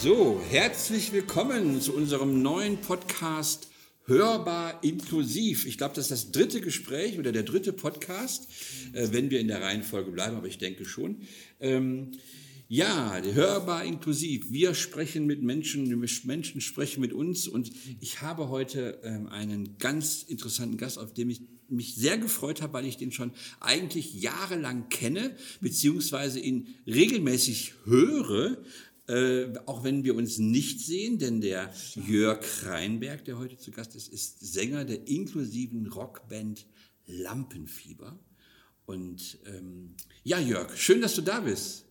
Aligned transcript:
So, 0.00 0.40
herzlich 0.48 1.12
willkommen 1.12 1.80
zu 1.80 1.92
unserem 1.92 2.40
neuen 2.40 2.80
Podcast 2.80 3.68
Hörbar 4.06 4.78
inklusiv. 4.82 5.66
Ich 5.66 5.76
glaube, 5.76 5.94
das 5.94 6.10
ist 6.10 6.10
das 6.10 6.32
dritte 6.32 6.60
Gespräch 6.60 7.18
oder 7.18 7.30
der 7.30 7.42
dritte 7.42 7.74
Podcast, 7.74 8.48
äh, 8.94 9.08
wenn 9.10 9.28
wir 9.28 9.38
in 9.38 9.48
der 9.48 9.60
Reihenfolge 9.60 10.10
bleiben, 10.10 10.36
aber 10.36 10.46
ich 10.46 10.58
denke 10.58 10.84
schon. 10.84 11.22
Ähm, 11.60 12.12
ja, 12.68 13.18
hörbar 13.22 13.84
inklusiv. 13.84 14.50
Wir 14.50 14.74
sprechen 14.74 15.26
mit 15.26 15.42
Menschen, 15.42 15.88
Menschen 16.24 16.60
sprechen 16.60 17.00
mit 17.00 17.14
uns 17.14 17.48
und 17.48 17.72
ich 18.00 18.20
habe 18.20 18.50
heute 18.50 19.00
ähm, 19.02 19.26
einen 19.28 19.78
ganz 19.78 20.22
interessanten 20.22 20.76
Gast, 20.76 20.98
auf 20.98 21.14
dem 21.14 21.30
ich 21.30 21.40
mich 21.70 21.94
sehr 21.94 22.18
gefreut 22.18 22.60
habe, 22.60 22.74
weil 22.74 22.84
ich 22.84 22.98
den 22.98 23.10
schon 23.10 23.32
eigentlich 23.60 24.14
jahrelang 24.14 24.90
kenne, 24.90 25.34
beziehungsweise 25.60 26.40
ihn 26.40 26.74
regelmäßig 26.86 27.72
höre, 27.84 28.58
äh, 29.06 29.46
auch 29.64 29.82
wenn 29.82 30.04
wir 30.04 30.14
uns 30.14 30.36
nicht 30.36 30.80
sehen, 30.80 31.18
denn 31.18 31.40
der 31.40 31.72
Jörg 32.06 32.44
Reinberg, 32.64 33.24
der 33.24 33.38
heute 33.38 33.56
zu 33.56 33.70
Gast 33.70 33.96
ist, 33.96 34.12
ist 34.12 34.40
Sänger 34.40 34.84
der 34.84 35.08
inklusiven 35.08 35.86
Rockband 35.86 36.66
Lampenfieber. 37.06 38.18
Und 38.84 39.38
ähm, 39.46 39.94
ja, 40.24 40.38
Jörg, 40.38 40.76
schön, 40.76 41.00
dass 41.00 41.14
du 41.14 41.22
da 41.22 41.40
bist. 41.40 41.87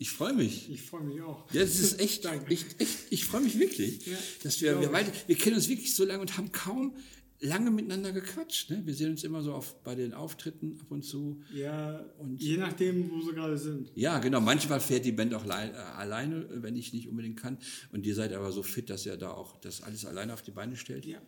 Ich 0.00 0.12
freue 0.12 0.32
mich. 0.32 0.70
Ich 0.70 0.80
freue 0.80 1.02
mich 1.02 1.20
auch. 1.20 1.44
Ja, 1.52 1.60
das 1.60 1.78
ist 1.78 2.00
echt, 2.00 2.24
echt, 2.48 2.80
echt 2.80 2.98
ich 3.10 3.26
freue 3.26 3.42
mich 3.42 3.58
wirklich, 3.58 4.06
ja, 4.06 4.16
dass 4.42 4.62
wir, 4.62 4.80
wir, 4.80 4.92
weiter, 4.92 5.12
wir 5.26 5.36
kennen 5.36 5.56
uns 5.56 5.68
wirklich 5.68 5.94
so 5.94 6.06
lange 6.06 6.22
und 6.22 6.38
haben 6.38 6.50
kaum 6.52 6.96
lange 7.40 7.70
miteinander 7.70 8.10
gequatscht. 8.10 8.70
Ne? 8.70 8.80
Wir 8.86 8.94
sehen 8.94 9.10
uns 9.10 9.24
immer 9.24 9.42
so 9.42 9.52
auf, 9.52 9.82
bei 9.82 9.94
den 9.94 10.14
Auftritten 10.14 10.78
ab 10.80 10.90
und 10.90 11.02
zu. 11.02 11.42
Ja, 11.52 11.98
und 12.16 12.40
je 12.40 12.56
nachdem, 12.56 13.10
wo 13.10 13.20
sie 13.20 13.34
gerade 13.34 13.58
sind. 13.58 13.92
Ja, 13.94 14.20
genau. 14.20 14.40
Manchmal 14.40 14.80
fährt 14.80 15.04
die 15.04 15.12
Band 15.12 15.34
auch 15.34 15.44
äh, 15.44 15.50
alleine, 15.50 16.48
wenn 16.50 16.76
ich 16.76 16.94
nicht 16.94 17.06
unbedingt 17.06 17.38
kann. 17.38 17.58
Und 17.92 18.06
ihr 18.06 18.14
seid 18.14 18.32
aber 18.32 18.52
so 18.52 18.62
fit, 18.62 18.88
dass 18.88 19.04
ihr 19.04 19.18
da 19.18 19.32
auch 19.32 19.60
das 19.60 19.82
alles 19.82 20.06
alleine 20.06 20.32
auf 20.32 20.40
die 20.40 20.52
Beine 20.52 20.76
stellt. 20.76 21.04
Ja. 21.04 21.20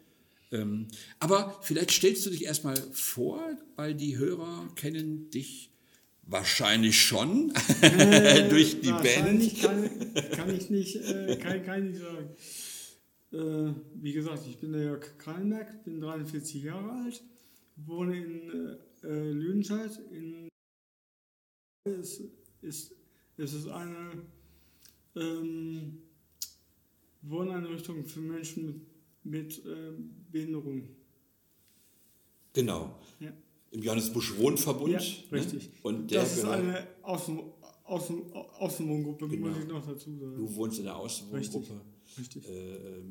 Ähm, 0.50 0.88
aber 1.19 1.58
vielleicht 1.60 1.91
stellst 1.91 2.25
du 2.25 2.30
dich 2.30 2.47
erstmal 2.47 2.77
vor, 2.92 3.54
weil 3.77 3.94
die 3.94 4.16
Hörer 4.16 4.66
kennen 4.77 5.28
dich 5.28 5.72
wahrscheinlich 6.23 7.01
schon 7.01 7.53
äh, 7.83 8.48
durch 8.48 8.81
die 8.81 8.91
Band. 8.91 9.61
Kann, 9.61 9.91
kann 10.31 10.55
ich 10.55 10.70
nicht, 10.70 10.97
äh, 10.97 11.37
kann, 11.37 11.65
kann 11.65 11.87
ich 11.87 11.91
nicht 11.92 12.03
sagen. 12.03 12.31
Äh, 13.33 13.75
wie 13.95 14.12
gesagt, 14.12 14.47
ich 14.48 14.59
bin 14.59 14.73
der 14.73 14.83
Jörg 14.83 15.19
Krallenberg, 15.19 15.84
bin 15.84 16.00
43 16.00 16.62
Jahre 16.62 17.05
alt, 17.05 17.23
wohne 17.77 18.17
in 18.17 18.77
äh, 19.03 19.31
Lüdenscheid. 19.31 19.91
In 20.11 20.48
es 21.84 22.20
ist, 22.61 22.95
es 23.37 23.55
ist 23.55 23.69
eine 23.69 24.23
ähm, 25.17 26.03
Wohneinrichtung 27.23 28.05
für 28.05 28.20
Menschen 28.20 28.67
mit, 28.67 28.87
mit 29.25 29.67
äh, 29.67 29.93
Behinderung. 30.31 30.89
Genau. 32.53 33.00
Ja. 33.19 33.33
Im 33.73 33.83
Johannes 33.83 34.12
Busch 34.12 34.37
Wohnverbund. 34.39 34.92
Ja, 34.92 35.01
ne? 35.01 35.39
richtig. 35.39 35.65
Ne? 35.65 35.75
Und 35.83 36.11
der 36.11 36.20
das 36.20 36.37
ist 36.37 36.45
eine 36.45 36.87
Außen, 37.03 37.41
Außen, 37.84 38.33
Außenwohngruppe, 38.33 39.28
genau. 39.28 39.48
muss 39.48 39.59
ich 39.59 39.67
noch 39.67 39.87
dazu 39.87 40.17
sagen. 40.17 40.37
Du 40.37 40.55
wohnst 40.55 40.78
in 40.78 40.84
der 40.84 40.97
Außenwohngruppe. 40.97 41.81
Richtig. 42.17 42.45
Richtig. 42.45 42.48
Äh, 42.48 43.03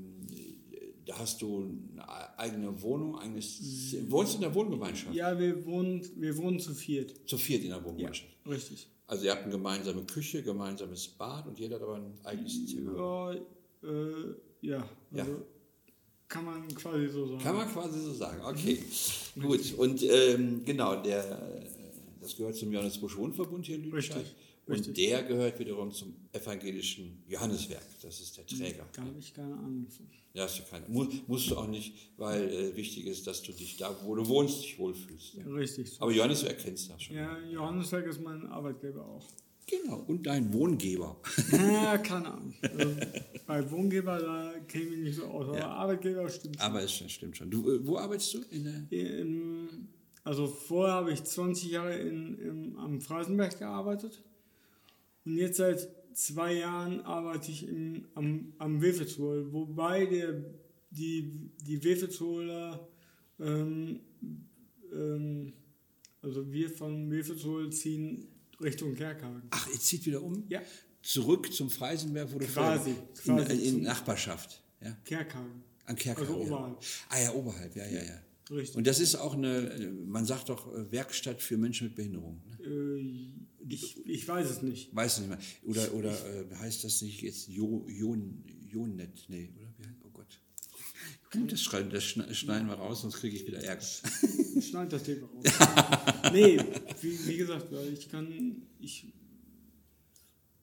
da 1.05 1.17
hast 1.17 1.41
du 1.41 1.67
eine 1.93 2.37
eigene 2.37 2.81
Wohnung, 2.81 3.17
eigenes, 3.17 3.59
wohnst 4.07 4.33
du 4.33 4.35
in 4.37 4.41
der 4.41 4.55
Wohngemeinschaft? 4.55 5.15
Ja, 5.15 5.37
wir 5.37 5.65
wohnen, 5.65 6.07
wir 6.15 6.37
wohnen 6.37 6.59
zu 6.59 6.73
viert. 6.73 7.27
Zu 7.27 7.37
viert 7.37 7.63
in 7.63 7.69
der 7.69 7.83
Wohngemeinschaft? 7.83 8.29
Ja, 8.45 8.51
richtig. 8.51 8.87
Also 9.07 9.25
ihr 9.25 9.31
habt 9.31 9.43
eine 9.43 9.51
gemeinsame 9.51 10.03
Küche, 10.03 10.41
gemeinsames 10.43 11.07
Bad 11.07 11.47
und 11.47 11.59
jeder 11.59 11.75
hat 11.75 11.83
aber 11.83 11.95
ein 11.95 12.13
eigenes 12.23 12.65
Zimmer? 12.67 12.95
Ja, 12.95 13.33
äh, 13.89 14.35
ja. 14.61 14.89
Also 15.11 15.31
ja. 15.31 15.37
Kann 16.31 16.45
man 16.45 16.65
quasi 16.73 17.09
so 17.09 17.25
sagen. 17.25 17.43
Kann 17.43 17.55
man 17.57 17.67
quasi 17.69 17.99
so 17.99 18.13
sagen, 18.13 18.41
okay. 18.45 18.79
Mhm. 19.35 19.41
Gut, 19.41 19.73
und 19.77 20.01
ähm, 20.03 20.61
genau, 20.63 20.95
der, 21.03 21.61
das 22.21 22.37
gehört 22.37 22.55
zum 22.55 22.71
Johannes 22.71 22.97
Busch 22.97 23.17
Wohnverbund 23.17 23.65
hier 23.65 23.75
in 23.75 23.83
Lüdenscheid. 23.83 24.25
Richtig. 24.65 24.87
Und 24.87 24.97
der 24.97 25.23
gehört 25.23 25.59
wiederum 25.59 25.91
zum 25.91 26.15
evangelischen 26.31 27.21
Johanneswerk. 27.27 27.83
Das 28.01 28.21
ist 28.21 28.37
der 28.37 28.45
Träger. 28.45 28.87
Da 28.93 29.01
habe 29.01 29.19
ich 29.19 29.33
keine 29.33 29.55
Ahnung 29.55 29.87
von. 29.89 30.07
Ja, 30.33 30.43
hast 30.43 30.59
du 30.59 30.63
keine. 30.63 30.87
Muss, 30.87 31.07
musst 31.27 31.51
du 31.51 31.57
auch 31.57 31.67
nicht, 31.67 31.93
weil 32.15 32.49
äh, 32.49 32.75
wichtig 32.77 33.07
ist, 33.07 33.27
dass 33.27 33.41
du 33.41 33.51
dich 33.51 33.75
da, 33.75 33.93
wo 34.05 34.15
du 34.15 34.25
wohnst, 34.25 34.63
dich 34.63 34.79
wohlfühlst. 34.79 35.33
Ja. 35.33 35.43
Richtig. 35.47 35.91
Aber 35.99 36.11
Johanneswerk 36.11 36.59
kennst 36.59 36.89
du 36.89 36.93
schon. 36.97 37.17
Ja, 37.17 37.37
Johanneswerk 37.39 38.05
ist 38.05 38.21
mein 38.21 38.47
Arbeitgeber 38.47 39.05
auch. 39.05 39.25
Genau, 39.71 40.03
und 40.07 40.25
dein 40.25 40.51
Wohngeber. 40.53 41.17
Ja, 41.51 41.97
keine 41.97 42.33
Ahnung. 42.33 42.53
Also, 42.61 42.95
bei 43.47 43.71
Wohngeber, 43.71 44.19
da 44.19 44.53
käme 44.67 44.95
ich 44.95 44.99
nicht 44.99 45.15
so 45.15 45.25
aus. 45.25 45.47
Aber 45.47 45.57
ja. 45.57 45.67
Arbeitgeber 45.69 46.29
stimmt 46.29 46.57
schon. 46.57 46.65
Aber 46.65 46.83
es 46.83 46.91
stimmt 46.91 47.37
schon. 47.37 47.49
Du, 47.49 47.71
äh, 47.71 47.87
wo 47.87 47.97
arbeitest 47.97 48.33
du? 48.33 48.39
In 48.51 48.87
in, 48.89 49.87
also 50.23 50.47
vorher 50.47 50.95
habe 50.95 51.13
ich 51.13 51.23
20 51.23 51.71
Jahre 51.71 51.97
in, 51.97 52.37
in, 52.37 52.77
am 52.77 52.99
Freisenberg 52.99 53.57
gearbeitet. 53.57 54.21
Und 55.25 55.37
jetzt 55.37 55.57
seit 55.57 55.87
zwei 56.13 56.53
Jahren 56.55 57.01
arbeite 57.01 57.51
ich 57.51 57.67
in, 57.67 58.07
am, 58.15 58.53
am 58.57 58.81
Wefelzoll, 58.81 59.53
wobei 59.53 60.05
der, 60.05 60.43
die, 60.89 61.51
die 61.65 61.83
Wefelzoller, 61.83 62.87
ähm, 63.39 64.01
ähm, 64.91 65.53
also 66.21 66.51
wir 66.51 66.69
von 66.69 67.09
Wefelzoll 67.09 67.71
ziehen 67.71 68.27
Richtung 68.61 68.95
Kerkhagen. 68.95 69.43
Ach, 69.49 69.67
ihr 69.71 69.79
zieht 69.79 70.05
wieder 70.05 70.21
um? 70.21 70.43
Ja. 70.49 70.61
Zurück 71.01 71.51
zum 71.51 71.69
Freisenberg, 71.69 72.31
wo 72.31 72.39
du 72.39 72.45
quasi, 72.45 72.95
vorher, 73.13 73.49
in, 73.49 73.59
in, 73.59 73.77
in 73.77 73.81
Nachbarschaft. 73.83 74.61
Ja? 74.81 74.97
Kerkhagen. 75.03 75.63
An 75.85 75.95
Kerkhagen. 75.95 76.29
Also 76.29 76.41
oberhalb. 76.41 76.81
Ja. 76.81 76.87
Ah 77.09 77.21
ja, 77.21 77.33
oberhalb, 77.33 77.75
ja, 77.75 77.85
ja, 77.85 78.03
ja. 78.03 78.21
Richtig. 78.51 78.75
Und 78.75 78.85
das 78.85 78.99
ist 78.99 79.15
auch 79.15 79.33
eine, 79.33 79.93
man 80.05 80.25
sagt 80.25 80.49
doch 80.49 80.73
äh, 80.73 80.91
Werkstatt 80.91 81.41
für 81.41 81.57
Menschen 81.57 81.87
mit 81.87 81.95
Behinderung. 81.95 82.41
Ne? 82.45 82.65
Äh, 82.65 83.73
ich, 83.73 84.05
ich 84.05 84.27
weiß 84.27 84.49
es 84.49 84.61
nicht. 84.61 84.93
Weiß 84.95 85.13
es 85.13 85.19
nicht 85.19 85.29
mehr. 85.29 85.39
Oder, 85.63 85.93
oder 85.93 86.11
äh, 86.11 86.55
heißt 86.55 86.83
das 86.83 87.01
nicht 87.01 87.21
jetzt 87.21 87.47
jo, 87.47 87.87
Jon, 87.87 88.43
Jonet? 88.67 89.25
Nee. 89.29 89.49
Das, 91.33 91.61
schneiden, 91.61 91.89
das 91.91 92.03
schneiden 92.03 92.67
wir 92.67 92.73
raus, 92.73 93.01
sonst 93.01 93.17
kriege 93.17 93.37
ich 93.37 93.47
wieder 93.47 93.63
Ärger. 93.63 93.81
Schneid 94.61 94.91
das 94.91 95.03
Thema 95.03 95.27
raus. 95.27 95.43
nee, 96.33 96.59
wie, 96.99 97.27
wie, 97.27 97.37
gesagt, 97.37 97.67
ich 97.93 98.09
kann, 98.09 98.67
ich, 98.79 99.05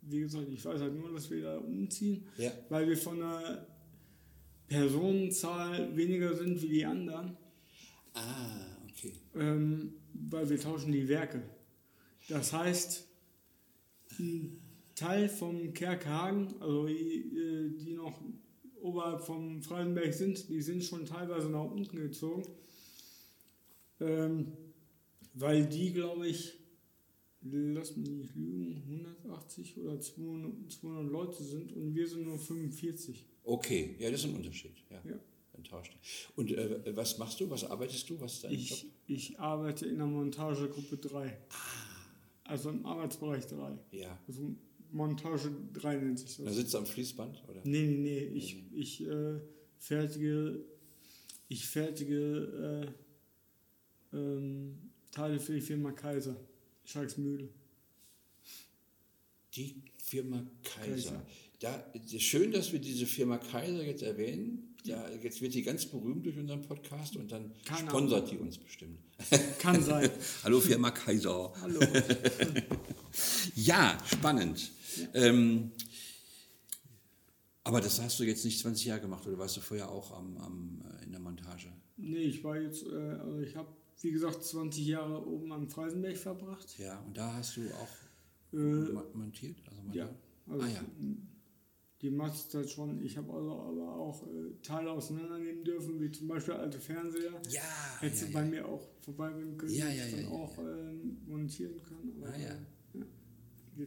wie 0.02 0.20
gesagt, 0.20 0.46
ich 0.52 0.62
weiß 0.62 0.80
halt 0.80 0.94
nur, 0.94 1.10
dass 1.12 1.30
wir 1.30 1.42
da 1.42 1.56
umziehen, 1.56 2.26
ja. 2.36 2.52
weil 2.68 2.86
wir 2.86 2.98
von 2.98 3.18
der 3.18 3.66
Personenzahl 4.66 5.96
weniger 5.96 6.36
sind 6.36 6.60
wie 6.60 6.68
die 6.68 6.84
anderen. 6.84 7.36
Ah, 8.12 8.76
okay. 8.90 9.14
Ähm, 9.36 9.94
weil 10.12 10.50
wir 10.50 10.60
tauschen 10.60 10.92
die 10.92 11.08
Werke. 11.08 11.42
Das 12.28 12.52
heißt, 12.52 13.08
ein 14.18 14.60
Teil 14.94 15.30
vom 15.30 15.72
Kerkhagen, 15.72 16.60
also 16.60 16.86
äh, 16.88 17.70
die 17.70 17.94
noch 17.94 18.20
oberhalb 18.82 19.20
vom 19.20 19.62
Freisenberg 19.62 20.12
sind, 20.14 20.48
die 20.48 20.62
sind 20.62 20.84
schon 20.84 21.06
teilweise 21.06 21.48
nach 21.48 21.64
unten 21.64 21.96
gezogen, 21.96 22.42
ähm, 24.00 24.52
weil 25.34 25.66
die, 25.66 25.92
glaube 25.92 26.26
ich, 26.26 26.54
lass 27.42 27.96
mich 27.96 28.08
nicht 28.08 28.34
lügen, 28.34 28.82
180 29.26 29.78
oder 29.78 30.00
200, 30.00 30.72
200, 30.72 31.12
Leute 31.12 31.42
sind 31.42 31.72
und 31.72 31.94
wir 31.94 32.08
sind 32.08 32.24
nur 32.24 32.38
45. 32.38 33.24
Okay, 33.44 33.96
ja, 33.98 34.10
das 34.10 34.20
ist 34.20 34.30
ein 34.30 34.36
Unterschied. 34.36 34.74
Ja. 34.90 35.00
ja. 35.04 35.18
Und 36.36 36.52
äh, 36.52 36.96
was 36.96 37.18
machst 37.18 37.40
du? 37.40 37.50
Was 37.50 37.64
arbeitest 37.64 38.08
du? 38.08 38.20
Was 38.20 38.34
ist 38.34 38.44
dein 38.44 38.52
ich, 38.52 38.70
Job? 38.70 38.78
Ich 39.08 39.40
arbeite 39.40 39.86
in 39.86 39.98
der 39.98 40.06
Montagegruppe 40.06 40.96
3. 40.96 41.36
Ah. 41.50 41.88
Also 42.44 42.70
im 42.70 42.86
Arbeitsbereich 42.86 43.46
3. 43.46 43.78
Ja. 43.90 44.18
Also 44.26 44.54
Montage 44.92 45.50
3 45.74 45.96
nennt 45.96 46.18
sich 46.18 46.36
das. 46.36 46.46
Da 46.46 46.52
sitzt 46.52 46.74
du 46.74 46.78
am 46.78 46.86
Fließband? 46.86 47.42
Oder? 47.48 47.60
Nee, 47.64 47.86
nee, 47.86 47.96
nee. 47.96 48.18
Ich, 48.34 48.54
nee. 48.54 48.78
ich 48.78 49.06
äh, 49.06 49.40
fertige, 49.78 50.64
ich 51.48 51.66
fertige 51.66 52.92
äh, 54.12 54.16
ähm, 54.16 54.78
Teile 55.10 55.38
für 55.38 55.54
die 55.54 55.60
Firma 55.60 55.92
Kaiser. 55.92 56.36
Schalksmühle. 56.84 57.48
Die 59.54 59.82
Firma 59.98 60.46
Kaiser. 60.62 61.10
Kaiser. 61.10 61.26
Da, 61.60 61.92
schön, 62.18 62.52
dass 62.52 62.72
wir 62.72 62.78
diese 62.78 63.06
Firma 63.06 63.38
Kaiser 63.38 63.84
jetzt 63.84 64.02
erwähnen 64.02 64.68
ja, 64.84 65.04
jetzt 65.22 65.40
wird 65.40 65.52
sie 65.52 65.62
ganz 65.62 65.86
berühmt 65.86 66.24
durch 66.24 66.38
unseren 66.38 66.62
Podcast 66.62 67.16
und 67.16 67.30
dann 67.30 67.52
Keine 67.64 67.90
sponsert 67.90 68.22
Ahnung. 68.22 68.30
die 68.30 68.38
uns 68.38 68.58
bestimmt. 68.58 68.98
Kann 69.58 69.82
sein. 69.82 70.08
Hallo 70.44 70.60
Firma 70.60 70.90
Kaiser. 70.90 71.52
Hallo. 71.60 71.80
ja, 73.54 73.98
spannend. 74.06 74.70
Ja. 74.96 75.08
Ähm, 75.14 75.70
Aber 77.64 77.80
das 77.80 78.00
hast 78.00 78.18
du 78.18 78.24
jetzt 78.24 78.44
nicht 78.44 78.60
20 78.60 78.86
Jahre 78.86 79.00
gemacht 79.02 79.26
oder 79.26 79.38
warst 79.38 79.56
du 79.56 79.60
vorher 79.60 79.90
auch 79.90 80.16
am, 80.16 80.36
am, 80.38 80.82
äh, 81.00 81.04
in 81.04 81.10
der 81.12 81.20
Montage? 81.20 81.68
Nee, 81.96 82.18
ich 82.22 82.42
war 82.42 82.58
jetzt, 82.58 82.86
äh, 82.86 82.94
also 82.94 83.40
ich 83.40 83.54
habe, 83.56 83.68
wie 84.00 84.10
gesagt, 84.12 84.42
20 84.42 84.86
Jahre 84.86 85.26
oben 85.26 85.52
am 85.52 85.68
Freisenberg 85.68 86.16
verbracht. 86.16 86.78
Ja, 86.78 86.98
und 87.00 87.16
da 87.16 87.34
hast 87.34 87.56
du 87.56 87.62
auch 87.74 87.88
Äh, 88.54 88.56
mo- 88.56 89.04
montiert? 89.12 89.56
Also 89.68 89.82
ja, 89.98 90.08
also 90.46 90.62
Ah, 90.64 90.68
ja. 90.68 90.80
die 92.00 92.10
meiste 92.10 92.48
Zeit 92.48 92.70
schon. 92.70 93.02
Ich 93.04 93.18
habe 93.18 93.30
also 93.34 93.52
aber 93.60 93.96
auch 93.96 94.22
äh, 94.26 94.54
Teile 94.62 94.90
auseinandernehmen 94.92 95.64
dürfen, 95.64 96.00
wie 96.00 96.10
zum 96.10 96.28
Beispiel 96.28 96.54
alte 96.54 96.78
Fernseher. 96.78 97.32
Ja, 97.50 97.60
Hättest 98.00 98.22
ja, 98.22 98.28
du 98.28 98.32
ja. 98.32 98.40
bei 98.40 98.46
mir 98.46 98.66
auch 98.66 98.88
vorbeibringen 99.00 99.58
können, 99.58 99.74
Ja, 99.74 99.88
ja, 99.88 100.06
ich 100.06 100.12
ja, 100.12 100.16
dann 100.22 100.24
ja, 100.26 100.30
auch 100.30 100.58
ähm, 100.58 101.18
montieren 101.26 101.82
kann. 101.82 102.22
Ah, 102.22 102.38
ja. 102.38 102.56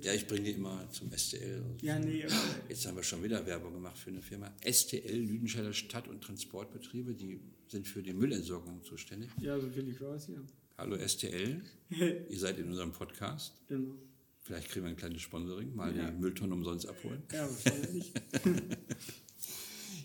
Ja, 0.01 0.13
ich 0.13 0.25
bringe 0.25 0.43
die 0.43 0.51
immer 0.51 0.89
zum 0.91 1.11
STL. 1.11 1.61
ja, 1.81 1.99
nee, 1.99 2.23
aber, 2.23 2.33
Jetzt 2.69 2.85
haben 2.87 2.95
wir 2.95 3.03
schon 3.03 3.21
wieder 3.23 3.45
Werbung 3.45 3.73
gemacht 3.73 3.97
für 3.97 4.09
eine 4.09 4.21
Firma. 4.21 4.49
STL, 4.65 5.17
Lüdenscheider 5.17 5.73
Stadt- 5.73 6.07
und 6.07 6.23
Transportbetriebe, 6.23 7.13
die 7.13 7.41
sind 7.67 7.85
für 7.87 8.01
die 8.01 8.13
Müllentsorgung 8.13 8.81
zuständig. 8.83 9.29
ja, 9.41 9.59
so 9.59 9.69
viel 9.69 9.89
ich 9.89 9.99
weiß, 9.99 10.27
ja. 10.29 10.39
Hallo 10.77 10.97
STL, 11.05 11.61
ihr 11.89 12.39
seid 12.39 12.57
in 12.59 12.67
unserem 12.69 12.91
Podcast. 12.93 13.53
genau. 13.67 13.95
Vielleicht 14.43 14.69
kriegen 14.69 14.85
wir 14.85 14.89
ein 14.91 14.97
kleines 14.97 15.21
Sponsoring, 15.21 15.75
mal 15.75 15.95
Ja. 15.95 16.09
die 16.09 16.17
Mülltonne 16.17 16.53
umsonst 16.55 16.87
abholen. 16.87 17.21
Ja, 17.31 17.47
wahrscheinlich. 17.49 18.11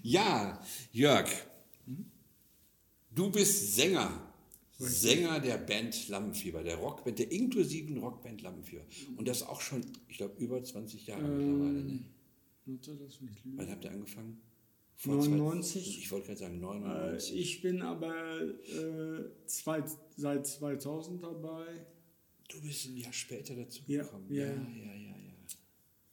Ja, 0.02 0.62
Jörg, 0.92 1.28
du 3.10 3.30
bist 3.30 3.74
Sänger. 3.74 4.25
Sänger 4.78 5.40
der 5.40 5.58
Band 5.58 6.08
Lampenfieber, 6.08 6.62
der 6.62 6.76
Rockband, 6.76 7.18
der 7.18 7.32
inklusiven 7.32 7.98
Rockband 7.98 8.42
Lampenfieber. 8.42 8.84
Und 9.16 9.26
das 9.26 9.42
auch 9.42 9.60
schon, 9.60 9.84
ich 10.08 10.18
glaube, 10.18 10.34
über 10.42 10.62
20 10.62 11.06
Jahre 11.06 11.22
mittlerweile. 11.26 11.82
Ne? 11.84 12.04
Wann 13.56 13.70
habt 13.70 13.84
ihr 13.84 13.90
angefangen? 13.90 14.40
99. 15.04 15.82
Zwei, 15.82 15.98
ich 16.00 16.12
wollte 16.12 16.26
gerade 16.26 16.38
sagen 16.38 16.56
Äh, 16.56 16.60
99. 16.60 17.36
ich 17.38 17.62
bin 17.62 17.82
aber 17.82 18.40
äh, 18.42 19.46
zwei, 19.46 19.82
seit 20.16 20.46
2000 20.46 21.22
dabei. 21.22 21.66
du 22.48 22.60
bist 22.62 22.86
ein 22.86 22.96
Jahr 22.96 23.12
später 23.12 23.54
dazu 23.54 23.82
gekommen. 23.84 24.26
ja, 24.30 24.46
ja, 24.46 24.52
ja. 24.52 24.54
ja, 24.54 24.94
ja. 24.94 25.10
ja. 25.10 25.16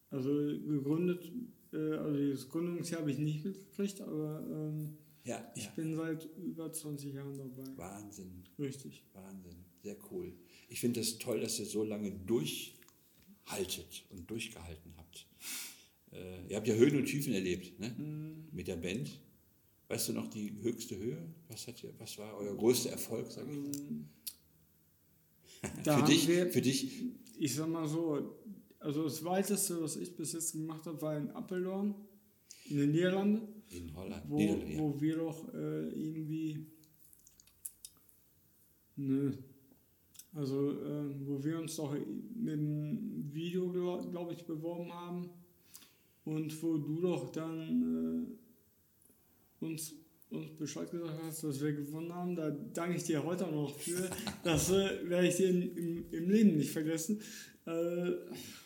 Also 0.10 0.32
gegründet, 0.32 1.32
äh, 1.72 1.78
also 1.78 2.32
das 2.32 2.50
Gründungsjahr 2.50 3.02
habe 3.02 3.12
ich 3.12 3.18
nicht 3.18 3.44
mitgekriegt, 3.44 4.02
aber 4.02 4.46
ähm, 4.48 4.98
Ja, 5.26 5.52
ich 5.56 5.66
ja. 5.66 5.72
bin 5.72 5.96
seit 5.96 6.26
über 6.38 6.72
20 6.72 7.14
Jahren 7.14 7.38
dabei. 7.38 7.64
Wahnsinn, 7.78 8.44
Richtig. 8.60 9.04
Wahnsinn, 9.14 9.56
sehr 9.82 9.96
cool. 10.12 10.34
Ich 10.68 10.80
finde 10.82 11.00
es 11.00 11.12
das 11.12 11.20
toll, 11.20 11.40
dass 11.40 11.60
ihr 11.60 11.66
so 11.66 11.84
lange 11.84 12.12
durchhaltet 12.12 14.06
und 14.10 14.30
durchgehalten 14.30 14.94
habt. 14.98 15.26
Äh, 16.12 16.48
ihr 16.48 16.58
habt 16.58 16.68
ja 16.68 16.76
Höhen 16.76 16.98
und 16.98 17.06
Tiefen 17.06 17.34
erlebt 17.34 17.80
ne? 17.80 17.90
Mhm. 17.98 18.48
mit 18.52 18.68
der 18.68 18.76
Band. 18.76 19.20
Weißt 19.88 20.10
du 20.10 20.14
noch 20.14 20.28
die 20.30 20.52
höchste 20.62 20.98
Höhe? 20.98 21.18
Was, 21.48 21.68
hat 21.68 21.82
ihr, 21.84 21.94
was 22.00 22.18
war 22.18 22.36
euer 22.38 22.56
größter 22.56 22.90
Erfolg, 22.92 23.32
sag 23.32 23.48
ich? 23.50 23.56
Ähm, 23.58 24.10
da 25.84 26.00
für, 26.00 26.06
dich, 26.06 26.28
wir- 26.28 26.52
für 26.52 26.62
dich, 26.62 27.04
Ich 27.38 27.56
sag 27.56 27.68
mal 27.70 27.88
so, 27.88 28.38
also 28.80 29.04
das 29.06 29.24
weiteste, 29.24 29.82
was 29.82 29.96
ich 29.96 30.16
bis 30.16 30.34
jetzt 30.34 30.52
gemacht 30.54 30.86
habe, 30.86 31.02
war 31.02 31.18
in 31.18 31.30
Apeldoorn, 31.32 31.96
in 32.66 32.78
den 32.78 32.92
Niederlanden, 32.92 33.53
in 33.70 33.96
Holland, 33.96 34.24
wo, 34.28 34.38
Niederlande, 34.38 34.80
wo 34.80 35.02
wir 35.02 35.18
doch 35.18 35.54
äh, 35.54 35.90
irgendwie, 35.90 36.66
ne, 38.96 39.38
also 40.34 40.72
äh, 40.72 41.28
wo 41.28 41.44
wir 41.44 41.60
uns 41.60 41.76
doch 41.76 41.94
mit 41.94 42.54
einem 42.54 43.34
Video, 43.34 43.72
glaube 43.72 44.10
glaub 44.10 44.32
ich, 44.32 44.44
beworben 44.46 44.92
haben 44.92 45.30
und 46.26 46.64
wo 46.64 46.78
du 46.78 47.02
doch 47.02 47.32
dann 47.32 48.38
äh, 49.62 49.66
uns 49.66 49.94
uns 50.34 50.58
Bescheid 50.58 50.90
gesagt 50.90 51.14
hast, 51.24 51.44
dass 51.44 51.62
wir 51.62 51.74
gewonnen 51.74 52.14
haben, 52.14 52.36
da 52.36 52.50
danke 52.50 52.98
ich 52.98 53.04
dir 53.04 53.24
heute 53.24 53.48
auch 53.48 53.52
noch 53.52 53.78
für. 53.78 54.10
Das 54.44 54.70
äh, 54.72 55.08
werde 55.08 55.28
ich 55.28 55.36
dir 55.36 55.50
im, 55.50 56.12
im, 56.12 56.30
Leben 56.30 56.58
nicht 56.58 56.72
vergessen. 56.72 57.22
Äh, 57.66 58.12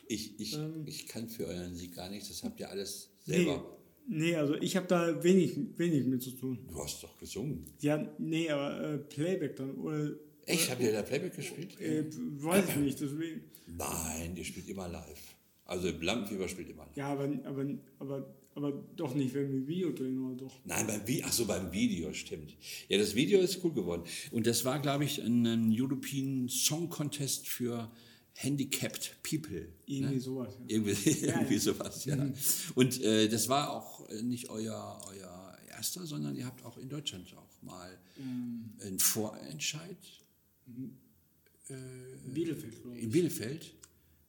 Ich, 0.07 0.39
ich, 0.39 0.53
Ähm. 0.55 0.83
ich 0.85 1.07
kann 1.07 1.27
für 1.27 1.45
euren 1.45 1.75
Sieg 1.75 1.93
gar 1.95 2.09
nichts, 2.09 2.29
das 2.29 2.43
habt 2.43 2.59
ihr 2.59 2.69
alles 2.69 3.09
selber. 3.25 3.76
Nee, 4.07 4.35
also 4.35 4.55
ich 4.55 4.75
habe 4.75 4.87
da 4.87 5.23
wenig, 5.23 5.57
wenig 5.77 6.05
mit 6.05 6.21
zu 6.23 6.31
tun. 6.31 6.59
Du 6.69 6.81
hast 6.83 7.03
doch 7.03 7.17
gesungen. 7.17 7.65
Ja, 7.81 8.07
nee, 8.17 8.49
aber 8.49 8.93
äh, 8.93 8.97
Playback 8.97 9.55
dann. 9.55 9.71
Oder, 9.75 10.11
Echt, 10.45 10.69
habt 10.69 10.81
ihr 10.81 10.91
da 10.93 11.01
Playback 11.01 11.35
gespielt? 11.35 11.79
äh, 11.81 12.05
weiß 12.41 12.69
ich 12.69 12.75
nicht, 12.77 13.01
deswegen. 13.01 13.41
Nein, 13.67 14.35
ihr 14.35 14.45
spielt 14.45 14.69
immer 14.69 14.87
live. 14.87 15.35
Also 15.65 15.89
Lampenfieber 15.99 16.47
spielt 16.47 16.69
immer 16.69 16.85
live. 16.85 16.95
Ja, 16.95 17.07
aber, 17.09 17.29
aber, 17.43 17.65
aber, 17.99 18.33
aber 18.55 18.71
doch 18.95 19.13
nicht, 19.13 19.33
wenn 19.33 19.51
wir 19.51 19.67
Video 19.67 19.91
drehen, 19.91 20.23
oder 20.25 20.35
doch? 20.35 20.59
Nein, 20.63 20.87
beim, 20.87 21.01
Vi- 21.05 21.21
ach 21.25 21.33
so, 21.33 21.45
beim 21.45 21.71
Video, 21.73 22.13
stimmt. 22.13 22.55
Ja, 22.87 22.97
das 22.97 23.13
Video 23.15 23.39
ist 23.41 23.61
cool 23.63 23.73
geworden. 23.73 24.03
Und 24.31 24.47
das 24.47 24.63
war, 24.63 24.81
glaube 24.81 25.03
ich, 25.03 25.21
ein, 25.21 25.45
ein 25.45 25.69
European 25.77 26.47
Song 26.47 26.87
Contest 26.89 27.49
für 27.49 27.91
Handicapped 28.39 29.17
People. 29.23 29.67
Irgendwie 29.85 30.15
ne? 30.15 30.21
sowas. 30.21 30.53
Ja. 30.59 30.65
Irgendwie, 30.75 31.09
irgendwie 31.25 31.53
ja. 31.55 31.59
sowas, 31.59 32.05
ja. 32.05 32.31
Und 32.75 33.01
äh, 33.01 33.27
das 33.27 33.49
war 33.49 33.71
auch 33.71 34.07
äh, 34.09 34.21
nicht 34.21 34.49
euer, 34.49 35.01
euer 35.09 35.57
erster, 35.69 36.05
sondern 36.05 36.35
ihr 36.35 36.45
habt 36.45 36.63
auch 36.63 36.77
in 36.77 36.89
Deutschland 36.89 37.33
auch 37.35 37.61
mal 37.61 37.97
Ähm, 38.17 38.73
einen 38.81 38.99
Vorentscheid 38.99 39.97
Bielefeld, 42.25 42.81
glaube 42.81 42.97
ich. 42.97 43.03
in 43.03 43.11
Bielefeld. 43.11 43.73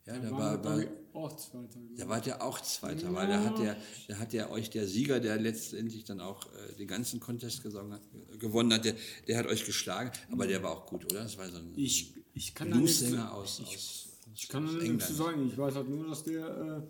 Ja, 0.07 0.19
da 0.19 0.31
war, 0.31 0.59
glaub 0.59 0.65
war, 0.65 0.83
ich, 0.83 0.89
auch 1.13 1.37
Zweiter. 1.37 1.79
Da 1.97 2.09
wart 2.09 2.27
ihr 2.27 2.43
auch 2.43 2.61
Zweiter, 2.63 3.13
weil 3.13 3.29
da 3.29 3.45
hat, 3.45 3.59
der, 3.59 3.77
da 4.09 4.19
hat 4.19 4.33
der 4.33 4.51
euch 4.51 4.71
der 4.71 4.87
Sieger, 4.87 5.21
der 5.21 5.39
letztendlich 5.39 6.05
dann 6.05 6.21
auch 6.21 6.47
äh, 6.55 6.75
den 6.77 6.89
ganzen 6.89 7.21
Contest 7.21 7.63
gesungen 7.63 8.01
äh, 8.33 8.39
gewonnen 8.39 8.73
hat, 8.73 8.87
der, 8.87 8.95
der 9.27 9.37
hat 9.37 9.47
euch 9.47 9.67
geschlagen, 9.67 10.11
aber 10.31 10.47
der 10.47 10.63
war 10.63 10.71
auch 10.71 10.87
gut, 10.87 11.05
oder? 11.05 11.25
Das 11.25 11.37
war 11.37 11.51
so 11.51 11.59
ein 11.59 11.73
Ich, 11.77 12.15
ich 12.39 12.55
kann 12.55 12.71
da 12.71 12.77
nichts, 12.77 12.99
Blues-Sänger 13.01 13.35
aus, 13.35 13.61
ich, 13.65 13.77
aus, 13.77 14.09
ich 14.35 14.49
kann 14.49 14.67
da 14.67 14.73
nichts 14.73 15.07
zu 15.09 15.15
sagen. 15.15 15.49
Ich 15.49 15.59
weiß 15.59 15.75
halt 15.75 15.89
nur, 15.89 16.07
dass 16.09 16.23
der 16.25 16.83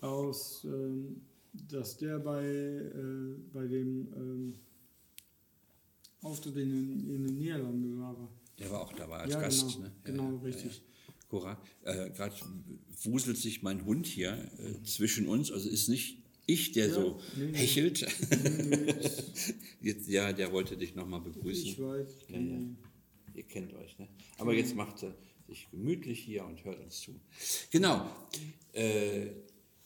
äh, 0.00 0.04
aus, 0.04 0.64
ähm, 0.64 1.20
dass 1.68 1.96
der 1.98 2.18
bei, 2.18 2.44
äh, 2.44 3.34
bei 3.52 3.66
dem 3.66 4.08
ähm, 4.16 4.54
Auftritt 6.22 6.56
in 6.56 6.70
den, 6.70 7.08
in 7.14 7.26
den 7.26 7.38
Niederlanden 7.38 8.00
war. 8.00 8.16
Der 8.58 8.70
war 8.70 8.80
auch 8.82 8.92
dabei 8.92 9.18
als 9.18 9.32
Ja, 9.34 9.40
Gast. 9.40 9.66
genau, 9.68 9.78
ne? 9.84 9.92
genau, 10.04 10.36
richtig. 10.38 10.82
Cora, 11.28 11.60
äh, 11.84 12.10
gerade 12.10 12.34
wuselt 13.02 13.36
sich 13.36 13.62
mein 13.62 13.84
Hund 13.84 14.06
hier 14.06 14.32
äh, 14.58 14.82
zwischen 14.84 15.26
uns, 15.28 15.50
also 15.52 15.68
ist 15.68 15.88
nicht 15.88 16.22
ich, 16.46 16.72
der 16.72 16.86
Ja, 16.88 16.94
so 16.94 17.20
nee, 17.36 17.46
nee. 17.46 17.58
hechelt. 17.58 18.06
Jetzt, 19.82 20.08
ja, 20.08 20.32
der 20.32 20.52
wollte 20.52 20.76
dich 20.76 20.94
nochmal 20.94 21.20
begrüßen. 21.20 21.66
Ich 21.66 21.80
weiß. 21.82 22.08
Ich 22.08 22.20
Ja, 22.28 22.36
kenn 22.36 22.50
ja. 22.50 22.88
Ihr 23.36 23.44
kennt 23.44 23.74
euch, 23.74 23.98
ne? 23.98 24.08
Aber 24.38 24.54
jetzt 24.54 24.74
macht 24.74 25.02
er 25.02 25.14
sich 25.46 25.70
gemütlich 25.70 26.20
hier 26.20 26.44
und 26.44 26.64
hört 26.64 26.80
uns 26.80 27.00
zu. 27.00 27.20
Genau. 27.70 28.10
Äh, 28.72 29.26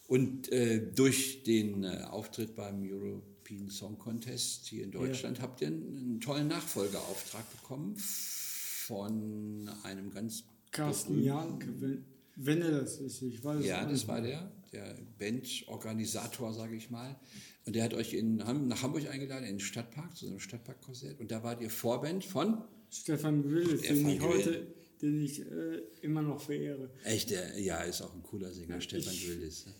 und 0.06 0.50
äh, 0.52 0.92
durch 0.94 1.42
den 1.42 1.84
äh, 1.84 2.04
Auftritt 2.08 2.54
beim 2.54 2.82
European 2.82 3.68
Song 3.68 3.98
Contest 3.98 4.66
hier 4.66 4.84
in 4.84 4.92
Deutschland 4.92 5.40
habt 5.40 5.60
ihr 5.60 5.68
einen, 5.68 5.96
einen 5.96 6.20
tollen 6.20 6.48
Nachfolgeauftrag 6.48 7.44
bekommen 7.50 7.96
von 7.96 9.68
einem 9.82 10.10
ganz 10.10 10.44
Carsten 10.70 11.22
Janke, 11.22 11.68
wenn, 11.80 12.04
wenn 12.36 12.62
er 12.62 12.70
das 12.70 12.98
ist. 12.98 13.22
Ich 13.22 13.42
weiß 13.42 13.64
Ja, 13.64 13.84
das 13.84 14.06
war 14.06 14.20
der, 14.20 14.50
der 14.72 14.96
Bandorganisator, 15.18 16.54
sage 16.54 16.76
ich 16.76 16.90
mal. 16.90 17.16
Und 17.66 17.74
der 17.74 17.84
hat 17.84 17.94
euch 17.94 18.14
in, 18.14 18.36
nach 18.36 18.82
Hamburg 18.82 19.08
eingeladen, 19.10 19.44
in 19.44 19.56
den 19.56 19.60
Stadtpark, 19.60 20.16
zu 20.16 20.26
so 20.26 20.30
einem 20.30 20.40
Stadtparkkonzert. 20.40 21.20
Und 21.20 21.30
da 21.30 21.42
wart 21.42 21.60
ihr 21.60 21.70
Vorband 21.70 22.24
von 22.24 22.64
Stefan 22.90 23.44
Willis, 23.50 23.82
den 23.82 23.96
Stefan 23.96 24.10
ich 24.10 24.20
heute, 24.20 24.66
den 25.00 25.20
ich 25.22 25.40
äh, 25.40 25.82
immer 26.02 26.22
noch 26.22 26.40
verehre. 26.40 26.90
Echt, 27.04 27.30
der, 27.30 27.58
ja, 27.58 27.82
ist 27.82 28.02
auch 28.02 28.12
ein 28.14 28.22
cooler 28.22 28.52
Sänger, 28.52 28.80
Stefan 28.80 29.12
ich- 29.14 29.28
Willis. 29.28 29.66
ne? 29.66 29.74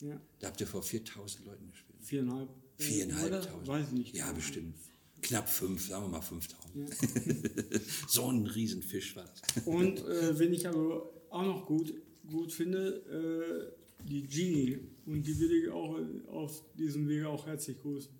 Ja, 0.00 0.20
Da 0.40 0.48
habt 0.48 0.60
ihr 0.60 0.66
vor 0.66 0.82
4000 0.82 1.46
Leuten 1.46 1.70
gespielt. 1.70 1.98
viereinhalb. 2.02 2.48
äh, 2.78 2.82
Viereinhalbtausend. 2.82 3.66
Weiß 3.68 3.86
ich 3.88 3.92
nicht. 3.92 4.14
Ja, 4.16 4.30
bestimmt. 4.32 4.74
Knapp 5.22 5.48
fünf, 5.48 5.88
sagen 5.88 6.04
wir 6.04 6.08
mal 6.10 6.20
5000. 6.20 6.90
Ja. 6.90 7.80
so 8.08 8.28
ein 8.28 8.44
Riesenfisch 8.46 9.16
war 9.16 9.24
das. 9.24 9.64
Und 9.66 10.00
äh, 10.00 10.38
wenn 10.38 10.52
ich 10.52 10.68
aber 10.68 11.10
auch 11.30 11.42
noch 11.44 11.64
gut, 11.66 11.94
gut 12.28 12.52
finde, 12.52 13.72
äh, 13.78 14.04
die 14.06 14.24
Genie. 14.26 14.78
Und 15.06 15.22
die 15.22 15.38
will 15.38 15.52
ich 15.52 15.68
auch 15.70 15.98
auf 16.28 16.62
diesem 16.76 17.08
Wege 17.08 17.28
auch 17.28 17.46
herzlich 17.46 17.80
grüßen. 17.80 18.10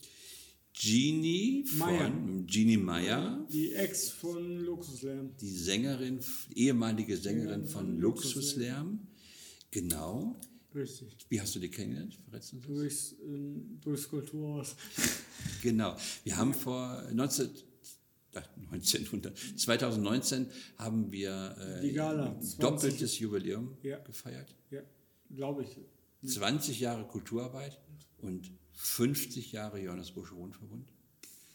Genie 0.75 1.65
Meyer. 1.77 2.07
von 2.11 2.47
Genie 2.47 2.77
Meyer, 2.77 3.47
Die 3.51 3.73
Ex 3.73 4.11
von 4.11 4.59
Luxuslärm. 4.65 5.31
die 5.41 5.51
Sängerin, 5.51 6.19
ehemalige 6.55 7.17
Sängerin 7.17 7.63
Ja, 7.63 7.67
von 7.69 7.87
von 7.87 8.01
Luxuslärm. 8.01 9.07
Genau. 9.71 10.37
Richtig. 10.75 11.17
Wie 11.29 11.41
hast 11.41 11.55
du 11.55 11.61
die 11.61 11.69
kennengelernt? 11.71 12.19
Durchs, 12.67 13.15
ähm, 13.25 13.79
durchs 13.83 14.09
Kulturhaus. 14.09 14.77
Genau. 15.63 15.97
Wir 16.25 16.37
haben 16.37 16.55
vor 16.55 17.03
19, 17.13 17.51
äh, 18.33 18.41
1900, 18.73 19.37
2019 19.57 20.47
haben 20.79 21.11
wir 21.13 21.57
äh, 21.83 21.93
Gala, 21.93 22.33
ein 22.33 22.43
20. 22.43 22.59
doppeltes 22.61 23.19
Jubiläum 23.19 23.77
Ja. 23.83 23.99
gefeiert. 23.99 24.55
Ja, 24.71 24.81
glaube 25.31 25.65
ich. 25.65 25.79
20 26.33 26.81
Jahre 26.81 27.07
Kulturarbeit 27.07 27.79
und 28.19 28.51
50 28.75 29.53
Jahre 29.53 29.81
Johannes 29.81 30.11
Busche 30.13 30.35
Wohnverbund. 30.37 30.89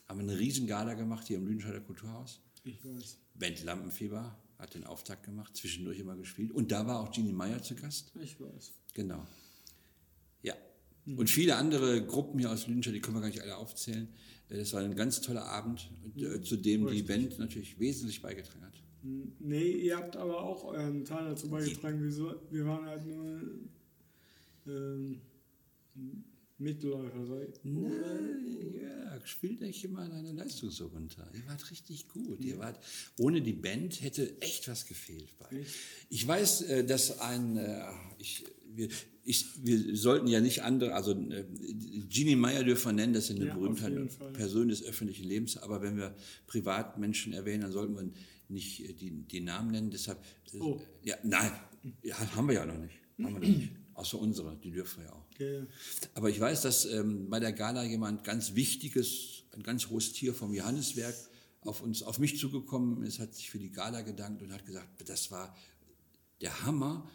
Haben 0.08 0.22
eine 0.22 0.38
riesen 0.40 0.68
Gala 0.68 0.96
gemacht 0.96 1.28
hier 1.28 1.38
im 1.38 1.46
Lüdenscheider 1.46 1.82
Kulturhaus. 1.82 2.42
Ich 2.64 2.84
weiß. 2.84 3.18
Band 3.36 3.64
Lampenfieber 3.64 4.38
hat 4.58 4.74
den 4.74 4.84
Auftakt 4.84 5.24
gemacht, 5.24 5.56
zwischendurch 5.56 6.00
immer 6.00 6.16
gespielt. 6.16 6.52
Und 6.52 6.72
da 6.72 6.86
war 6.86 7.00
auch 7.00 7.12
Genie 7.12 7.32
Meyer 7.32 7.62
zu 7.62 7.76
Gast. 7.76 8.12
Ich 8.22 8.40
weiß. 8.40 8.74
Genau. 8.94 9.26
Ja. 10.42 10.56
Und 11.06 11.30
viele 11.30 11.56
andere 11.56 12.06
Gruppen 12.06 12.40
hier 12.40 12.52
aus 12.52 12.68
Lüdenscheid, 12.68 12.94
die 12.94 13.00
können 13.00 13.16
wir 13.18 13.22
gar 13.22 13.30
nicht 13.30 13.42
alle 13.42 13.56
aufzählen. 13.58 14.10
Äh, 14.50 14.58
Das 14.58 14.74
war 14.74 14.82
ein 14.82 14.96
ganz 14.96 15.22
toller 15.22 15.46
Abend, 15.46 15.90
äh, 16.18 16.42
zu 16.42 16.58
dem 16.58 16.82
die 16.82 17.00
Richtig. 17.00 17.08
Band 17.08 17.40
natürlich 17.40 17.80
wesentlich 17.80 18.22
beigetragen 18.22 18.66
hat. 18.66 18.74
Nee, 19.02 19.72
ihr 19.72 19.96
habt 19.96 20.18
aber 20.18 20.42
auch 20.42 20.66
euren 20.66 21.06
Teil 21.06 21.30
dazu 21.30 21.50
beigetragen. 21.50 22.04
Wir, 22.04 22.12
so, 22.12 22.36
wir 22.52 22.66
waren 22.66 22.86
halt 22.86 23.06
nur 23.06 23.42
ähm, 24.68 25.22
Mitläufer. 26.60 27.42
Ich. 27.48 27.56
Nein, 27.64 28.74
ja, 28.82 29.20
spielt 29.26 29.62
nicht 29.62 29.84
immer 29.84 30.08
deine 30.08 30.32
Leistung 30.34 30.70
so 30.72 30.88
runter. 30.88 31.30
Ihr 31.34 31.48
wart 31.48 31.70
richtig 31.72 32.08
gut. 32.10 32.40
Ihr 32.44 32.58
wart, 32.60 32.80
ohne 33.18 33.42
die 33.42 33.54
Band 33.54 34.02
hätte 34.02 34.40
echt 34.42 34.68
was 34.68 34.86
gefehlt. 34.86 35.38
Bei. 35.40 35.48
Ich 36.10 36.28
weiß, 36.28 36.62
äh, 36.64 36.86
dass 36.86 37.20
ein, 37.20 37.58
äh, 37.58 37.82
ich, 38.18 38.44
wir, 38.76 38.90
ich, 39.24 39.46
wir 39.66 39.96
sollten 39.96 40.28
ja 40.28 40.42
nicht 40.42 40.64
andere, 40.64 40.94
also 40.94 41.12
äh, 41.12 41.46
Genie 42.10 42.36
Meyer 42.36 42.64
dürfen 42.64 42.90
wir 42.90 42.94
nennen, 42.94 43.14
das 43.14 43.30
ist 43.30 43.36
eine 43.38 43.48
Ja, 43.48 43.56
Berühmtheit. 43.56 44.34
Person 44.34 44.68
des 44.70 44.84
öffentlichen 44.84 45.28
Lebens, 45.28 45.58
aber 45.58 45.82
wenn 45.82 45.98
wir 45.98 46.16
Privatmenschen 46.48 47.34
erwähnen, 47.34 47.62
dann 47.64 47.72
sollten 47.72 47.96
wir 47.96 48.10
nicht 48.50 48.82
äh, 48.88 48.94
die, 48.94 49.12
die 49.12 49.42
Namen 49.42 49.72
nennen. 49.72 49.92
Deshalb, 49.92 50.20
äh, 50.54 50.58
Oh. 50.60 50.82
ja, 51.04 51.16
nein, 51.24 51.52
ja, 52.04 52.18
haben 52.36 52.48
wir 52.48 52.56
ja 52.56 52.66
noch 52.66 52.78
nicht. 52.78 52.96
Haben 53.24 53.34
wir 53.34 53.40
noch 53.40 53.48
nicht. 53.58 53.70
Außer 54.00 54.18
unsere, 54.18 54.56
die 54.56 54.72
dürfen 54.72 55.02
wir 55.02 55.10
ja 55.10 55.14
auch. 55.14 55.26
Okay. 55.34 55.66
Aber 56.14 56.30
ich 56.30 56.40
weiß, 56.40 56.62
dass 56.62 56.86
ähm, 56.86 57.30
bei 57.30 57.42
der 57.42 57.52
Gala 57.52 57.84
jemand 57.84 58.24
ganz 58.24 58.56
Wichtiges, 58.56 59.44
ein 59.52 59.62
ganz 59.62 59.90
hohes 59.90 60.14
Tier 60.14 60.34
vom 60.34 60.54
Johanneswerk 60.54 61.16
auf 61.66 61.82
uns, 61.82 62.02
auf 62.04 62.18
mich 62.18 62.38
zugekommen 62.38 63.04
ist, 63.04 63.20
hat 63.20 63.36
sich 63.36 63.50
für 63.50 63.60
die 63.60 63.72
Gala 63.72 64.00
gedankt 64.00 64.42
und 64.42 64.54
hat 64.54 64.66
gesagt, 64.66 64.88
das 65.10 65.32
war 65.32 65.54
der 66.40 66.64
Hammer, 66.64 67.10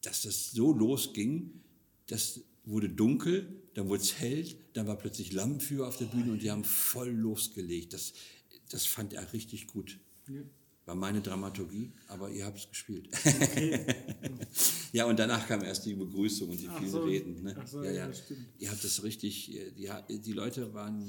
dass 0.00 0.22
das 0.22 0.50
so 0.50 0.72
losging, 0.72 1.62
das 2.08 2.40
wurde 2.64 2.88
dunkel, 2.88 3.62
dann 3.74 3.88
wurde 3.88 4.02
es 4.02 4.18
hell, 4.18 4.44
dann 4.72 4.88
war 4.88 4.98
plötzlich 4.98 5.32
Lampenführer 5.32 5.86
auf 5.86 5.98
der 5.98 6.06
Bühne 6.06 6.32
und 6.32 6.42
die 6.42 6.50
haben 6.50 6.64
voll 6.64 7.10
losgelegt. 7.10 7.92
Das, 7.92 8.12
das 8.70 8.86
fand 8.86 9.12
er 9.12 9.32
richtig 9.32 9.68
gut. 9.68 10.00
Ja. 10.26 10.42
War 10.86 10.94
meine 10.94 11.22
Dramaturgie, 11.22 11.92
aber 12.08 12.28
ihr 12.30 12.44
habt 12.44 12.58
es 12.58 12.68
gespielt. 12.68 13.08
ja, 14.92 15.06
und 15.06 15.18
danach 15.18 15.46
kam 15.48 15.62
erst 15.62 15.86
die 15.86 15.94
Begrüßung 15.94 16.50
und 16.50 16.60
die 16.60 16.68
Ach 16.68 16.78
vielen 16.78 16.90
so. 16.90 17.04
Reden. 17.04 17.42
Ne? 17.42 17.56
So, 17.66 17.82
ja, 17.82 17.90
ja, 17.90 18.08
ja. 18.10 18.14
Ihr 18.58 18.70
habt 18.70 18.84
das 18.84 19.02
richtig, 19.02 19.54
äh, 19.56 19.70
die, 19.72 20.20
die 20.20 20.32
Leute 20.32 20.74
waren 20.74 21.02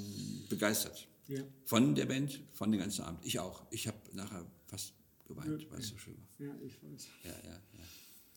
begeistert. 0.50 1.08
Ja. 1.27 1.44
Von 1.65 1.94
der 1.96 2.05
Band, 2.05 2.41
von 2.53 2.72
dem 2.72 2.79
ganzen 2.79 3.03
Abend. 3.03 3.20
Ich 3.25 3.39
auch. 3.39 3.65
Ich 3.72 3.88
habe 3.88 3.98
nachher 4.13 4.46
fast 4.67 4.94
geweint, 5.27 5.70
weil 5.70 5.79
es 5.79 5.88
so 5.89 5.98
schön 5.98 6.15
war. 6.38 6.48
ja, 6.48 6.55
ich 6.65 6.82
weiß. 6.82 7.08
Ja, 7.24 7.32
ja, 7.32 7.53
ja. 7.53 7.60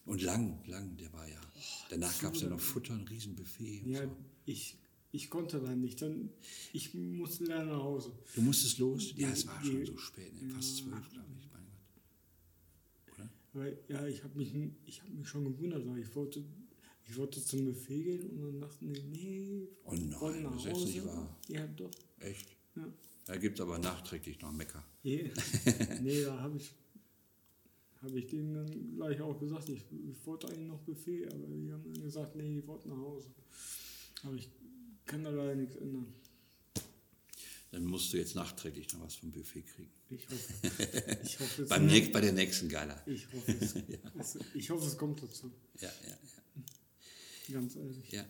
Und 0.06 0.22
lang, 0.22 0.58
lang, 0.66 0.96
der 0.96 1.12
war 1.12 1.28
ja. 1.28 1.40
Danach 1.90 2.18
gab 2.20 2.34
es 2.34 2.40
ja 2.40 2.48
noch 2.48 2.58
Futter, 2.60 2.94
ein 2.94 3.06
Riesenbuffet. 3.06 3.82
Und 3.84 3.90
Ja, 3.92 4.02
so. 4.04 4.16
ich, 4.46 4.76
ich 5.18 5.30
konnte 5.30 5.58
dann 5.60 5.80
nicht. 5.80 6.00
Dann, 6.00 6.30
ich 6.72 6.94
musste 6.94 7.44
dann 7.44 7.66
nach 7.66 7.82
Hause. 7.82 8.12
Du 8.36 8.40
musstest 8.40 8.78
los? 8.78 9.12
Ja, 9.16 9.28
es 9.30 9.46
war 9.48 9.60
schon 9.64 9.84
so 9.84 9.96
spät, 9.96 10.32
ne? 10.40 10.48
fast 10.54 10.76
zwölf, 10.76 11.10
glaube 11.10 11.26
ich. 11.36 11.48
Mein 11.52 11.66
Gott. 11.66 13.18
Oder? 13.18 13.30
Weil, 13.52 13.78
ja, 13.88 14.06
ich 14.06 14.22
habe 14.22 14.38
mich, 14.38 14.54
ich 14.86 15.02
hab 15.02 15.08
mich 15.10 15.28
schon 15.28 15.44
gewundert, 15.44 15.84
weil 15.88 15.98
ich 15.98 16.14
wollte, 16.14 16.44
ich 17.04 17.16
wollte 17.16 17.42
zum 17.44 17.64
Buffet 17.64 18.04
gehen 18.04 18.30
und 18.30 18.42
dann 18.42 18.60
dachten 18.60 18.92
die, 18.92 19.02
nee, 19.02 19.68
Oh 19.84 19.92
nein, 19.92 20.42
nach 20.44 20.52
das 20.52 20.60
ist 20.60 20.66
jetzt 20.66 20.86
nicht 20.86 21.00
Hause. 21.00 21.08
wahr. 21.08 21.36
Ja, 21.48 21.66
doch. 21.66 21.90
Echt? 22.20 22.56
Ja. 22.76 22.92
Da 23.26 23.36
gibt 23.36 23.58
es 23.58 23.60
aber 23.60 23.78
nachträglich 23.78 24.40
noch 24.40 24.52
Mecker. 24.52 24.84
Nee, 25.02 25.32
nee 26.00 26.22
da 26.22 26.38
habe 26.38 26.58
ich, 26.58 26.72
hab 28.02 28.14
ich 28.14 28.28
denen 28.28 28.54
dann 28.54 28.94
gleich 28.94 29.20
auch 29.20 29.36
gesagt, 29.40 29.68
ich, 29.68 29.82
ich 29.90 30.26
wollte 30.26 30.46
eigentlich 30.46 30.68
noch 30.68 30.78
Buffet, 30.78 31.26
aber 31.26 31.44
die 31.48 31.72
haben 31.72 31.92
dann 31.92 32.02
gesagt, 32.04 32.36
nee, 32.36 32.60
die 32.60 32.66
wollten 32.68 32.90
nach 32.90 32.98
Hause. 32.98 33.30
Aber 34.22 34.34
ich 34.34 34.48
kann 35.08 35.24
da 35.24 35.30
leider 35.30 35.56
nichts 35.56 35.74
ändern. 35.76 36.14
Dann 37.72 37.84
musst 37.84 38.12
du 38.12 38.16
jetzt 38.16 38.34
nachträglich 38.34 38.92
noch 38.94 39.00
was 39.00 39.16
vom 39.16 39.30
Buffet 39.32 39.62
kriegen. 39.62 39.90
Ich 40.08 40.24
hoffe, 40.30 40.52
ich 41.22 41.40
hoffe, 41.40 41.62
es, 41.62 41.68
Beim 41.68 41.86
nächst, 41.86 42.12
bei 42.12 42.20
der 42.20 42.32
nächsten 42.32 42.68
Gala. 42.68 43.02
ich 43.06 43.26
hoffe, 43.32 43.52
es, 43.52 43.74
es, 44.36 44.38
ich 44.54 44.70
hoffe, 44.70 44.86
es 44.86 44.96
kommt 44.96 45.22
dazu. 45.22 45.52
Ja, 45.80 45.90
ja, 46.04 46.10
ja. 46.10 47.54
Ganz 47.54 47.76
ehrlich. 47.76 48.10
ja. 48.10 48.24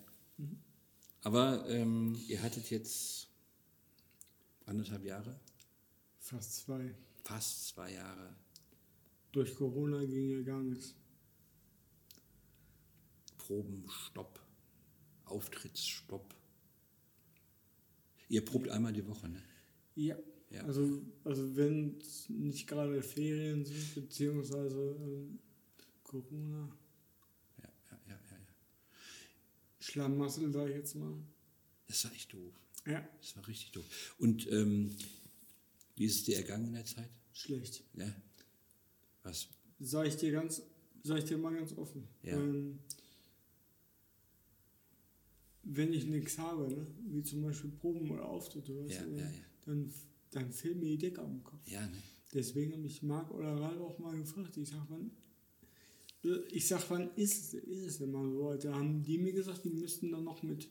Aber 1.23 1.69
ähm, 1.69 2.19
ihr 2.27 2.43
hattet 2.43 2.71
jetzt 2.71 3.29
anderthalb 4.67 5.05
Jahre, 5.05 5.39
Fast 6.21 6.57
zwei. 6.57 6.95
fast 7.25 7.69
zwei 7.69 7.93
Jahre 7.93 8.35
Durch 9.33 9.55
Corona 9.55 10.05
ging 10.05 10.31
ja 10.31 10.43
gar 10.43 10.63
nichts. 10.63 10.95
Probenstopp, 13.39 14.41
Auftrittsstopp. 15.25 16.35
Ihr 18.29 18.45
probt 18.45 18.69
einmal 18.69 18.93
die 18.93 19.07
Woche, 19.07 19.29
ne? 19.29 19.43
Ja. 19.95 20.17
Ja. 20.51 20.65
Also, 20.65 21.03
also 21.25 21.57
wenn 21.57 21.99
es 22.01 22.29
nicht 22.31 22.67
gerade 22.67 23.03
Ferien 23.03 23.65
sind, 23.67 23.95
beziehungsweise 23.95 24.97
ähm, 24.99 25.39
Corona, 26.03 26.75
Ja, 27.63 27.69
ja, 27.91 27.99
ja, 28.07 28.15
ja. 28.15 28.37
ja. 28.39 28.47
Schlamassel, 29.79 30.51
sag 30.53 30.69
ich 30.71 30.77
jetzt 30.77 30.95
mal. 30.95 31.15
Das 31.87 32.05
war 32.05 32.13
echt 32.13 32.33
doof. 32.33 32.55
Ja, 32.87 33.07
Das 33.21 33.37
war 33.37 33.47
richtig 33.47 33.73
doof. 33.73 34.15
Und 34.19 34.51
ähm, 34.51 34.95
wie 35.97 36.07
ist 36.07 36.17
es 36.17 36.25
dir 36.25 36.37
ergangen 36.39 36.69
in 36.69 36.75
der 36.75 36.85
Zeit? 36.87 37.11
schlecht. 37.33 37.85
Ja. 37.95 38.13
Was? 39.23 39.49
Sag 39.81 40.07
ich 40.09 40.17
dir 40.17 40.33
ganz, 40.33 40.63
sag 41.05 41.19
ich 41.19 41.25
dir 41.25 41.39
mal 41.39 41.55
ganz 41.55 41.77
offen. 41.77 42.09
Ja. 42.23 42.33
Ähm, 42.37 42.79
wenn 45.65 45.93
ich 45.93 46.07
nichts 46.07 46.39
habe, 46.39 46.69
ne, 46.69 46.87
wie 47.11 47.23
zum 47.23 47.43
Beispiel 47.43 47.71
Proben 47.71 48.11
oder 48.11 48.27
Auftritte, 48.29 48.77
weißt 48.85 48.95
Ja, 48.95 49.05
du, 49.05 49.11
ja, 49.17 49.25
ja. 49.25 49.31
Dann, 49.67 49.93
dann 50.31 50.51
fehlt 50.53 50.77
mir 50.79 50.87
die 50.87 50.99
Decke 50.99 51.21
am 51.23 51.43
Kopf. 51.45 51.67
Ne? 51.87 51.93
Deswegen 52.35 52.73
habe 52.75 52.87
ich 52.87 53.03
Marc 53.03 53.31
oder 53.31 53.55
Ralf 53.57 53.81
auch 53.81 53.99
mal 53.99 54.17
gefragt. 54.17 54.57
Ich 54.57 54.69
sag, 54.69 54.85
wann, 54.89 55.11
ich 56.53 56.67
sag, 56.67 56.89
wann 56.91 57.11
ist, 57.17 57.55
es- 57.55 57.63
ist 57.65 57.87
es 57.87 57.99
denn 57.99 58.13
mal 58.13 58.31
so? 58.31 58.55
Da 58.55 58.75
haben 58.75 59.03
die 59.03 59.19
mir 59.19 59.33
gesagt, 59.33 59.65
die 59.65 59.71
müssten 59.71 60.11
dann 60.13 60.25
noch 60.25 60.43
mit 60.43 60.69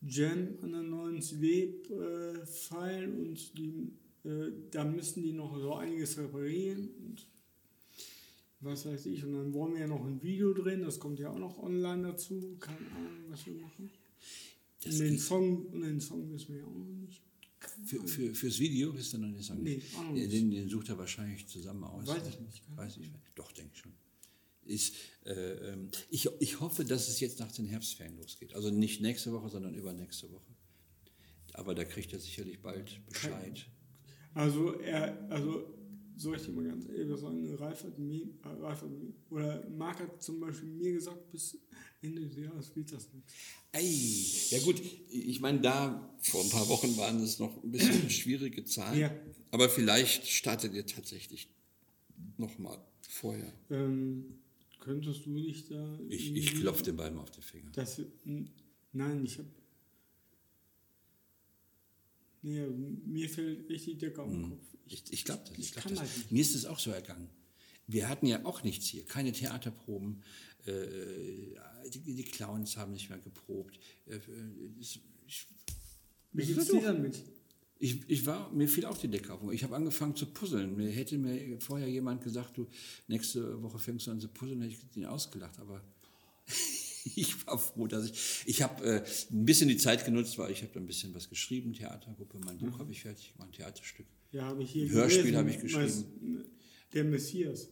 Jam 0.00 0.48
an 0.62 0.72
der 0.72 0.82
neuen 0.82 1.20
CD 1.22 1.82
äh, 1.90 2.46
feilen 2.46 3.18
und 3.28 3.58
die, 3.58 3.92
äh, 4.24 4.52
da 4.70 4.84
müssten 4.84 5.22
die 5.22 5.32
noch 5.32 5.58
so 5.58 5.74
einiges 5.74 6.16
reparieren 6.18 6.88
und 7.04 7.26
was 8.60 8.86
weiß 8.86 9.06
ich. 9.06 9.24
Und 9.24 9.34
dann 9.34 9.52
wollen 9.52 9.74
wir 9.74 9.80
ja 9.82 9.86
noch 9.88 10.04
ein 10.04 10.22
Video 10.22 10.52
drehen, 10.52 10.82
das 10.82 10.98
kommt 10.98 11.18
ja 11.18 11.30
auch 11.30 11.38
noch 11.38 11.58
online 11.62 12.02
dazu. 12.02 12.56
Keine 12.60 12.78
Ahnung, 12.96 13.24
was 13.28 13.46
wir 13.46 13.54
machen. 13.54 13.90
Das 14.82 14.98
den 14.98 15.18
Song, 15.18 15.72
den 15.80 16.00
Song 16.00 16.30
wissen 16.32 16.54
wir 16.54 16.60
ja 16.60 16.66
auch 16.66 16.74
nicht. 16.74 17.22
Für, 17.84 18.06
für, 18.06 18.34
fürs 18.34 18.58
Video 18.60 18.92
ist 18.92 19.12
dann 19.12 19.22
noch 19.22 19.28
nicht 19.28 19.46
sagen. 19.46 19.62
Nee, 19.62 19.82
auch 19.96 20.04
noch 20.04 20.12
nicht. 20.12 20.32
Den, 20.32 20.50
den 20.50 20.68
sucht 20.68 20.88
er 20.88 20.98
wahrscheinlich 20.98 21.46
zusammen 21.48 21.84
aus. 21.84 22.06
Weiß 22.06 22.28
ich 22.28 22.40
nicht, 22.40 22.62
Weiß 22.76 22.96
ich, 22.98 23.10
doch, 23.34 23.50
denke 23.52 23.72
ich 23.74 23.80
schon. 23.80 23.92
Ist, 24.64 24.94
äh, 25.24 25.72
ähm, 25.72 25.88
ich, 26.10 26.28
ich 26.40 26.60
hoffe, 26.60 26.84
dass 26.84 27.08
es 27.08 27.20
jetzt 27.20 27.40
nach 27.40 27.50
den 27.50 27.66
Herbstferien 27.66 28.16
losgeht. 28.16 28.54
Also 28.54 28.70
nicht 28.70 29.00
nächste 29.00 29.32
Woche, 29.32 29.48
sondern 29.48 29.74
übernächste 29.74 30.30
Woche. 30.30 30.54
Aber 31.54 31.74
da 31.74 31.84
kriegt 31.84 32.12
er 32.12 32.20
sicherlich 32.20 32.60
bald 32.60 33.04
Bescheid. 33.06 33.66
Also 34.34 34.78
er, 34.78 35.26
also 35.30 35.77
soll 36.18 36.36
ich 36.36 36.42
dir 36.42 36.52
mal 36.52 36.64
ganz 36.64 36.86
ehrlich 36.88 37.18
sagen, 37.18 37.54
Ralf 37.54 37.84
hat 37.84 37.98
mir, 37.98 38.22
äh, 38.22 38.48
Ralf 38.60 38.82
hat 38.82 38.90
mir, 38.90 39.12
oder 39.30 39.68
Marc 39.70 40.00
hat 40.00 40.22
zum 40.22 40.40
Beispiel 40.40 40.68
mir 40.68 40.92
gesagt, 40.92 41.30
bis 41.30 41.58
Ende 42.02 42.22
des 42.22 42.36
Jahres 42.36 42.74
wird 42.74 42.92
das 42.92 43.12
nichts. 43.12 43.34
Ei, 43.72 44.56
ja 44.56 44.64
gut, 44.64 44.80
ich 45.10 45.40
meine, 45.40 45.60
da 45.60 46.14
vor 46.20 46.42
ein 46.42 46.50
paar 46.50 46.68
Wochen 46.68 46.96
waren 46.96 47.20
es 47.22 47.38
noch 47.38 47.62
ein 47.62 47.70
bisschen 47.70 48.10
schwierige 48.10 48.64
Zahlen. 48.64 48.98
Ja. 48.98 49.14
Aber 49.50 49.68
vielleicht 49.68 50.26
startet 50.26 50.74
ihr 50.74 50.86
tatsächlich 50.86 51.48
nochmal 52.36 52.78
vorher. 53.08 53.52
Ähm, 53.70 54.40
könntest 54.80 55.26
du 55.26 55.30
nicht 55.30 55.70
da... 55.70 55.98
Ich, 56.08 56.34
ich 56.34 56.54
klopfe 56.56 56.82
den 56.82 56.96
beiden 56.96 57.18
auf 57.18 57.30
den 57.30 57.42
Finger. 57.42 57.70
Das, 57.72 58.00
nein, 58.92 59.24
ich 59.24 59.38
habe... 59.38 59.48
Nee, 62.42 62.66
mir 63.06 63.28
fällt 63.28 63.68
richtig 63.68 63.98
Decke 63.98 64.22
auf 64.22 64.30
den 64.30 64.50
Kopf. 64.50 64.62
Ich, 64.86 65.02
ich 65.10 65.24
glaube 65.24 65.42
das. 65.48 65.58
Ich 65.58 65.66
ich 65.66 65.72
glaub 65.72 65.84
kann 65.84 65.92
das. 65.94 66.00
halt 66.00 66.16
nicht. 66.16 66.32
Mir 66.32 66.42
ist 66.42 66.54
es 66.54 66.66
auch 66.66 66.78
so 66.78 66.90
ergangen. 66.90 67.28
Wir 67.86 68.08
hatten 68.08 68.26
ja 68.26 68.44
auch 68.44 68.62
nichts 68.62 68.86
hier, 68.86 69.04
keine 69.04 69.32
Theaterproben. 69.32 70.22
Äh, 70.66 70.72
die, 71.90 72.00
die 72.00 72.24
Clowns 72.24 72.76
haben 72.76 72.92
nicht 72.92 73.08
mehr 73.08 73.18
geprobt. 73.18 73.78
Äh, 74.06 74.16
äh, 74.16 74.20
ich, 74.78 75.00
Wie 76.32 76.44
geht's 76.44 76.66
dir 76.66 76.82
damit? 76.82 77.22
Ich, 77.80 78.02
ich 78.08 78.26
war, 78.26 78.52
mir 78.52 78.68
fiel 78.68 78.84
auch 78.86 78.98
die 78.98 79.08
Decke 79.08 79.32
auf. 79.32 79.40
Ich 79.52 79.62
habe 79.62 79.76
angefangen 79.76 80.16
zu 80.16 80.26
puzzeln. 80.26 80.76
Mir 80.76 80.90
hätte 80.90 81.16
mir 81.16 81.60
vorher 81.60 81.88
jemand 81.88 82.22
gesagt, 82.22 82.58
du, 82.58 82.66
nächste 83.06 83.62
Woche 83.62 83.78
fängst 83.78 84.06
du 84.06 84.10
an 84.10 84.20
zu 84.20 84.28
puzzeln, 84.28 84.60
hätte 84.62 84.74
ich 84.74 84.96
ihn 84.96 85.06
ausgelacht. 85.06 85.58
Aber 85.60 85.82
ich 87.16 87.46
war 87.46 87.58
froh, 87.58 87.86
dass 87.86 88.06
ich, 88.10 88.42
ich 88.46 88.62
habe 88.62 88.84
äh, 88.84 89.04
ein 89.30 89.44
bisschen 89.44 89.68
die 89.68 89.76
Zeit 89.76 90.04
genutzt, 90.04 90.38
weil 90.38 90.50
ich 90.52 90.62
habe 90.62 90.72
da 90.72 90.80
ein 90.80 90.86
bisschen 90.86 91.14
was 91.14 91.28
geschrieben, 91.28 91.72
Theatergruppe, 91.72 92.38
mein 92.44 92.58
Buch 92.58 92.78
habe 92.78 92.90
ich 92.92 93.02
fertig 93.02 93.32
gemacht, 93.32 93.48
ein 93.50 93.52
Theaterstück. 93.52 94.06
Ja, 94.32 94.44
habe 94.44 94.62
ich 94.62 94.70
hier 94.72 94.84
Ein 94.84 94.90
Hörspiel 94.90 95.36
habe 95.36 95.50
ich 95.50 95.60
geschrieben. 95.60 96.44
Der 96.92 97.04
Messias. 97.04 97.68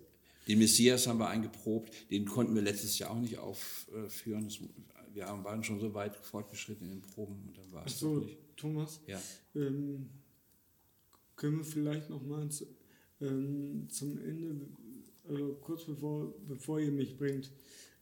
Den 0.48 0.58
Messias 0.58 1.06
haben 1.06 1.18
wir 1.18 1.28
eingeprobt, 1.28 1.92
den 2.10 2.24
konnten 2.24 2.54
wir 2.54 2.62
letztes 2.62 2.98
Jahr 2.98 3.10
auch 3.10 3.20
nicht 3.20 3.36
aufführen. 3.38 4.44
Das, 4.44 4.58
wir 5.12 5.26
haben- 5.26 5.42
waren 5.44 5.64
schon 5.64 5.80
so 5.80 5.92
weit 5.94 6.14
fortgeschritten 6.16 6.86
in 6.86 7.00
den 7.00 7.02
Proben 7.02 7.42
und 7.48 7.56
dann 7.58 7.72
war 7.72 7.84
es 7.86 8.00
nicht. 8.00 8.38
Thomas, 8.56 9.00
Ja. 9.06 9.20
ähm, 9.54 10.08
können 11.34 11.58
wir 11.58 11.64
vielleicht 11.64 12.08
noch 12.10 12.22
mal 12.24 12.48
zu, 12.50 12.66
ähm, 13.20 13.86
zum 13.90 14.18
Ende, 14.18 14.60
also 15.28 15.54
kurz 15.60 15.84
bevor, 15.84 16.32
bevor 16.46 16.80
ihr 16.80 16.92
mich 16.92 17.16
bringt. 17.18 17.50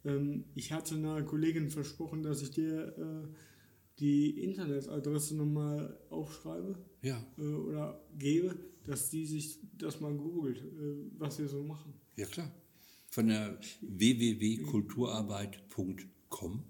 Ähm, 0.04 0.44
ich 0.54 0.72
hatte 0.72 0.94
einer 0.94 1.22
Kollegin 1.22 1.70
versprochen, 1.70 2.22
dass 2.22 2.42
ich 2.42 2.50
dir 2.50 2.94
äh, 2.98 3.26
die 3.98 4.42
Internetadresse 4.44 5.34
nochmal 5.36 5.98
aufschreibe 6.10 6.78
Ja, 7.02 7.24
äh, 7.38 7.42
oder 7.42 8.00
gebe, 8.18 8.54
dass 8.84 9.10
die 9.10 9.24
sich 9.26 9.58
das 9.78 10.00
mal 10.00 10.14
googelt, 10.14 10.58
äh, 10.58 10.96
was 11.18 11.38
wir 11.38 11.48
so 11.48 11.62
machen. 11.62 11.94
ja 12.16 12.26
klar. 12.26 12.50
Von 13.10 13.28
der 13.28 13.58
www.kulturarbeit.com. 13.80 16.62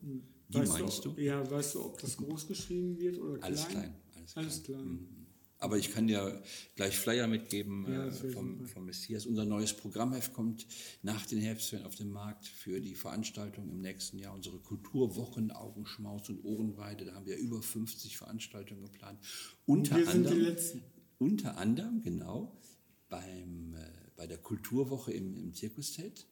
Die 0.48 0.58
Weißt 0.58 0.78
meinst 0.78 1.04
du? 1.06 1.10
Ja, 1.16 1.50
weißt 1.50 1.74
du, 1.74 1.84
ob 1.86 1.98
das 2.00 2.16
groß 2.18 2.46
geschrieben 2.46 2.98
wird 3.00 3.18
oder 3.18 3.38
klein? 3.38 3.42
Alles 3.44 3.66
klein. 3.68 3.94
Alles 4.14 4.32
klein. 4.32 4.44
Alles 4.44 4.62
klein. 4.62 5.08
Aber 5.58 5.78
ich 5.78 5.92
kann 5.92 6.06
dir 6.06 6.42
gleich 6.74 6.98
Flyer 6.98 7.26
mitgeben 7.26 7.86
Ja, 7.90 8.06
äh, 8.06 8.12
vom, 8.12 8.66
vom 8.66 8.84
Messias. 8.84 9.24
Unser 9.24 9.44
neues 9.44 9.74
Programmheft 9.74 10.32
kommt 10.32 10.66
nach 11.02 11.24
den 11.26 11.38
Herbstferien 11.38 11.86
auf 11.86 11.94
den 11.94 12.10
Markt 12.10 12.46
für 12.46 12.80
die 12.80 12.94
Veranstaltung 12.94 13.70
im 13.70 13.80
nächsten 13.80 14.18
Jahr. 14.18 14.34
Unsere 14.34 14.58
Kulturwochen 14.58 15.52
Augenschmaus 15.52 16.28
und 16.28 16.44
Ohrenweide. 16.44 17.06
Da 17.06 17.14
haben 17.14 17.26
wir 17.26 17.36
über 17.36 17.62
50 17.62 18.16
Veranstaltungen 18.16 18.82
geplant. 18.82 19.18
Unter 19.64 19.96
wir 19.96 20.04
sind 20.06 20.24
die 20.24 20.28
anderem, 20.28 20.40
Letzten. 20.40 20.84
unter 21.18 21.56
anderem, 21.56 22.02
genau, 22.02 22.60
beim, 23.08 23.74
äh, 23.74 23.90
bei 24.16 24.26
der 24.26 24.38
Kulturwoche 24.38 25.12
im, 25.12 25.36
im 25.36 25.54
Zirkuszelt. 25.54 26.26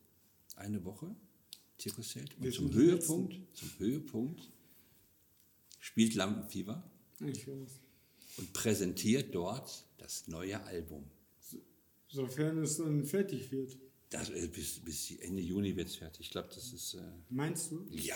Eine 0.56 0.84
Woche 0.84 1.16
Zirkuszelt. 1.78 2.36
Und 2.36 2.44
Wir 2.44 2.52
zum 2.52 2.72
Höhepunkt, 2.72 3.56
zum 3.56 3.70
Höhepunkt 3.78 4.52
spielt 5.80 6.14
Lampenfieber 6.14 6.90
Ich 7.20 7.46
weiß. 7.46 7.81
Und 8.38 8.52
präsentiert 8.52 9.34
dort 9.34 9.86
das 9.98 10.26
neue 10.28 10.62
Album. 10.64 11.04
Sofern 12.08 12.62
es 12.62 12.76
dann 12.78 13.04
fertig 13.04 13.50
wird. 13.52 13.78
Das, 14.10 14.28
äh, 14.28 14.46
bis, 14.46 14.80
bis 14.80 15.10
Ende 15.20 15.40
Juni 15.40 15.74
wird 15.74 15.88
es 15.88 15.96
fertig. 15.96 16.26
Ich 16.26 16.30
glaube, 16.30 16.48
das 16.54 16.70
ist. 16.74 16.94
Äh, 16.94 17.00
Meinst 17.30 17.70
du? 17.70 17.86
ja, 17.90 18.14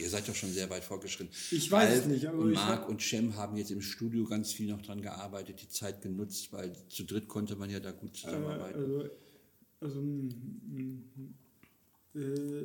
ihr 0.00 0.08
seid 0.08 0.26
doch 0.26 0.34
schon 0.34 0.50
sehr 0.50 0.70
weit 0.70 0.82
vorgeschritten. 0.84 1.30
Ich 1.50 1.70
weiß 1.70 1.90
es 1.90 1.98
Ralf 1.98 2.06
nicht, 2.06 2.26
aber 2.26 2.38
und 2.38 2.52
Marc 2.52 2.88
und 2.88 3.02
Cem 3.02 3.36
haben 3.36 3.58
jetzt 3.58 3.70
im 3.70 3.82
Studio 3.82 4.24
ganz 4.24 4.52
viel 4.54 4.70
noch 4.70 4.80
dran 4.80 5.02
gearbeitet, 5.02 5.60
die 5.60 5.68
Zeit 5.68 6.00
genutzt, 6.00 6.50
weil 6.54 6.72
zu 6.88 7.04
dritt 7.04 7.28
konnte 7.28 7.56
man 7.56 7.68
ja 7.68 7.78
da 7.80 7.90
gut 7.90 8.12
Äh, 8.12 8.20
zusammenarbeiten. 8.22 8.78
also, 8.78 9.10
also 9.80 10.00
mm, 10.00 11.34
äh, 12.14 12.64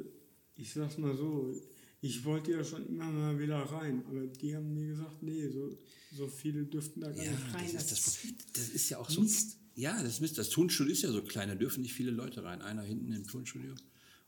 ich 0.55 0.71
sag's 0.73 0.97
mal 0.97 1.17
so, 1.17 1.53
ich 2.01 2.23
wollte 2.23 2.51
ja 2.51 2.63
schon 2.63 2.85
immer 2.87 3.11
mal 3.11 3.37
wieder 3.39 3.57
rein, 3.57 4.03
aber 4.07 4.25
die 4.27 4.55
haben 4.55 4.73
mir 4.73 4.87
gesagt, 4.87 5.21
nee, 5.21 5.47
so, 5.49 5.77
so 6.15 6.27
viele 6.27 6.63
dürften 6.63 7.01
da 7.01 7.11
gar 7.11 7.23
ja, 7.23 7.31
nicht 7.31 7.53
rein. 7.53 7.69
das 7.73 7.91
ist, 7.91 7.91
das, 7.91 8.19
das 8.53 8.69
ist 8.69 8.89
ja 8.89 8.99
auch 8.99 9.09
so. 9.09 9.21
Mist. 9.21 9.57
Ja, 9.75 10.01
das 10.01 10.19
Mist. 10.19 10.37
Das 10.37 10.49
Tonstudio 10.49 10.93
ist 10.93 11.01
ja 11.01 11.11
so 11.11 11.21
klein, 11.21 11.49
da 11.49 11.55
dürfen 11.55 11.81
nicht 11.81 11.93
viele 11.93 12.11
Leute 12.11 12.43
rein. 12.43 12.61
Einer 12.61 12.83
hinten 12.83 13.11
im 13.11 13.27
Tonstudio 13.27 13.75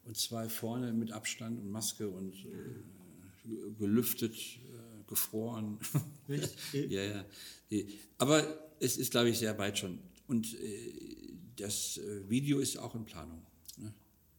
und 0.04 0.18
zwei 0.18 0.50
vorne 0.50 0.94
mit 0.94 1.12
Abstand 1.12 1.60
und 1.60 1.70
Maske 1.70 2.10
und 2.10 2.34
äh, 2.34 3.72
gelüftet, 3.78 4.36
äh, 4.36 5.04
gefroren. 5.08 5.80
Ja, 6.74 7.04
ja. 7.04 7.26
Aber 8.18 8.72
es 8.80 8.98
ist, 8.98 9.12
glaube 9.12 9.30
ich, 9.30 9.40
sehr 9.40 9.58
weit 9.58 9.78
schon. 9.78 10.00
Und 10.28 10.54
äh, 10.60 10.94
das 11.58 11.98
äh, 11.98 12.30
Video 12.30 12.60
ist 12.60 12.78
auch 12.78 12.96
in 12.96 13.04
Planung. 13.04 13.46
Ne? 13.78 13.94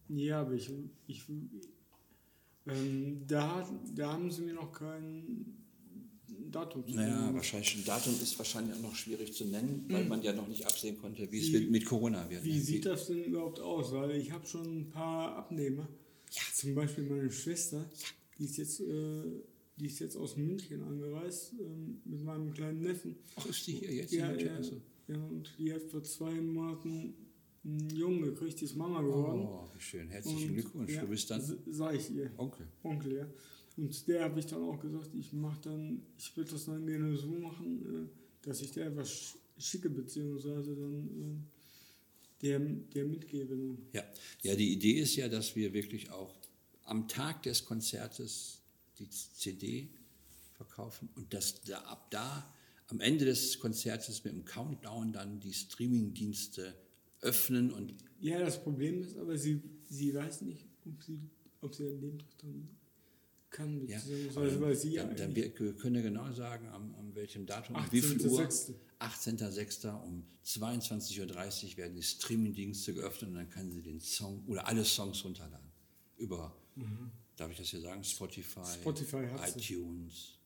Ja, 0.09 0.41
aber 0.41 0.53
ich, 0.53 0.71
ich 1.07 1.23
ähm, 2.67 3.23
da, 3.27 3.69
da 3.95 4.13
haben 4.13 4.31
sie 4.31 4.43
mir 4.43 4.55
noch 4.55 4.73
kein 4.73 5.63
Datum 6.51 6.87
zu 6.87 6.95
Naja, 6.95 7.21
nennen. 7.21 7.35
wahrscheinlich 7.35 7.77
ein 7.77 7.85
Datum 7.85 8.13
ist 8.21 8.39
wahrscheinlich 8.39 8.77
auch 8.77 8.83
noch 8.83 8.95
schwierig 8.95 9.33
zu 9.33 9.45
nennen, 9.47 9.85
weil 9.89 10.05
man 10.05 10.23
ja 10.23 10.33
noch 10.33 10.47
nicht 10.47 10.65
absehen 10.67 10.99
konnte, 10.99 11.31
wie 11.33 11.41
es 11.41 11.71
mit, 11.71 11.85
Corona 11.85 12.29
wird. 12.31 12.45
Wie 12.45 12.55
ne? 12.55 12.61
sieht 12.61 12.87
das 12.87 13.07
denn 13.07 13.25
überhaupt 13.25 13.59
aus? 13.61 13.93
Weil 13.93 14.13
ich 14.13 14.31
habe 14.31 14.47
schon 14.47 14.81
ein 14.81 14.91
paar 14.91 15.37
Abnehmer. 15.37 15.89
Zum 16.55 16.75
Beispiel 16.75 17.05
meine 17.05 17.31
Schwester, 17.31 17.91
die 18.39 18.45
ist 18.45 18.57
jetzt, 18.57 18.81
äh, 18.81 19.23
die 19.77 19.87
ist 19.87 19.99
jetzt 19.99 20.17
aus 20.17 20.37
München 20.37 20.83
angereist 20.83 21.55
ähm, 21.59 22.01
mit 22.05 22.23
meinem 22.23 22.53
kleinen 22.53 22.81
Neffen. 22.81 23.17
Ach, 23.37 23.47
ist 23.47 23.67
die 23.67 23.73
hier 23.73 23.93
jetzt? 23.93 24.13
Ja, 24.13 24.31
in 24.31 24.47
ja? 24.47 24.55
Also. 24.55 24.81
ja, 25.09 25.17
und 25.17 25.53
die 25.59 25.73
hat 25.73 25.83
vor 25.83 26.03
zwei 26.05 26.33
Monaten 26.33 27.15
einen 27.65 27.91
Jungen 27.91 28.23
gekriegt, 28.23 28.61
die 28.61 28.65
ist 28.65 28.77
Mama 28.77 29.01
geworden. 29.03 29.43
Oh, 29.43 29.69
wie 29.75 29.81
schön. 29.81 30.09
Herzlichen 30.09 30.49
Und, 30.51 30.55
Glückwunsch. 30.55 30.93
ja, 30.93 31.01
du 31.03 31.07
bist 31.09 31.31
dann 31.31 31.41
s- 31.41 31.57
Sag 31.71 31.95
ich 31.95 32.11
ihr. 32.11 32.31
Onkel. 32.37 32.67
Onkel, 32.83 33.13
ja. 33.17 33.27
Und 33.77 34.07
der 34.09 34.25
habe 34.25 34.41
ich 34.41 34.47
dann 34.47 34.63
auch 34.63 34.79
gesagt, 34.81 35.11
ich 35.15 35.33
mach 35.33 35.57
dann, 35.59 36.03
ich 36.19 36.37
würde 36.37 36.51
das 36.53 36.67
dann 36.67 36.87
gerne 36.87 37.17
so 37.17 37.29
machen, 37.29 38.07
äh, 38.07 38.09
dass 38.47 38.61
ich 38.63 38.73
der 38.73 38.87
etwas 38.89 39.09
sch- 39.11 39.37
schicke, 39.59 39.89
beziehungsweise 39.91 40.75
dann 40.75 41.09
äh, 41.09 42.43
der, 42.43 42.59
der 42.59 43.05
mitgebe. 43.07 43.57
Dann. 43.57 43.79
Ja. 43.93 44.03
ja, 44.43 44.55
die 44.57 44.73
Idee 44.73 45.01
ist 45.01 45.17
ja, 45.17 45.29
dass 45.29 45.55
wir 45.57 45.73
wirklich 45.73 46.11
auch 46.11 46.35
am 46.85 47.07
Tag 47.09 47.45
des 47.45 47.65
Konzertes 47.65 48.61
die 48.99 49.09
CD 49.09 49.89
verkaufen 50.55 51.09
und 51.15 51.33
dass 51.33 51.63
da, 51.63 51.79
ab 51.83 52.11
da 52.11 52.53
am 52.89 53.01
Ende 53.01 53.25
des 53.25 53.59
Konzertes 53.59 54.23
mit 54.25 54.35
dem 54.35 54.45
Countdown 54.45 55.13
dann 55.13 55.41
die 55.41 55.55
Streamingdienste 55.55 56.75
öffnen 57.23 57.73
und 57.73 57.95
Ja, 58.21 58.39
das 58.41 58.63
Problem 58.63 59.01
ist 59.03 59.17
aber, 59.17 59.37
sie, 59.39 59.61
sie 59.89 60.15
weiß 60.15 60.43
nicht, 60.43 60.67
ob 60.87 61.03
sie, 61.03 61.19
ob 61.61 61.75
sie 61.75 61.87
an 61.89 62.01
dem 62.01 62.19
Tag 62.19 62.29
dann 62.39 62.69
kann, 63.51 63.87
ja, 63.87 64.01
weil 64.35 64.75
sie 64.77 64.95
ja 64.95 65.05
dann, 65.05 65.17
dann 65.17 65.37
wir, 65.37 65.53
wir 65.59 65.75
können 65.75 65.97
ja 65.97 66.03
genau 66.03 66.31
sagen, 66.33 66.69
am, 66.69 66.95
am 66.95 67.15
welchem 67.15 67.45
Datum, 67.47 67.77
um 67.77 67.85
wie 67.91 68.01
viel 68.01 68.21
Uhr. 68.27 68.41
18.06.. 68.41 68.75
18.06. 69.01 70.03
um 70.05 70.25
22.30 70.45 71.21
Uhr 71.73 71.77
werden 71.77 71.95
die 71.95 72.03
Streamingdienste 72.03 72.95
geöffnet 72.95 73.31
und 73.31 73.37
dann 73.37 73.51
kann 73.51 73.71
sie 73.71 73.83
den 73.83 74.01
Song 74.01 74.43
oder 74.47 74.67
alle 74.67 74.85
Songs 74.85 75.23
runterladen. 75.25 75.67
Über, 76.17 76.57
darf 77.37 77.51
ich 77.51 77.59
das 77.59 77.69
hier 77.69 77.81
sagen, 77.81 78.03
Spotify, 78.05 78.61
Mhm. 78.61 78.81
Spotify 78.81 79.25
iTunes, 79.57 80.39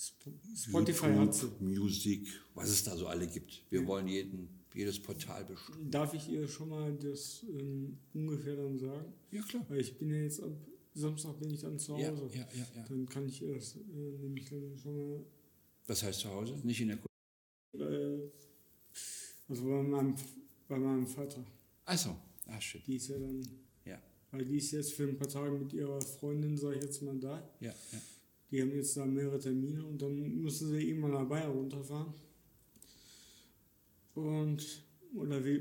Sp- 0.00 0.32
Spotify 0.56 1.06
YouTube. 1.08 1.60
Music, 1.60 2.26
was 2.54 2.70
es 2.70 2.82
da 2.84 2.96
so 2.96 3.06
alle 3.06 3.26
gibt. 3.28 3.62
Wir 3.70 3.86
wollen 3.86 4.08
jeden, 4.08 4.48
jedes 4.74 5.00
Portal 5.00 5.44
bestimmen. 5.44 5.90
Darf 5.90 6.14
ich 6.14 6.28
ihr 6.28 6.46
schon 6.48 6.68
mal 6.68 6.92
das 6.96 7.44
ähm, 7.48 7.98
ungefähr 8.14 8.56
dann 8.56 8.78
sagen? 8.78 9.12
Ja, 9.32 9.42
klar. 9.42 9.64
Weil 9.68 9.80
ich 9.80 9.96
bin 9.98 10.10
ja 10.10 10.16
jetzt 10.22 10.42
ab 10.42 10.52
Samstag 10.94 11.38
bin 11.38 11.50
ich 11.50 11.60
dann 11.60 11.78
zu 11.78 11.96
Ja, 11.96 12.10
Hause. 12.10 12.28
ja, 12.34 12.46
ja, 12.52 12.66
ja. 12.76 12.84
Dann 12.88 13.06
kann 13.08 13.26
ich 13.28 13.42
ihr 13.42 13.54
das 13.54 13.76
äh, 13.76 13.78
nämlich 14.22 14.48
dann 14.50 14.76
schon 14.76 14.96
mal 14.96 15.24
Was 15.86 16.02
heißt 16.02 16.20
zu 16.20 16.28
Hause? 16.30 16.54
Nicht 16.64 16.80
in 16.80 16.88
der 16.88 16.98
Kultur. 16.98 17.90
äh, 17.90 18.30
also 19.48 19.64
bei 19.64 19.82
meinem, 19.82 20.14
bei 20.68 20.78
meinem 20.78 21.06
Vater. 21.06 21.44
Achso, 21.84 22.16
ah, 22.46 22.60
shit. 22.60 22.86
Die 22.86 22.96
ist 22.96 23.08
ja 23.08 23.18
dann, 23.18 23.40
Ja, 23.84 23.98
weil 24.32 24.44
die 24.44 24.56
ist 24.58 24.70
jetzt 24.72 24.92
für 24.92 25.04
ein 25.04 25.16
paar 25.16 25.28
Tage 25.28 25.52
mit 25.52 25.72
ihrer 25.72 26.00
Freundin, 26.00 26.56
sag 26.56 26.76
ich 26.76 26.82
jetzt 26.82 27.02
mal, 27.02 27.18
da. 27.18 27.38
ja, 27.60 27.70
ja. 27.92 27.98
Die 28.50 28.60
haben 28.62 28.72
jetzt 28.74 28.96
da 28.96 29.06
mehrere 29.06 29.38
Termine 29.38 29.84
und 29.86 30.02
dann 30.02 30.16
müssen 30.42 30.68
sie 30.70 30.88
irgendwann 30.88 31.12
nach 31.12 31.28
Bayern 31.28 31.52
runterfahren. 31.52 32.12
Und, 34.14 34.84
oder, 35.14 35.44
wie, 35.44 35.60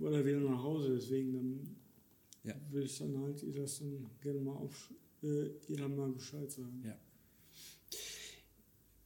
oder 0.00 0.24
wieder 0.24 0.40
nach 0.40 0.62
Hause, 0.62 0.94
deswegen 0.94 1.32
dann 1.32 1.76
Ja. 2.44 2.54
will 2.70 2.84
ich 2.84 2.98
dann 2.98 3.18
halt 3.18 3.42
ihr 3.42 3.54
das 3.54 3.78
dann 3.78 4.06
gerne 4.20 4.40
mal 4.40 4.54
auf, 4.54 4.92
äh, 5.22 5.46
ihr 5.68 5.76
dann 5.76 5.96
mal 5.96 6.10
Bescheid 6.10 6.50
sagen. 6.50 6.82
Ja. 6.84 6.96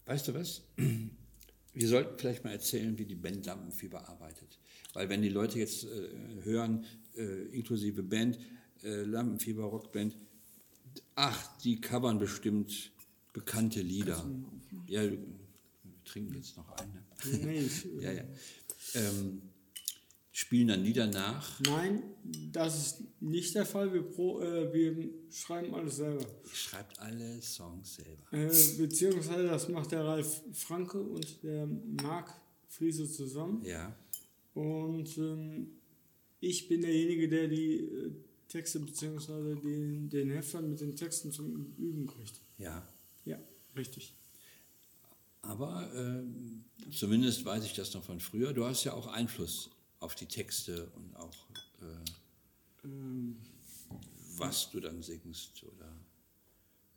Weißt 0.07 0.29
du 0.29 0.35
was? 0.35 0.62
Wir 1.72 1.87
sollten 1.87 2.18
vielleicht 2.18 2.42
mal 2.42 2.50
erzählen, 2.50 2.98
wie 2.98 3.05
die 3.07 3.14
Band 3.14 3.46
Lampenfieber 3.46 4.09
arbeitet. 4.09 4.59
Weil 4.92 5.09
wenn 5.09 5.22
die 5.22 5.29
Leute 5.29 5.61
jetzt 5.61 5.85
äh, 5.85 6.09
hören, 6.42 6.85
äh, 7.16 7.44
inklusive 7.55 8.03
Band, 8.03 8.40
äh, 8.83 9.03
Lampenfieber 9.05 9.62
Rockband, 9.64 10.16
ach, 11.14 11.59
die 11.59 11.81
covern 11.81 12.18
bestimmt 12.18 12.90
bekannte 13.33 13.83
Lieder. 13.83 14.29
Ja, 14.88 15.09
wir 15.09 15.18
trinken 16.05 16.35
jetzt 16.35 16.57
noch 16.57 16.68
eine. 16.72 17.05
Nee, 17.44 17.61
ich, 17.61 17.85
äh, 17.87 17.88
Ja, 18.03 18.12
ja. 18.14 18.24
Ähm, 18.95 19.43
spielen 20.33 20.69
dann 20.69 20.83
Lieder 20.85 21.07
nach. 21.07 21.61
Nein, 21.61 22.03
das 22.53 22.79
ist 22.79 23.03
nicht 23.21 23.55
der 23.55 23.66
Fall. 23.66 23.93
Wir, 23.93 24.03
pro, 24.03 24.40
äh, 24.40 24.73
wir 24.73 25.11
schreiben 25.31 25.75
alles 25.75 25.97
selber. 25.97 26.25
Ihr 26.45 26.55
schreibt 26.55 26.99
alle 26.99 27.40
Songs 27.43 27.97
selber. 27.97 28.33
Äh, 28.33 28.49
beziehungsweise 28.79 29.45
das 29.47 29.69
macht 29.69 29.93
der 29.93 30.05
Ralf 30.05 30.43
Franke 30.53 31.01
und 31.01 31.43
der 31.43 31.66
Marc 31.66 32.33
Friese 32.69 33.11
zusammen. 33.11 33.62
Ja, 33.64 33.95
Und 34.55 35.16
ähm, 35.19 35.73
ich 36.40 36.69
bin 36.69 36.81
derjenige, 36.83 37.29
der 37.29 37.49
die 37.49 37.81
äh, 37.81 38.11
Texte 38.49 38.81
bzw. 38.81 39.57
Den, 39.57 40.09
den 40.09 40.31
Heftern 40.31 40.71
mit 40.71 40.81
den 40.81 40.97
Texten 40.97 41.31
zum 41.33 41.75
Üben 41.77 42.07
kriegt. 42.07 42.40
Ja. 42.59 42.87
Ja, 43.25 43.38
richtig. 43.77 44.14
Aber 45.42 45.92
äh, 45.94 46.90
zumindest 46.92 47.44
weiß 47.44 47.64
ich 47.64 47.72
das 47.74 47.94
noch 47.94 48.05
von 48.05 48.20
früher. 48.20 48.53
Du 48.53 48.64
hast 48.64 48.85
ja 48.85 48.92
auch 48.94 49.07
Einfluss 49.07 49.70
auf 49.98 50.14
die 50.14 50.26
Texte 50.26 50.90
und 50.96 51.16
auch 51.16 51.46
äh, 51.81 52.85
Ähm, 52.85 53.37
was 54.37 54.70
du 54.70 54.81
dann 54.81 55.03
singst 55.03 55.62
oder. 55.64 55.94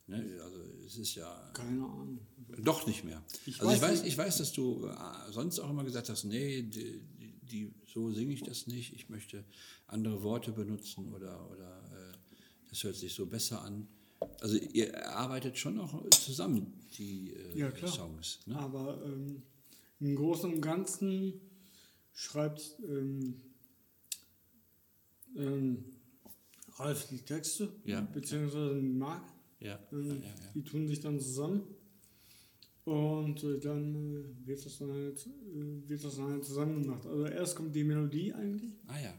Ne? 0.06 0.38
Also 0.42 0.58
es 0.86 0.96
ist 0.98 1.14
ja 1.14 1.50
keine 1.54 1.84
Ahnung. 1.84 2.20
doch 2.62 2.86
nicht 2.86 3.04
mehr. 3.04 3.22
Ich 3.46 3.60
also 3.60 3.72
ich 3.72 3.80
weiß 3.80 3.90
weiß, 3.90 4.02
nicht. 4.02 4.12
ich 4.12 4.18
weiß, 4.18 4.38
dass 4.38 4.52
du 4.52 4.86
äh, 4.86 5.32
sonst 5.32 5.58
auch 5.60 5.70
immer 5.70 5.84
gesagt 5.84 6.08
hast, 6.10 6.24
nee, 6.24 6.62
die, 6.62 7.00
die, 7.42 7.74
so 7.86 8.10
singe 8.10 8.34
ich 8.34 8.42
das 8.42 8.66
nicht. 8.66 8.92
Ich 8.92 9.08
möchte 9.08 9.44
andere 9.86 10.22
Worte 10.22 10.52
benutzen 10.52 11.12
oder 11.14 11.50
oder 11.50 11.78
äh, 11.92 12.16
das 12.68 12.82
hört 12.82 12.96
sich 12.96 13.14
so 13.14 13.26
besser 13.26 13.62
an. 13.62 13.88
Also 14.40 14.56
ihr 14.56 15.08
arbeitet 15.10 15.56
schon 15.58 15.76
noch 15.76 16.08
zusammen 16.10 16.72
die 16.98 17.32
äh, 17.34 17.58
Ja, 17.58 17.70
klar. 17.70 17.90
Songs. 17.90 18.40
Ne? 18.46 18.56
Aber 18.58 19.02
ähm, 19.04 19.42
im 20.00 20.14
Großen 20.16 20.52
und 20.52 20.60
Ganzen 20.60 21.40
schreibt 22.12 22.76
ähm, 22.88 23.34
ähm, 25.36 25.84
Ralf 26.76 27.06
die 27.08 27.18
Texte, 27.18 27.72
Ja. 27.84 28.00
beziehungsweise 28.00 28.74
Marc. 28.74 29.22
Ja, 29.60 29.78
Ähm, 29.92 30.22
ja. 30.22 30.34
Die 30.54 30.62
tun 30.62 30.86
sich 30.88 31.00
dann 31.00 31.18
zusammen 31.20 31.62
und 32.84 33.42
äh, 33.44 33.58
dann 33.60 33.94
äh, 33.94 34.46
wird, 34.46 34.64
das 34.66 34.78
dann 34.78 34.90
halt, 34.92 35.26
äh, 35.26 35.88
wird 35.88 36.04
das 36.04 36.16
dann 36.16 36.32
halt 36.32 36.44
zusammen 36.44 36.82
gemacht. 36.82 37.06
Also 37.06 37.24
erst 37.26 37.56
kommt 37.56 37.74
die 37.74 37.84
Melodie 37.84 38.32
eigentlich 38.34 38.72
Ah 38.86 39.00
ja, 39.00 39.14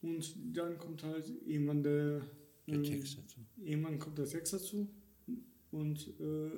und 0.00 0.34
dann 0.56 0.78
kommt 0.78 1.02
halt 1.02 1.30
irgendwann 1.46 1.82
der, 1.82 2.22
der 2.66 2.74
ähm, 2.76 2.84
Text 2.84 3.18
dazu. 3.18 3.40
Irgendwann 3.64 3.98
kommt 3.98 4.18
der 4.18 4.26
Text 4.28 4.52
dazu 4.52 4.88
und 5.70 6.08
äh, 6.20 6.50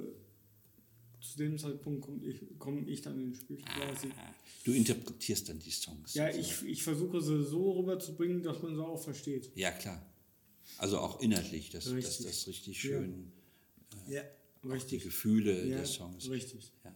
zu 1.20 1.38
dem 1.38 1.56
Zeitpunkt 1.58 2.02
komme 2.04 2.22
ich, 2.24 2.40
komm 2.58 2.86
ich 2.86 3.00
dann 3.02 3.18
ins 3.20 3.38
Spiel 3.40 3.62
quasi. 3.62 4.08
Ah, 4.16 4.34
Du 4.64 4.72
interpretierst 4.72 5.48
dann 5.48 5.58
die 5.58 5.70
Songs. 5.70 6.14
Ja, 6.14 6.28
ich, 6.30 6.62
ich 6.64 6.82
versuche 6.82 7.20
sie 7.20 7.42
so 7.44 7.72
rüberzubringen, 7.72 8.42
dass 8.42 8.62
man 8.62 8.74
sie 8.74 8.82
auch 8.84 9.02
versteht. 9.02 9.50
Ja, 9.54 9.70
klar. 9.70 10.00
Also 10.78 10.98
auch 10.98 11.20
inhaltlich, 11.20 11.68
dass, 11.70 11.90
Richtig. 11.92 12.26
das 12.26 12.46
richtig 12.46 12.76
Ja. 12.82 12.90
schön, 12.90 13.32
Ja, 14.08 14.22
auch 14.22 14.26
die 14.62 14.68
richtig. 14.72 15.02
Gefühle 15.04 15.66
Ja, 15.68 15.78
des 15.80 15.92
Songs. 15.92 16.28
richtig. 16.30 16.72
Ja. 16.84 16.94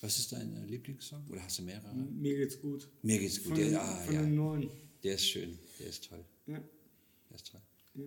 Was 0.00 0.18
ist 0.18 0.32
dein 0.32 0.52
äh, 0.56 0.66
Lieblingssong? 0.66 1.24
Oder 1.30 1.42
hast 1.44 1.58
du 1.58 1.62
mehrere? 1.62 1.94
Mir 1.94 2.36
geht's 2.36 2.60
gut. 2.60 2.88
Mir 3.02 3.18
geht's 3.20 3.38
gut. 3.42 3.52
Von, 3.52 3.70
Der, 3.70 3.80
ah, 3.82 4.04
von 4.04 4.14
ja. 4.14 4.22
den 4.22 4.34
neuen. 4.34 4.68
der 5.04 5.14
ist 5.14 5.26
schön, 5.28 5.56
der 5.78 5.86
ist 5.86 6.08
toll. 6.08 6.24
Ja. 6.46 6.58
Der 7.30 7.36
ist 7.36 7.50
toll. 7.50 7.60
Ja. 7.94 8.04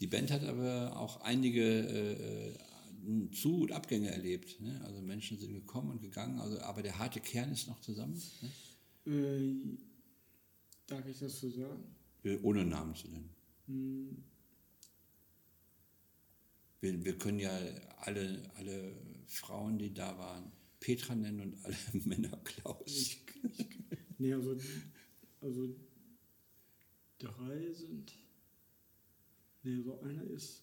Die 0.00 0.06
Band 0.06 0.30
hat 0.30 0.44
aber 0.44 0.96
auch 0.98 1.20
einige 1.22 1.62
äh, 1.62 2.48
äh, 2.50 3.30
Zu- 3.32 3.62
und 3.62 3.72
Abgänge 3.72 4.10
erlebt. 4.10 4.60
Ne? 4.60 4.80
Also 4.84 5.00
Menschen 5.00 5.38
sind 5.38 5.54
gekommen 5.54 5.90
und 5.92 6.00
gegangen, 6.02 6.38
also, 6.40 6.60
aber 6.60 6.82
der 6.82 6.98
harte 6.98 7.20
Kern 7.20 7.52
ist 7.52 7.66
noch 7.68 7.80
zusammen. 7.80 8.20
Ne? 9.04 9.12
Äh, 9.12 9.78
darf 10.86 11.06
ich 11.06 11.18
das 11.18 11.40
so 11.40 11.48
sagen? 11.50 11.84
Äh, 12.24 12.36
Ohne 12.42 12.64
Namen 12.64 12.94
zu 12.94 13.08
nennen. 13.08 13.30
Hm, 13.66 14.22
Wir, 16.80 17.04
wir 17.04 17.16
können 17.18 17.38
ja 17.38 17.50
alle, 18.00 18.50
alle 18.56 18.92
Frauen, 19.26 19.78
die 19.78 19.94
da 19.94 20.16
waren, 20.18 20.52
Petra 20.78 21.14
nennen 21.14 21.40
und 21.40 21.64
alle 21.64 21.76
Männer 22.04 22.36
Klaus. 22.44 22.82
ich, 22.86 23.24
ich, 23.56 23.66
nee, 24.18 24.32
also, 24.34 24.56
also 25.40 25.74
drei 27.18 27.72
sind. 27.72 28.12
Nee, 29.66 29.82
so 29.82 29.98
einer 30.00 30.22
ist 30.22 30.62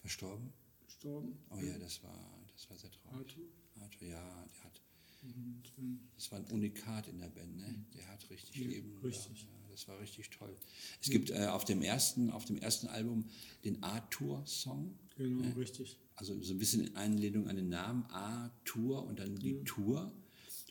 Verstorben? 0.00 0.52
gestorben. 0.84 1.36
Oh 1.50 1.56
ja, 1.58 1.76
das 1.78 2.02
war, 2.04 2.44
das 2.52 2.70
war 2.70 2.76
sehr 2.78 2.90
traurig. 2.92 3.18
Arthur. 3.18 3.44
Arthur, 3.82 4.08
ja, 4.08 4.44
der 4.46 4.62
hat, 4.64 4.80
ähm, 5.24 5.60
das 6.14 6.30
war 6.30 6.38
ein 6.38 6.44
Unikat 6.52 7.08
in 7.08 7.18
der 7.18 7.30
Band, 7.30 7.56
ne? 7.56 7.84
Der 7.94 8.06
hat 8.08 8.30
richtig 8.30 8.54
Ja, 8.56 8.66
Leben. 8.68 8.96
richtig. 9.02 9.42
Ja, 9.42 9.48
das 9.72 9.88
war 9.88 9.98
richtig 9.98 10.30
toll. 10.30 10.56
Es 11.02 11.10
gibt 11.10 11.30
äh, 11.30 11.46
auf 11.46 11.64
dem 11.64 11.82
ersten, 11.82 12.30
auf 12.30 12.44
dem 12.44 12.56
ersten 12.58 12.86
Album 12.86 13.24
den 13.64 13.82
Arthur-Song. 13.82 14.96
genau, 15.16 15.48
richtig. 15.58 15.98
Also 16.14 16.40
so 16.40 16.54
ein 16.54 16.58
bisschen 16.58 16.86
in 16.86 16.94
Anlehnung 16.94 17.48
an 17.48 17.56
den 17.56 17.70
Namen 17.70 18.04
A-Tour 18.10 19.04
und 19.04 19.18
dann 19.18 19.34
die 19.34 19.64
Tour. 19.64 20.12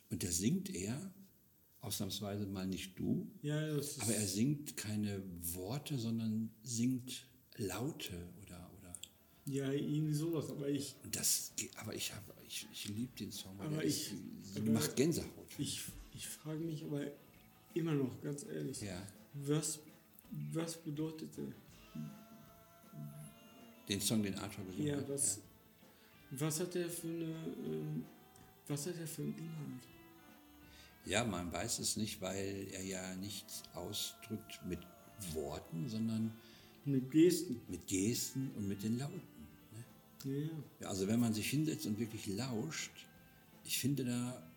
Und 0.09 0.23
da 0.23 0.31
singt 0.31 0.69
er, 0.73 1.13
ausnahmsweise 1.81 2.45
mal 2.47 2.65
nicht 2.65 2.97
du, 2.97 3.29
Ja, 3.41 3.59
aber 3.99 4.15
er 4.15 4.27
singt 4.27 4.77
keine 4.77 5.21
Worte, 5.53 5.97
sondern 5.99 6.49
singt 6.63 7.27
Laute 7.57 8.13
oder 8.41 8.69
oder 8.79 8.93
ja, 9.45 9.71
irgendwie 9.71 10.13
sowas. 10.13 10.49
Aber 10.49 10.67
ich, 10.69 10.95
das 11.11 11.51
aber 11.77 11.93
ich 11.93 12.13
habe 12.13 12.33
ich, 12.47 12.67
ich 12.71 12.87
liebe 12.89 13.15
den 13.17 13.31
Song, 13.31 13.57
weil 13.59 13.67
Aber 13.67 13.83
ich- 13.83 14.11
ist, 14.55 14.65
macht 14.65 14.95
Gänsehaut. 14.95 15.29
ich, 15.57 15.81
ich 16.13 16.27
frage 16.27 16.59
mich 16.59 16.83
aber 16.83 17.05
immer 17.73 17.93
noch, 17.93 18.21
ganz 18.21 18.43
ehrlich, 18.45 18.81
Ja, 18.81 19.01
was, 19.33 19.79
was 20.51 20.77
bedeutet 20.77 21.35
der? 21.37 21.45
den 23.89 23.99
Song, 24.01 24.23
den 24.23 24.35
Arthur 24.35 24.65
gesungen 24.65 24.87
Ja, 24.87 24.97
hat. 24.97 25.09
was, 25.09 25.39
was 26.31 26.59
hat 26.59 26.73
der 26.73 26.89
für 26.89 27.07
eine, 27.07 27.25
ähm, 27.65 28.05
was 28.67 28.85
hat 28.87 28.97
der 28.97 29.07
für 29.07 29.23
einen 29.23 29.37
Inhalt? 29.37 29.87
Ja, 31.05 31.25
man 31.25 31.51
weiß 31.51 31.79
es 31.79 31.97
nicht, 31.97 32.21
weil 32.21 32.67
er 32.71 32.83
ja 32.83 33.15
nichts 33.15 33.63
ausdrückt 33.73 34.61
mit 34.65 34.79
Worten, 35.33 35.89
sondern 35.89 36.31
Mit 36.85 37.11
Gesten. 37.11 37.61
mit 37.69 37.87
Gesten 37.87 38.51
und 38.57 38.67
mit 38.67 38.83
den 38.83 38.97
Lauten. 38.97 39.21
Ne? 40.25 40.35
Ja, 40.45 40.49
Ja, 40.81 40.87
also 40.89 41.07
wenn 41.07 41.19
man 41.19 41.33
sich 41.33 41.49
hinsetzt 41.49 41.85
und 41.85 41.99
wirklich 41.99 42.27
lauscht, 42.27 42.91
ich 43.63 43.77
finde 43.79 44.03
da, 44.05 44.51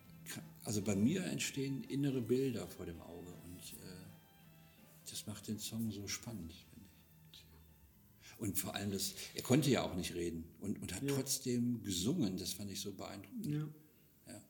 also 0.63 0.81
bei 0.81 0.95
mir 0.95 1.23
entstehen 1.25 1.83
innere 1.85 2.21
Bilder 2.21 2.67
vor 2.67 2.85
dem 2.85 2.99
Auge 3.01 3.31
und 3.45 3.59
äh, 3.81 5.09
das 5.09 5.25
macht 5.27 5.47
den 5.47 5.59
Song 5.59 5.89
so 5.91 6.05
spannend, 6.07 6.51
finde 6.53 6.85
ich. 7.31 7.45
Und 8.39 8.57
vor 8.57 8.75
allem, 8.75 8.91
das, 8.91 9.13
er 9.33 9.41
konnte 9.41 9.69
ja 9.69 9.81
auch 9.83 9.95
nicht 9.95 10.13
reden 10.13 10.43
und, 10.59 10.81
und 10.81 10.93
hat 10.93 11.03
Ja. 11.03 11.15
trotzdem 11.15 11.81
gesungen, 11.83 12.37
das 12.37 12.53
fand 12.53 12.69
ich 12.71 12.79
so 12.81 12.91
beeindruckend. 12.91 13.45
ja. 13.47 13.67
Ja. 14.27 14.41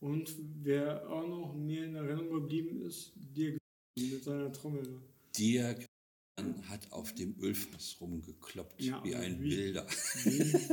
Und 0.00 0.34
wer 0.62 1.08
auch 1.10 1.26
noch 1.26 1.54
mir 1.54 1.84
in 1.84 1.94
Erinnerung 1.94 2.30
geblieben 2.42 2.82
ist, 2.82 3.12
Dirk 3.36 3.58
mit 3.98 4.22
seiner 4.24 4.52
Trommel. 4.52 5.00
Dirk 5.38 5.86
hat 6.68 6.90
auf 6.92 7.14
dem 7.14 7.34
Ölfass 7.40 7.96
rumgekloppt, 8.00 8.82
Ja, 8.82 9.02
wie 9.04 9.14
ein 9.14 9.40
wie- 9.42 9.50
Wilder. 9.56 9.86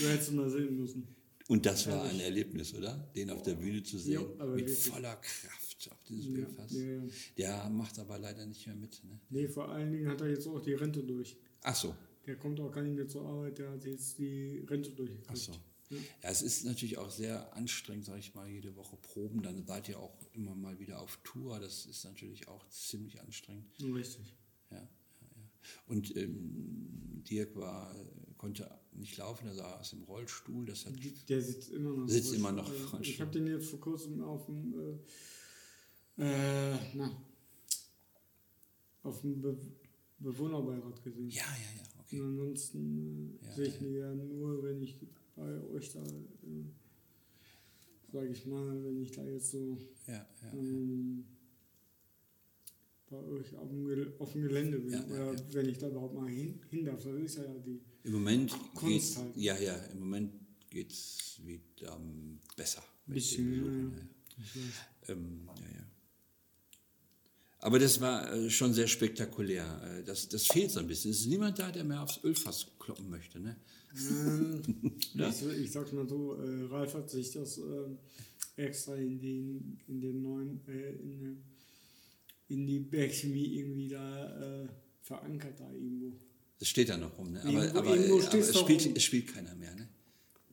Du 0.00 0.08
hättest 0.08 0.30
ihn 0.30 0.36
mal 0.36 0.50
sehen 0.50 0.76
müssen. 0.76 1.06
Und 1.48 1.64
das 1.64 1.86
war 1.86 2.02
ein 2.04 2.18
Erlebnis, 2.18 2.74
oder? 2.74 2.96
Den 3.14 3.30
auf 3.30 3.42
der 3.42 3.54
Bühne 3.54 3.82
zu 3.82 3.98
sehen, 3.98 4.18
aber 4.38 4.56
mit 4.56 4.66
wirklich. 4.66 4.78
voller 4.92 5.14
Kraft 5.16 5.88
auf 5.92 6.02
dieses 6.08 6.26
Ja, 6.26 6.32
Ölfass. 6.44 6.72
ja, 6.72 6.80
ja. 6.82 7.02
Der 7.38 7.70
macht 7.70 7.98
aber 8.00 8.18
leider 8.18 8.44
nicht 8.46 8.66
mehr 8.66 8.74
mit. 8.74 9.02
Ne? 9.04 9.20
Nee, 9.30 9.46
vor 9.48 9.68
allen 9.70 9.92
Dingen 9.92 10.08
hat 10.08 10.20
er 10.20 10.28
jetzt 10.28 10.46
auch 10.48 10.60
die 10.60 10.74
Rente 10.74 11.04
durch. 11.04 11.36
Ach 11.62 11.74
so, 11.76 11.94
Der 12.26 12.34
kommt 12.36 12.58
auch 12.60 12.72
gar 12.72 12.82
nicht 12.82 12.96
mehr 12.96 13.06
zur 13.06 13.24
Arbeit, 13.26 13.58
der 13.58 13.70
hat 13.70 13.84
jetzt 13.84 14.18
die 14.18 14.58
Rente 14.68 14.90
durchgekriegt. 14.90 15.30
ach 15.30 15.36
so. 15.36 15.52
Ja. 15.90 15.98
Es 16.22 16.42
ist 16.42 16.64
natürlich 16.64 16.98
auch 16.98 17.10
sehr 17.10 17.54
anstrengend, 17.54 18.04
sage 18.06 18.18
ich 18.20 18.34
mal, 18.34 18.48
jede 18.48 18.74
Woche 18.76 18.96
proben. 18.96 19.42
Dann 19.42 19.64
seid 19.66 19.88
ihr 19.88 19.98
auch 19.98 20.14
immer 20.32 20.54
mal 20.54 20.78
wieder 20.78 21.00
auf 21.00 21.18
Tour. 21.22 21.60
Das 21.60 21.86
ist 21.86 22.04
natürlich 22.04 22.48
auch 22.48 22.68
ziemlich 22.68 23.20
anstrengend. 23.20 23.66
Richtig. 23.80 24.34
Ja, 24.70 24.76
ja, 24.78 24.82
ja. 24.82 25.48
Und 25.86 26.16
ähm, 26.16 27.22
Dirk 27.28 27.54
war, 27.56 27.94
konnte 28.36 28.68
nicht 28.92 29.16
laufen, 29.16 29.46
er 29.46 29.54
saß 29.54 29.92
im 29.94 30.02
Rollstuhl. 30.04 30.66
Das 30.66 30.86
hat, 30.86 30.94
Der 31.28 31.40
sitzt 31.42 31.70
immer 31.70 31.92
noch. 31.92 32.08
Sitzt 32.08 32.34
immer 32.34 32.52
noch 32.52 32.68
im 32.72 33.00
Ich 33.02 33.20
habe 33.20 33.30
den 33.30 33.46
jetzt 33.46 33.68
vor 33.70 33.80
kurzem 33.80 34.22
auf 34.22 34.46
dem, 34.46 34.98
äh, 36.18 36.22
äh, 36.74 36.78
na, 36.94 37.22
auf 39.02 39.20
dem 39.20 39.40
Be 39.40 39.56
Bewohnerbeirat 40.18 41.02
gesehen. 41.04 41.28
ja, 41.28 41.42
ja, 41.42 41.76
ja, 41.76 41.82
Und 41.82 42.00
okay. 42.00 42.20
ansonsten 42.22 43.38
äh, 43.42 43.44
Ja, 43.46 43.52
sehe 43.54 43.66
ich 43.66 43.80
ihn 43.82 43.94
ja 43.94 44.14
nur, 44.14 44.62
wenn 44.62 44.80
ich 44.80 44.96
bei 45.36 45.60
euch 45.74 45.92
da, 45.92 46.02
äh, 46.02 46.64
sage 48.12 48.28
ich 48.28 48.46
mal, 48.46 48.84
wenn 48.84 49.00
ich 49.02 49.10
da 49.12 49.24
jetzt 49.24 49.50
so 49.50 49.78
Ja, 50.06 50.14
ja. 50.42 50.52
ähm, 50.54 51.24
bei 53.08 53.16
euch 53.18 53.54
auf 53.56 53.68
dem, 53.68 54.12
auf 54.18 54.32
dem 54.32 54.42
Gelände 54.42 54.78
bin 54.80 54.94
oder 55.04 55.34
wenn 55.52 55.68
ich 55.68 55.78
da 55.78 55.88
überhaupt 55.88 56.14
mal 56.14 56.28
hin, 56.28 56.60
hin 56.70 56.84
darf. 56.84 57.02
Das 57.04 57.14
ist 57.14 57.36
ja 57.36 57.44
die. 57.64 57.80
Im 58.04 58.12
Moment 58.12 58.50
Kunst 58.74 58.82
geht's, 58.86 59.16
halt. 59.16 59.36
ja, 59.36 59.56
ja, 59.58 59.74
im 59.92 60.00
Moment 60.00 60.32
geht 60.70 60.90
es 60.92 61.40
wieder 61.44 61.94
ähm, 61.96 62.40
besser. 62.56 62.82
mit 63.06 63.14
Bisschen, 63.16 63.50
den 63.52 63.60
Besuchern, 63.64 63.92
ja. 63.92 64.44
weiß. 64.44 65.10
Ähm, 65.10 65.48
ja, 65.60 65.78
ja. 65.78 65.86
Aber 67.66 67.80
das 67.80 68.00
war 68.00 68.32
äh, 68.32 68.48
schon 68.48 68.72
sehr 68.72 68.86
spektakulär. 68.86 69.64
Äh, 70.00 70.04
das, 70.04 70.28
das 70.28 70.46
fehlt 70.46 70.70
so 70.70 70.78
ein 70.80 70.86
bisschen. 70.86 71.10
Es 71.10 71.20
ist 71.20 71.26
niemand 71.26 71.58
da, 71.58 71.72
der 71.72 71.82
mehr 71.82 72.00
aufs 72.02 72.20
Ölfass 72.22 72.66
kloppen 72.78 73.10
möchte. 73.10 73.40
Ne? 73.40 73.56
Ähm, 73.96 74.62
Ja. 75.14 75.28
ich, 75.30 75.42
ich 75.64 75.72
sag's 75.72 75.90
mal 75.92 76.08
so, 76.08 76.34
äh, 76.34 76.64
Ralf 76.70 76.94
hat 76.94 77.10
sich 77.10 77.32
das 77.32 77.58
ähm, 77.58 77.98
extra 78.56 78.94
in 78.94 79.18
den, 79.18 79.80
in 79.88 80.00
den 80.00 80.22
neuen, 80.22 80.60
äh, 80.68 80.92
in 80.92 81.18
den, 81.18 81.42
in 82.48 82.66
die 82.68 82.78
Bergchemie 82.78 83.58
irgendwie 83.58 83.88
da 83.88 84.62
äh, 84.64 84.68
verankert 85.02 85.58
da 85.58 85.72
irgendwo. 85.72 86.12
Das 86.60 86.68
steht 86.68 86.88
da 86.88 86.96
noch 86.96 87.18
rum, 87.18 87.32
ne? 87.32 87.40
Aber, 87.42 87.50
Irgendwo- 87.50 87.78
aber, 87.78 87.96
irgendwo 87.96 88.20
aber 88.26 88.38
es, 88.38 88.58
spielt, 88.60 88.86
rum. 88.86 88.92
es 88.96 89.02
spielt 89.02 89.26
keiner 89.34 89.54
mehr, 89.56 89.74
ne? 89.74 89.88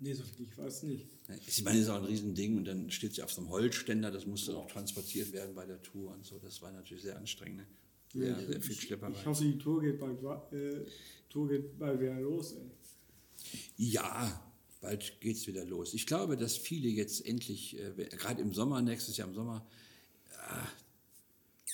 Nee, 0.04 0.14
so 0.14 0.24
viel 0.24 0.48
ich 0.50 0.58
weiß 0.58 0.84
nicht. 0.84 1.08
Ich 1.48 1.64
meine, 1.64 1.78
das 1.78 1.88
ist 1.88 1.90
auch 1.90 2.00
ein 2.00 2.04
Riesending 2.04 2.58
und 2.58 2.66
dann 2.66 2.92
steht 2.92 3.14
sie 3.14 3.24
auf 3.24 3.32
so 3.32 3.40
einem 3.40 3.52
Holzständer, 3.52 4.12
das 4.12 4.26
musste 4.26 4.58
auch 4.58 4.68
transportiert 4.68 5.32
werden 5.32 5.56
bei 5.56 5.66
der 5.66 5.82
Tour 5.82 6.12
und 6.12 6.26
so. 6.26 6.40
Das 6.40 6.62
war 6.62 6.74
natürlich 6.74 7.04
sehr 7.04 7.18
anstrengend. 7.18 7.60
Ne? 7.60 7.68
Sehr, 8.14 8.30
Ja, 8.32 8.46
sehr 8.46 8.62
viel 8.62 8.76
Schlepperei. 8.76 9.14
ich 9.14 9.26
hoffe, 9.26 9.46
die 9.46 9.58
Tour 9.58 9.82
geht 9.82 10.00
bald, 10.00 10.22
äh, 10.52 10.86
Tour 11.30 11.48
geht 11.48 11.80
bald 11.80 12.02
wieder 12.02 12.20
los. 12.20 12.52
Ey. 12.54 12.70
Ja, 13.78 14.54
bald 14.82 15.22
geht 15.22 15.38
es 15.38 15.48
wieder 15.48 15.64
los. 15.64 15.94
Ich 15.94 16.06
glaube, 16.06 16.36
dass 16.36 16.58
viele 16.58 16.90
jetzt 16.90 17.26
endlich, 17.26 17.80
äh, 17.80 17.94
gerade 18.10 18.42
im 18.42 18.54
Sommer, 18.54 18.82
nächstes 18.82 19.16
Jahr 19.16 19.30
im 19.30 19.34
Sommer, 19.34 19.66
ah, 20.50 20.68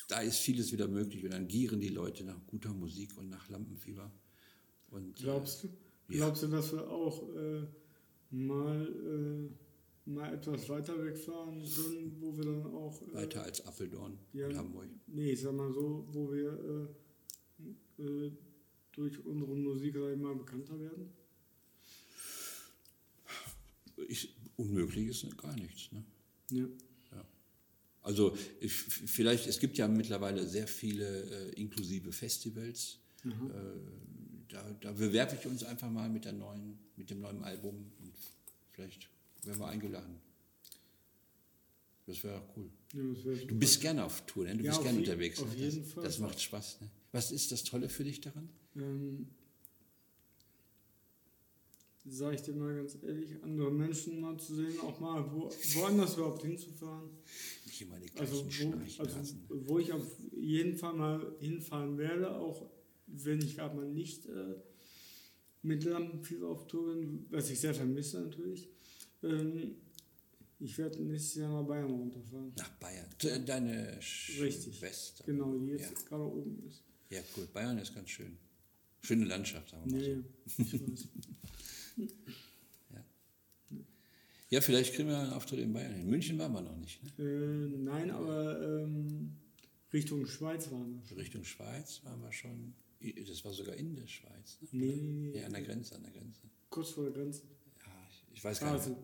da 0.07 0.19
ist 0.21 0.37
vieles 0.37 0.71
wieder 0.71 0.87
möglich 0.87 1.23
und 1.25 1.31
dann 1.31 1.47
gieren 1.47 1.79
die 1.81 1.89
Leute 1.89 2.23
nach 2.23 2.39
guter 2.45 2.73
Musik 2.75 3.17
und 3.17 3.29
nach 3.29 3.49
Lampenfieber. 3.49 4.11
Und, 4.91 5.15
Glaubst 5.15 5.63
du? 5.63 5.67
Ja. 6.09 6.17
Glaubst 6.17 6.43
du, 6.43 6.47
dass 6.47 6.71
wir 6.71 6.87
auch 6.89 7.27
äh, 7.35 7.67
mal, 8.31 8.87
äh, 8.87 10.09
mal 10.09 10.33
etwas 10.33 10.67
weiter 10.69 11.03
wegfahren 11.03 11.59
können, 11.59 12.17
wo 12.19 12.37
wir 12.37 12.45
dann 12.45 12.65
auch. 12.73 13.01
äh, 13.01 13.13
weiter 13.13 13.43
als 13.43 13.65
Appeldorn 13.65 14.17
ja. 14.33 14.47
in 14.47 14.57
Hamburg. 14.57 14.87
Nee, 15.07 15.31
ich 15.31 15.41
sag 15.41 15.53
mal 15.53 15.71
so, 15.71 16.07
wo 16.11 16.31
wir 16.31 16.89
äh, 17.97 18.03
äh, 18.03 18.31
durch 18.91 19.25
unsere 19.25 19.55
Musik, 19.55 19.95
mal, 19.95 20.35
bekannter 20.35 20.79
werden. 20.79 21.09
Ich, 24.07 24.35
unmöglich 24.55 25.07
ist 25.07 25.37
gar 25.37 25.55
nichts. 25.55 25.91
Ne? 25.91 26.03
Ja. 26.51 26.67
Also 28.01 28.35
ich, 28.59 28.73
vielleicht, 28.73 29.47
es 29.47 29.59
gibt 29.59 29.77
ja 29.77 29.87
mittlerweile 29.87 30.47
sehr 30.47 30.67
viele 30.67 31.51
äh, 31.51 31.61
inklusive 31.61 32.11
Festivals. 32.11 32.97
Äh, 33.23 33.29
da, 34.47 34.63
da 34.81 34.91
bewerbe 34.93 35.37
ich 35.39 35.45
uns 35.45 35.63
einfach 35.63 35.91
mal 35.91 36.09
mit, 36.09 36.25
der 36.25 36.33
neuen, 36.33 36.79
mit 36.95 37.09
dem 37.09 37.19
neuen 37.19 37.43
Album 37.43 37.91
vielleicht 38.79 39.09
werden 39.43 39.59
wir 39.59 39.67
eingeladen. 39.67 40.15
Das 42.05 42.23
wäre 42.23 42.41
cool. 42.55 42.69
ja 42.93 43.03
das 43.13 43.25
wär 43.25 43.35
Du 43.45 43.55
bist 43.59 43.81
gerne 43.81 44.03
auf 44.05 44.25
Tour, 44.25 44.45
ne? 44.45 44.55
du 44.57 44.63
Ja, 44.63 44.71
bist 44.71 44.83
gerne 44.83 44.99
unterwegs. 44.99 45.41
auf 45.41 45.49
ne? 45.55 45.65
das, 45.65 45.75
jeden 45.75 45.85
Fall. 45.85 46.03
das 46.03 46.19
macht 46.19 46.41
Spaß. 46.41 46.81
Ne? 46.81 46.89
Was 47.11 47.31
ist 47.31 47.51
das 47.51 47.63
Tolle 47.63 47.89
für 47.89 48.03
dich 48.03 48.21
daran? 48.21 48.49
Ähm, 48.75 49.27
sag 52.05 52.33
ich 52.33 52.41
dir 52.41 52.53
mal 52.55 52.73
ganz 52.75 52.97
ehrlich, 53.03 53.43
andere 53.43 53.71
Menschen 53.71 54.21
mal 54.21 54.37
zu 54.39 54.55
sehen, 54.55 54.79
auch 54.79 54.99
mal 54.99 55.23
wo, 55.31 55.49
woanders 55.75 56.15
überhaupt 56.15 56.41
hinzufahren. 56.43 57.09
Nicht 57.65 57.81
immer 57.81 57.99
die 57.99 58.09
Also 58.17 58.37
wo, 58.37 58.39
also 58.39 58.51
Schnarchnasen. 58.51 59.43
wo 59.49 59.77
ich 59.79 59.91
auf 59.93 60.05
jeden 60.35 60.75
Fall 60.77 60.93
mal 60.93 61.35
hinfahren 61.39 61.97
werde, 61.97 62.35
auch 62.35 62.65
wenn 63.07 63.39
ich 63.41 63.55
gerade 63.55 63.75
mal 63.75 63.87
nicht 63.87 64.25
äh, 64.27 64.55
mit 65.61 65.83
Lampenfieber 65.83 66.47
auf 66.49 66.67
Tour 66.67 66.95
bin, 66.95 67.25
was 67.29 67.49
ich 67.49 67.59
sehr 67.59 67.73
vermisse 67.73 68.21
natürlich. 68.21 68.67
Ähm, 69.23 69.75
ich 70.59 70.77
werde 70.77 71.01
nächstes 71.03 71.35
Jahr 71.35 71.61
nach 71.61 71.67
Bayern 71.67 71.89
runterfahren. 71.91 72.51
Nach 72.57 72.69
Bayern. 72.79 73.05
De- 73.21 73.43
Deine 73.45 73.97
Richtig. 73.97 74.77
Schwester. 74.77 75.23
Genau, 75.25 75.57
die 75.57 75.67
jetzt 75.67 75.91
Ja. 75.91 76.07
gerade 76.07 76.23
oben 76.23 76.63
ist. 76.67 76.81
ja, 77.09 77.21
cool. 77.37 77.47
Bayern 77.53 77.77
ist 77.77 77.93
ganz 77.95 78.09
schön. 78.09 78.37
Schöne 79.01 79.25
Landschaft, 79.25 79.69
sagen 79.69 79.89
wir 79.91 79.97
mal 79.97 80.23
so. 80.57 80.63
Nee, 80.63 80.65
ich 80.65 80.87
weiß. 80.87 81.07
Ja, 84.51 84.61
vielleicht 84.61 84.95
kriegen 84.95 85.09
wir 85.09 85.17
einen 85.19 85.31
Auftritt 85.33 85.59
in 85.59 85.71
Bayern. 85.73 85.93
In 85.93 86.09
München 86.09 86.39
waren 86.39 86.51
wir 86.53 86.61
noch 86.61 86.75
nicht. 86.77 86.99
Ne? 87.19 87.23
äh, 87.23 87.77
nein, 87.77 88.09
aber 88.09 88.59
ähm, 88.81 89.33
Richtung 89.93 90.25
Schweiz 90.25 90.71
waren 90.71 90.95
wir 90.95 91.05
schon. 91.07 91.17
Richtung 91.19 91.43
Schweiz 91.43 92.01
waren 92.03 92.19
wir 92.21 92.31
schon. 92.31 92.73
Das 93.27 93.45
war 93.45 93.53
sogar 93.53 93.75
in 93.75 93.95
der 93.95 94.07
Schweiz. 94.07 94.57
Ne? 94.61 94.67
Nee, 94.73 94.95
nee, 95.01 95.29
nee. 95.31 95.39
Ja, 95.39 95.45
an 95.45 95.53
der 95.53 95.61
Grenze, 95.61 95.95
an 95.95 96.03
der 96.03 96.11
Grenze. 96.11 96.41
Kurz 96.69 96.89
vor 96.89 97.05
der 97.05 97.13
Grenze. 97.13 97.43
Ja, 97.85 97.91
ich, 98.09 98.25
ich 98.37 98.43
weiß 98.43 98.59
gar 98.59 98.73
nicht. 98.73 98.79
Basel. 98.85 98.97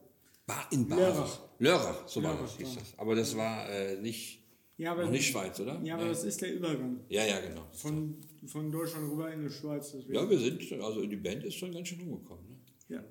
Ba 0.46 0.68
in. 0.72 0.88
Lörrach. 0.90 1.40
Lörrach, 1.60 2.08
so 2.08 2.22
war 2.22 2.34
Lörrach 2.34 2.44
das, 2.46 2.58
hieß 2.58 2.68
war. 2.68 2.76
das. 2.84 3.00
Aber 3.00 3.16
das 3.16 3.36
war 3.38 3.70
äh, 3.70 4.02
nicht, 4.02 4.44
Ja, 4.78 4.92
aber, 4.92 5.10
nicht 5.10 5.28
Schweiz, 5.32 5.60
oder? 5.60 5.82
ja, 5.84 5.96
aber 5.96 6.04
Nee. 6.04 6.10
das 6.10 6.24
ist 6.26 6.42
der 6.42 6.54
Übergang. 6.56 7.00
ja, 7.10 7.26
ja, 7.26 7.40
genau. 7.40 7.68
Von, 7.72 8.18
von 8.46 8.72
Deutschland 8.72 9.10
rüber 9.12 9.32
in 9.32 9.42
die 9.44 9.50
Schweiz. 9.50 9.92
Deswegen. 9.94 10.14
Ja, 10.14 10.30
wir 10.30 10.38
sind, 10.40 10.72
also 10.82 11.06
die 11.06 11.16
Band 11.16 11.44
ist 11.46 11.56
schon 11.56 11.72
ganz 11.72 11.88
schön 11.88 12.00
rumgekommen. 12.02 12.46
Ne? 12.50 12.58
Ja. 12.90 13.04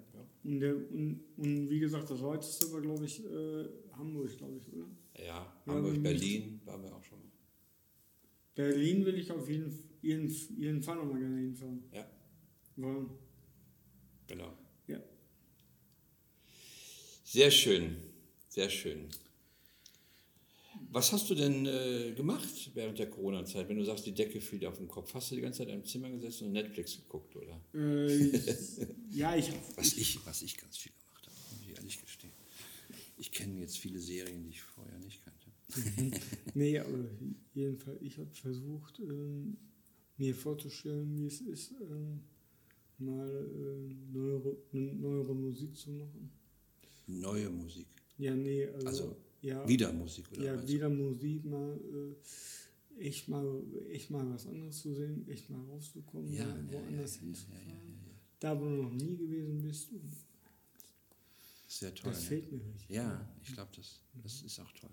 Und, 0.44 0.60
der, 0.60 0.76
und, 0.76 1.20
und 1.38 1.70
wie 1.70 1.80
gesagt, 1.80 2.10
das 2.10 2.22
weiteste 2.22 2.70
war, 2.72 2.82
glaube 2.82 3.04
ich, 3.06 3.24
äh, 3.24 3.64
Hamburg, 3.92 4.36
glaube 4.36 4.58
ich, 4.58 4.72
oder? 4.74 4.86
Ja, 5.26 5.50
Hamburg, 5.66 6.02
Berlin 6.02 6.60
waren 6.66 6.82
wir 6.82 6.94
auch 6.94 7.02
schon 7.02 7.18
mal. 7.18 7.30
Berlin 8.54 9.04
will 9.04 9.16
ich 9.18 9.32
auf 9.32 9.48
jeden, 9.48 9.72
jeden, 10.04 10.28
jeden 10.58 10.82
Fall 10.82 10.96
nochmal 10.96 11.18
gerne 11.18 11.38
hinfahren. 11.40 11.82
Ja, 11.92 12.06
Wollen. 12.76 13.10
genau. 14.26 14.52
Ja. 14.86 15.00
Sehr 17.24 17.50
schön, 17.50 17.96
sehr 18.48 18.70
schön. 18.70 19.08
Was 20.90 21.12
hast 21.12 21.28
du 21.30 21.34
denn 21.34 21.66
äh, 21.66 22.12
gemacht 22.14 22.70
während 22.74 22.98
der 22.98 23.08
Corona-Zeit, 23.10 23.68
wenn 23.68 23.76
du 23.78 23.84
sagst, 23.84 24.06
die 24.06 24.12
Decke 24.14 24.40
fiel 24.40 24.58
dir 24.60 24.68
auf 24.68 24.78
den 24.78 24.88
Kopf? 24.88 25.12
Hast 25.14 25.30
du 25.30 25.34
die 25.36 25.40
ganze 25.40 25.58
Zeit 25.58 25.68
im 25.68 25.84
Zimmer 25.84 26.10
gesessen 26.10 26.46
und 26.46 26.52
Netflix 26.52 26.96
geguckt, 26.96 27.34
oder? 27.36 27.60
Äh, 27.74 28.40
ja, 29.10 29.34
ich, 29.36 29.50
Was 29.76 29.92
ich, 29.94 30.24
was 30.26 30.42
ich 30.42 30.56
ganz 30.56 30.76
viel 30.76 30.92
gemacht 30.92 31.26
habe, 31.26 31.36
muss 31.50 31.62
ich 31.68 31.76
ehrlich 31.76 32.00
gestehen. 32.00 32.32
Ich 33.16 33.32
kenne 33.32 33.60
jetzt 33.60 33.78
viele 33.78 33.98
Serien, 33.98 34.42
die 34.44 34.50
ich 34.50 34.62
vorher 34.62 34.98
nicht 34.98 35.20
kannte. 35.24 35.40
Nee, 36.54 36.78
aber 36.78 36.98
jedenfalls, 37.54 38.00
ich 38.02 38.18
habe 38.18 38.30
versucht, 38.32 39.00
ähm, 39.00 39.56
mir 40.16 40.34
vorzustellen, 40.34 41.16
wie 41.16 41.26
es 41.26 41.40
ist, 41.40 41.72
ähm, 41.80 42.20
mal 42.98 43.28
äh, 43.28 44.12
neuere, 44.12 44.56
neuere 44.72 45.34
Musik 45.34 45.76
zu 45.76 45.90
machen. 45.90 46.30
Neue 47.06 47.50
Musik. 47.50 47.86
Ja, 48.18 48.34
nee, 48.34 48.66
also, 48.68 48.86
Also 48.86 49.16
ja, 49.42 49.66
Wieder 49.68 49.92
Musik, 49.92 50.24
oder? 50.32 50.44
ja, 50.44 50.56
du? 50.56 50.66
wieder 50.68 50.88
Musik, 50.88 51.44
mal 51.44 51.78
äh, 52.98 53.04
echt 53.06 53.28
mal 53.28 53.62
echt 53.90 54.10
mal 54.10 54.28
was 54.30 54.46
anderes 54.46 54.80
zu 54.80 54.94
sehen, 54.94 55.28
echt 55.28 55.50
mal 55.50 55.60
rauszukommen, 55.66 56.32
Ja, 56.32 56.46
mal 56.46 56.64
ja, 56.72 56.80
woanders 56.80 57.16
ja, 57.16 57.22
hinzufahren. 57.22 57.94
Da, 58.40 58.58
wo 58.58 58.64
du 58.64 58.82
noch 58.82 58.92
nie 58.92 59.16
gewesen 59.16 59.60
bist. 59.62 59.88
Sehr 61.66 61.94
toll. 61.94 62.12
das 62.12 62.24
fehlt 62.24 62.50
mir 62.52 62.60
richtig. 62.64 62.88
Ja, 62.88 63.28
ich 63.42 63.52
glaube, 63.52 63.70
das, 63.76 64.00
das 64.22 64.42
ist 64.42 64.60
auch 64.60 64.72
toll. 64.72 64.90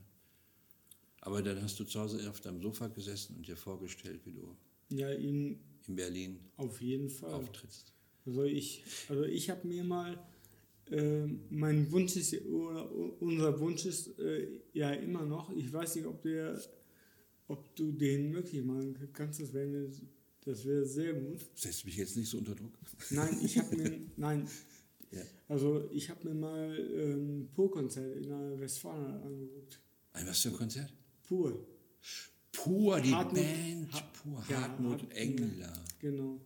Aber 1.21 1.41
dann 1.41 1.61
hast 1.61 1.79
du 1.79 1.83
zu 1.83 1.99
Hause 1.99 2.27
auf 2.29 2.41
deinem 2.41 2.61
Sofa 2.61 2.87
gesessen 2.87 3.35
und 3.37 3.47
dir 3.47 3.55
vorgestellt, 3.55 4.25
wie 4.25 4.31
du 4.33 4.55
Ja, 4.91 5.09
in, 5.11 5.59
in 5.87 5.95
Berlin 5.95 6.39
auf 6.57 6.81
jeden 6.81 7.09
Fall. 7.09 7.33
auftrittst. 7.33 7.93
Also 8.25 8.43
ich, 8.43 8.83
also 9.09 9.23
ich 9.23 9.49
habe 9.49 9.67
mir 9.67 9.83
mal, 9.83 10.17
äh, 10.91 11.25
mein 11.49 11.91
Wunsch 11.91 12.15
ist, 12.17 12.33
oder 12.45 12.91
unser 13.19 13.59
Wunsch 13.59 13.85
ist 13.85 14.19
äh, 14.19 14.47
ja 14.73 14.91
immer 14.91 15.25
noch, 15.25 15.51
ich 15.55 15.71
weiß 15.71 15.95
nicht, 15.95 16.05
ob, 16.05 16.21
der, 16.21 16.61
ob 17.47 17.75
du 17.75 17.91
den 17.91 18.31
möglich 18.31 18.63
machen 18.63 18.95
kannst, 19.13 19.39
das 19.41 19.53
wäre 19.53 19.89
das 20.43 20.65
wäre 20.65 20.83
sehr 20.85 21.13
gut. 21.13 21.39
Setzt 21.53 21.85
mich 21.85 21.97
jetzt 21.97 22.17
nicht 22.17 22.29
so 22.29 22.39
unter 22.39 22.55
Druck. 22.55 22.73
Nein, 23.11 23.37
ich 23.43 23.57
habe 23.59 23.75
mir, 23.75 23.99
nein, 24.17 24.47
Ja. 25.11 25.21
also 25.47 25.87
ich 25.91 26.09
habe 26.09 26.27
mir 26.27 26.33
mal 26.33 26.71
ein 26.75 27.49
Pur-Konzert 27.53 28.17
in 28.17 28.27
der 28.29 28.59
Westfalen 28.59 29.21
angeguckt. 29.21 29.79
Ein 30.13 30.27
was 30.27 30.41
für 30.41 30.49
ein 30.49 30.55
Konzert? 30.55 30.91
Pur, 31.23 31.63
Pur, 32.51 32.99
die 33.01 33.13
Hartmut- 33.13 33.33
Band, 33.35 33.93
Ha- 33.93 34.11
Pur, 34.13 34.43
ja, 34.49 34.61
Hartmut 34.61 35.01
Hart- 35.03 35.13
Engler. 35.13 35.73
genau. 35.99 36.39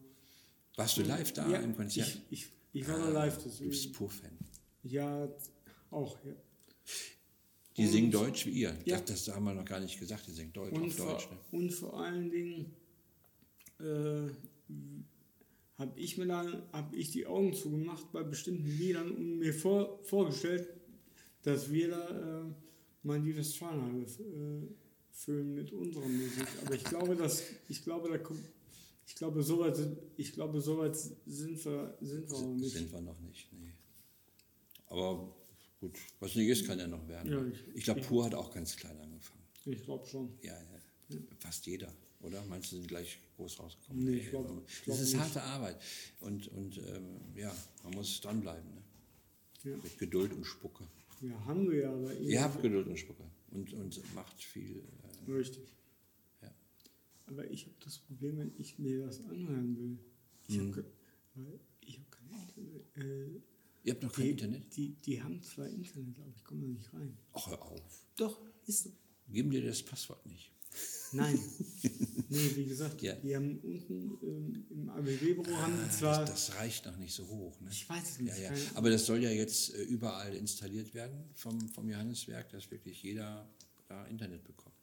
Warst 0.76 0.98
du 0.98 1.02
live 1.04 1.32
da 1.34 1.50
ja, 1.50 1.58
im 1.60 1.76
Konzert? 1.76 2.22
Ich, 2.30 2.46
ich, 2.74 2.82
ich 2.82 2.88
war 2.88 3.00
da 3.00 3.10
live, 3.10 3.38
Du 3.44 3.68
bist. 3.70 3.94
Pur-Fan. 3.94 4.38
Ja, 4.84 5.28
auch, 5.90 6.18
ja. 6.26 6.34
Die 7.78 7.84
Und- 7.86 7.92
singen 7.92 8.12
Deutsch 8.12 8.46
wie 8.46 8.52
ihr. 8.52 8.78
Ja. 8.86 9.00
Das, 9.02 9.26
das 9.26 9.36
haben 9.36 9.46
wir 9.46 9.54
noch 9.54 9.66
gar 9.66 9.80
nicht 9.80 10.00
gesagt, 10.00 10.28
die 10.28 10.32
singen 10.32 10.54
Deutsch 10.54 10.74
Und, 10.74 10.86
auf 10.86 10.96
Deutsch. 10.98 11.24
vor, 11.28 11.34
Ne? 11.34 11.40
und 11.52 11.70
vor 11.72 12.00
allen 12.00 12.30
Dingen 12.30 12.74
äh, 13.80 14.30
habe 15.78 16.00
ich 16.00 16.18
mir 16.18 16.28
dann 16.28 16.62
hab 16.72 16.94
ich 16.94 17.12
die 17.12 17.26
Augen 17.26 17.54
zugemacht 17.54 18.12
bei 18.14 18.24
bestimmten 18.24 18.66
Liedern 18.68 19.12
und 19.12 19.40
mir 19.40 19.54
vor, 19.54 20.00
vorgestellt, 20.04 20.70
dass 21.44 21.70
wir 21.72 21.90
da 21.90 22.42
äh, 22.42 22.54
mal 23.04 23.22
die 23.22 23.36
Westfalenhalle 23.36 24.04
äh, 24.04 24.68
füllen 25.16 25.56
mit 25.56 25.72
unserer 25.72 26.08
Musik. 26.08 26.46
Aber 26.66 26.76
ich 26.76 26.84
glaube, 26.84 27.16
dass 27.16 27.42
ich 27.70 27.84
glaube, 27.84 28.10
da 28.10 28.18
kommt 28.18 28.44
ich 29.08 29.14
glaube, 29.16 29.44
soweit 29.44 29.76
sind, 29.76 29.98
ich 30.18 30.34
glaube, 30.34 30.60
soweit 30.62 30.96
sind 30.98 31.64
wir, 31.64 31.96
sind 32.02 32.28
wir 32.30 32.40
noch 32.42 32.56
nicht. 32.56 32.74
Sind 32.74 32.92
wir 32.92 33.02
noch 33.02 33.20
nicht, 33.20 33.54
nee. 33.54 33.72
Aber 34.88 35.32
gut, 35.80 35.96
was 36.20 36.36
nicht 36.36 36.48
ist, 36.48 36.66
kann 36.66 36.80
ja 36.80 36.88
noch 36.88 37.08
werden. 37.08 37.32
Ja, 37.32 37.46
ich- 37.46 37.76
ich 37.76 37.84
glaube, 37.84 38.02
Pur 38.02 38.26
hat 38.26 38.34
auch 38.34 38.52
ganz 38.52 38.76
klein 38.76 39.00
angefangen. 39.00 39.42
Ich 39.66 39.84
glaube 39.84 40.06
schon. 40.08 40.30
Ja, 40.42 40.54
ja. 41.10 41.18
Fast 41.40 41.66
jeder, 41.68 41.94
oder? 42.22 42.44
Meinst 42.46 42.72
du, 42.72 42.78
sind 42.78 42.88
gleich 42.88 43.20
groß 43.36 43.60
rausgekommen? 43.60 44.04
Nee, 44.06 44.18
ich 44.18 44.30
glaub- 44.30 44.46
ich 44.68 44.82
glaub 44.84 44.98
Das 44.98 45.06
ist 45.06 45.14
nicht. 45.14 45.22
harte 45.22 45.42
Arbeit. 45.44 45.80
Und, 46.22 46.48
und 46.50 46.78
ähm, 46.80 47.20
ja, 47.36 47.56
man 47.84 47.94
muss 47.94 48.20
dranbleiben. 48.22 48.74
Ne? 48.74 48.82
Ja. 49.72 49.78
Mit 49.78 49.98
Geduld 50.00 50.34
und 50.34 50.46
Spucke. 50.46 50.84
ja, 51.22 51.46
haben 51.46 51.70
wir 51.70 51.78
ja, 51.82 51.92
aber 51.94 52.12
Ihr 52.16 52.42
habt 52.42 52.60
Geduld 52.62 52.88
und 52.88 52.98
Spucke. 52.98 53.24
Und, 53.52 53.72
und 53.74 54.16
macht 54.16 54.42
viel. 54.44 54.84
Richtig. 55.28 55.68
ja. 56.42 56.54
aber 57.28 57.50
ich 57.50 57.66
habe 57.66 57.76
das 57.84 58.00
Problem, 58.00 58.38
wenn 58.38 58.52
ich 58.58 58.78
mir 58.80 59.06
das 59.06 59.22
anhören 59.22 59.78
will. 59.78 60.00
Ich 60.48 60.58
Mhm. 60.58 60.72
habe 60.72 60.86
hab 61.88 62.12
kein 62.12 62.30
Internet. 62.30 62.98
Äh, 62.98 63.42
Ihr 63.84 63.94
habt 63.94 64.04
noch 64.04 64.14
kein 64.14 64.26
die, 64.26 64.32
Internet? 64.32 64.76
Die, 64.78 64.90
die 64.96 65.22
haben 65.22 65.42
zwar 65.44 65.68
Internet, 65.70 66.20
aber 66.20 66.32
ich 66.36 66.44
komme 66.44 66.62
da 66.62 66.68
nicht 66.68 66.92
rein. 66.94 67.18
Ach, 67.34 67.48
hör 67.48 67.62
auf. 67.62 68.06
Doch, 68.16 68.42
ist 68.66 68.84
so. 68.84 68.92
Geben 69.30 69.50
dir 69.52 69.64
das 69.64 69.84
Passwort 69.84 70.26
nicht. 70.26 70.52
Nein. 71.14 71.40
nee, 72.30 72.56
wie 72.56 72.66
gesagt, 72.66 73.02
Ja. 73.02 73.16
die 73.16 73.36
haben 73.36 73.60
unten 73.60 74.18
ähm, 74.24 74.66
im 74.70 74.90
ABW-Büro 74.90 75.56
haben 75.56 75.74
die 75.86 75.90
zwar. 75.92 76.18
Ah, 76.20 76.26
Das, 76.26 76.48
das 76.48 76.56
reicht 76.58 76.86
noch 76.86 76.98
nicht 76.98 77.14
so 77.14 77.28
hoch. 77.28 77.60
Ne? 77.62 77.70
ich 77.72 77.88
weiß 77.88 78.10
es 78.12 78.20
nicht. 78.20 78.38
Ja, 78.38 78.52
ja. 78.54 78.62
Aber 78.74 78.90
das 78.90 79.06
soll 79.06 79.22
ja 79.24 79.30
jetzt 79.30 79.74
äh, 79.74 79.84
überall 79.84 80.34
installiert 80.36 80.94
werden 80.94 81.24
vom, 81.34 81.70
vom 81.70 81.88
Johanneswerk, 81.90 82.50
dass 82.50 82.70
wirklich 82.72 83.02
jeder 83.04 83.48
da 83.88 84.06
Internet 84.08 84.44
bekommt. 84.44 84.76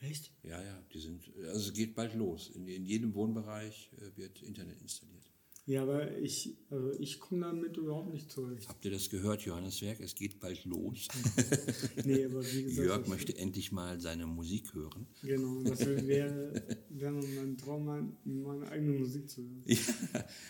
Echt? 0.00 0.32
Ja, 0.42 0.62
ja, 0.62 0.82
die 0.92 1.00
sind, 1.00 1.22
also 1.46 1.68
es 1.68 1.72
geht 1.74 1.94
bald 1.94 2.14
los. 2.14 2.50
In, 2.50 2.66
in 2.68 2.84
jedem 2.84 3.14
Wohnbereich 3.14 3.90
äh, 3.98 4.16
wird 4.16 4.42
Internet 4.42 4.80
installiert. 4.82 5.24
Ja, 5.68 5.82
aber 5.82 6.16
ich, 6.18 6.56
also 6.70 6.92
ich 7.00 7.18
komme 7.18 7.40
damit 7.40 7.76
überhaupt 7.76 8.12
nicht 8.12 8.30
zurecht. 8.30 8.68
Habt 8.68 8.84
ihr 8.84 8.92
das 8.92 9.10
gehört, 9.10 9.42
Johanneswerk? 9.42 9.98
Es 9.98 10.14
geht 10.14 10.38
bald 10.38 10.64
los. 10.64 11.08
Nee, 12.04 12.24
aber 12.26 12.44
wie 12.44 12.62
gesagt. 12.64 12.86
Jörg 12.86 13.08
möchte 13.08 13.36
endlich 13.36 13.72
mal 13.72 14.00
seine 14.00 14.26
Musik 14.26 14.72
hören. 14.74 15.06
Genau, 15.22 15.62
das 15.64 15.80
wäre, 15.80 16.62
wäre 16.90 17.12
mein 17.12 17.56
Traum, 17.56 17.84
mein- 17.84 18.16
meine 18.24 18.68
eigene 18.70 18.98
Musik 19.00 19.28
zu 19.28 19.42
hören. 19.42 19.64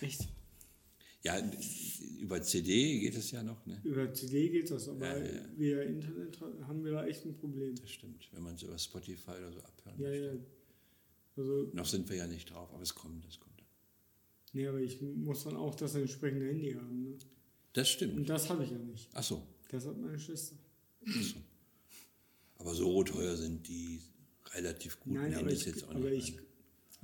Echt? 0.02 0.28
Ja, 1.26 1.50
über 2.20 2.40
CD 2.40 3.00
geht 3.00 3.16
es 3.16 3.30
ja 3.32 3.42
noch, 3.42 3.64
ne? 3.66 3.80
Über 3.84 4.12
CD 4.12 4.48
geht 4.48 4.70
das, 4.70 4.88
aber 4.88 5.06
Ja, 5.06 5.18
ja, 5.24 5.40
via 5.56 5.82
Internet 5.82 6.40
haben 6.40 6.84
wir 6.84 6.92
da 6.92 7.06
echt 7.06 7.24
ein 7.24 7.34
Problem. 7.34 7.74
Das 7.74 7.90
stimmt, 7.90 8.28
wenn 8.32 8.42
man 8.44 8.54
es 8.54 8.62
über 8.62 8.78
Spotify 8.78 9.32
oder 9.32 9.52
so 9.52 9.60
abhören 9.60 10.00
Ja, 10.00 10.10
ja. 10.12 10.32
Also, 11.36 11.70
Noch 11.72 11.84
sind 11.86 12.08
wir 12.08 12.16
ja 12.16 12.26
nicht 12.26 12.50
drauf, 12.50 12.72
aber 12.72 12.82
es 12.82 12.94
kommt, 12.94 13.26
es 13.26 13.38
kommt. 13.40 13.62
nee, 14.52 14.66
aber 14.68 14.78
ich 14.80 15.00
muss 15.02 15.44
dann 15.44 15.56
auch 15.56 15.74
das 15.74 15.94
entsprechende 15.96 16.46
Handy 16.46 16.72
haben. 16.72 17.02
Ne? 17.02 17.18
Das 17.72 17.88
Und 17.88 17.92
stimmt. 17.94 18.28
das 18.30 18.48
habe 18.48 18.64
ich 18.64 18.70
ja 18.70 18.78
nicht. 18.78 19.08
Ach 19.12 19.22
so, 19.24 19.42
Das 19.68 19.84
hat 19.86 19.98
meine 19.98 20.18
Schwester. 20.18 20.56
ach 21.08 21.22
so. 21.22 21.36
Aber 22.58 22.74
so 22.74 23.02
teuer 23.04 23.36
sind 23.36 23.66
die 23.68 24.00
relativ 24.54 24.98
guten 25.00 25.16
Nein, 25.16 25.34
aber 25.34 25.42
Handys 25.42 25.60
ich, 25.60 25.66
jetzt 25.66 25.84
auch 25.84 25.90
aber, 25.94 26.08
nicht. 26.08 26.28
ich, 26.30 26.36
ne? 26.36 26.42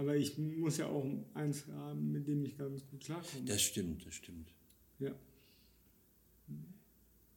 Aber 0.03 0.17
ich 0.17 0.37
muss 0.39 0.77
ja 0.79 0.87
auch 0.89 1.07
eins 1.35 1.67
haben, 1.69 2.13
mit 2.13 2.27
dem 2.29 2.45
ich 2.45 2.57
ganz 2.59 2.87
gut 2.87 3.01
klarkomme. 3.01 3.45
Das 3.47 3.63
stimmt, 3.63 4.05
das 4.07 4.15
stimmt. 4.15 4.49
Ja. 4.99 5.15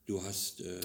Du 0.06 0.21
hast 0.23 0.62
äh, 0.62 0.82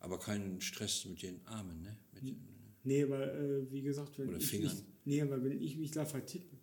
aber 0.00 0.18
keinen 0.18 0.60
Stress 0.60 1.04
mit 1.06 1.22
den 1.22 1.40
Armen, 1.46 1.82
ne? 1.82 1.96
Mit, 2.12 2.22
den- 2.28 2.58
Nee, 2.84 3.02
aber 3.02 3.34
äh, 3.34 3.70
wie 3.70 3.82
gesagt, 3.82 4.18
wenn 4.18 4.28
Oder 4.28 4.38
ich 4.38 4.46
Fingern. 4.46 4.72
mich, 4.74 4.84
nee, 5.04 5.20
aber 5.20 5.42
wenn 5.44 5.60
ich 5.60 5.76
mich 5.76 5.90
da 5.90 6.04
vertippe, 6.06 6.56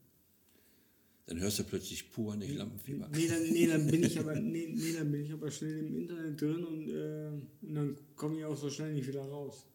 Dann 1.27 1.39
hörst 1.39 1.59
du 1.59 1.63
plötzlich 1.63 2.11
pur 2.11 2.35
nicht 2.35 2.53
Lampenfieber. 2.55 3.09
Nee, 3.09 3.27
dann, 3.27 3.43
nee, 3.51 3.67
dann 3.67 3.85
bin 3.87 4.03
ich 4.03 4.17
aber, 4.23 4.35
nee, 4.35 4.67
nee, 4.75 4.93
dann 4.93 5.11
bin 5.11 5.21
ich 5.25 5.33
aber 5.33 5.51
schnell 5.51 5.79
im 5.79 5.95
Internet 5.97 6.39
drin 6.41 6.63
und, 6.63 6.89
äh, 6.89 7.27
und 7.65 7.75
dann 7.75 7.97
komme 8.15 8.37
ich 8.39 8.45
auch 8.45 8.55
so 8.57 8.69
schnell 8.69 8.93
nicht 8.93 9.07
wieder 9.07 9.23
raus. 9.25 9.65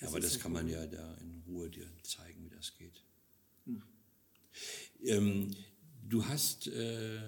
Ja, 0.00 0.08
aber 0.08 0.20
das 0.20 0.38
kann 0.38 0.52
man 0.52 0.66
ja 0.68 0.86
da 0.86 1.14
in 1.18 1.42
Ruhe 1.46 1.68
dir 1.70 1.86
zeigen, 2.02 2.44
wie 2.44 2.50
das 2.50 2.74
geht. 2.76 3.04
Ähm, 5.04 5.50
du 6.08 6.24
hast, 6.26 6.66
äh, 6.68 7.20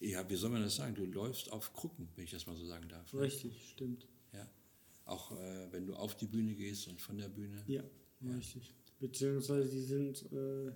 ja, 0.00 0.28
wie 0.30 0.36
soll 0.36 0.50
man 0.50 0.62
das 0.62 0.76
sagen? 0.76 0.94
Du 0.94 1.04
läufst 1.04 1.50
auf 1.52 1.72
Krücken, 1.72 2.08
wenn 2.16 2.24
ich 2.24 2.30
das 2.30 2.46
mal 2.46 2.56
so 2.56 2.66
sagen 2.66 2.88
darf. 2.88 3.12
ne? 3.12 3.20
Richtig, 3.20 3.70
stimmt. 3.70 4.06
Ja. 4.32 4.48
Auch 5.04 5.32
äh, 5.32 5.72
wenn 5.72 5.86
du 5.86 5.94
auf 5.94 6.16
die 6.16 6.26
Bühne 6.26 6.54
gehst 6.54 6.88
und 6.88 7.00
von 7.00 7.16
der 7.18 7.28
Bühne. 7.28 7.62
Ja, 7.66 7.82
richtig. 8.22 8.74
Beziehungsweise 9.00 9.68
die 9.68 9.80
sind 9.82 10.22
äh, 10.32 10.72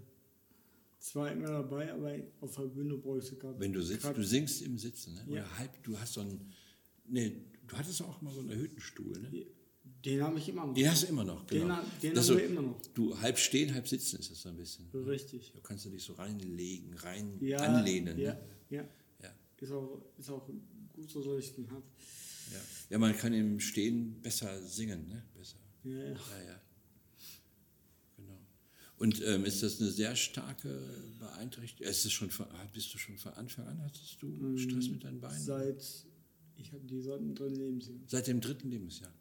zwar 0.98 1.32
immer 1.32 1.48
dabei, 1.48 1.92
aber 1.92 2.16
auf 2.40 2.54
der 2.56 2.62
Bühne 2.64 2.96
bräuchte 2.96 3.36
gerade. 3.36 3.58
Wenn 3.58 3.72
du 3.72 3.82
sitzt, 3.82 4.04
du 4.14 4.22
singst 4.22 4.62
im 4.62 4.78
Sitzen, 4.78 5.14
ne? 5.14 5.24
Oder 5.28 5.36
Ja. 5.42 5.58
halb, 5.58 5.82
du 5.82 5.98
hast 5.98 6.14
so 6.14 6.20
einen, 6.20 6.52
nee, 7.06 7.42
du 7.66 7.76
hattest 7.76 8.02
auch 8.02 8.20
mal 8.22 8.32
so 8.32 8.40
einen 8.40 8.50
erhöhten 8.50 8.80
Stuhl, 8.80 9.18
ne? 9.20 9.46
Den 10.04 10.20
habe 10.22 10.38
ich 10.38 10.48
immer 10.48 10.66
noch. 10.66 10.74
Den 10.74 10.90
hast 10.90 11.02
du 11.04 11.06
immer 11.06 11.24
noch, 11.24 11.44
Den 11.46 11.62
genau. 11.62 11.74
ha- 11.76 11.84
den 12.02 12.14
Das 12.14 12.28
haben 12.28 12.38
wir 12.38 12.44
immer 12.46 12.62
noch. 12.62 12.80
Du 12.94 13.18
halb 13.20 13.38
stehen, 13.38 13.72
halb 13.72 13.86
sitzen 13.86 14.18
ist 14.18 14.30
das 14.30 14.42
so 14.42 14.48
ein 14.48 14.56
bisschen. 14.56 14.86
ne? 14.92 15.06
Richtig. 15.06 15.52
Da 15.54 15.60
kannst 15.60 15.84
du 15.84 15.90
dich 15.90 16.02
so 16.02 16.14
reinlegen, 16.14 16.94
rein 16.94 17.38
Ja, 17.40 17.58
anlehnen. 17.58 18.18
Ja, 18.18 18.32
Ne? 18.34 18.40
ja. 18.70 18.84
Ja. 19.22 19.32
Ist, 19.60 19.70
auch, 19.72 20.02
ist 20.18 20.28
auch 20.30 20.44
gut 20.92 21.08
so, 21.10 21.22
dass 21.22 21.44
ich 21.44 21.54
den 21.54 21.70
habe. 21.70 21.84
Ja. 22.52 22.58
ja, 22.90 22.98
man 22.98 23.16
kann 23.16 23.32
im 23.32 23.60
Stehen 23.60 24.20
besser 24.20 24.60
singen, 24.66 25.08
ne? 25.08 25.22
Besser. 25.38 25.56
Ja, 25.84 25.90
ja. 25.92 26.04
Ja, 26.08 26.42
ja. 26.48 26.60
Genau. 28.16 28.38
Und 28.98 29.22
ähm, 29.24 29.44
ist 29.44 29.62
das 29.62 29.80
eine 29.80 29.90
sehr 29.90 30.16
starke 30.16 30.80
Beeinträchtigung? 31.20 31.90
Ist 31.90 32.04
das 32.04 32.12
schon 32.12 32.28
ah, 32.40 32.66
bist 32.72 32.92
du 32.92 32.98
schon 32.98 33.16
von 33.18 33.32
Anfang 33.34 33.66
an, 33.66 33.80
hattest 33.84 34.20
du 34.20 34.58
Stress 34.58 34.88
mit 34.88 35.04
deinen 35.04 35.20
Beinen? 35.20 35.40
Seit, 35.40 35.84
ich 36.56 36.72
habe 36.72 36.84
die 36.84 37.00
seit 37.00 37.20
dem 37.20 37.34
dritten 37.34 37.56
Lebensjahr. 37.56 37.96
Seit 38.08 38.26
dem 38.26 38.40
dritten 38.40 38.68
Lebensjahr 38.68 39.12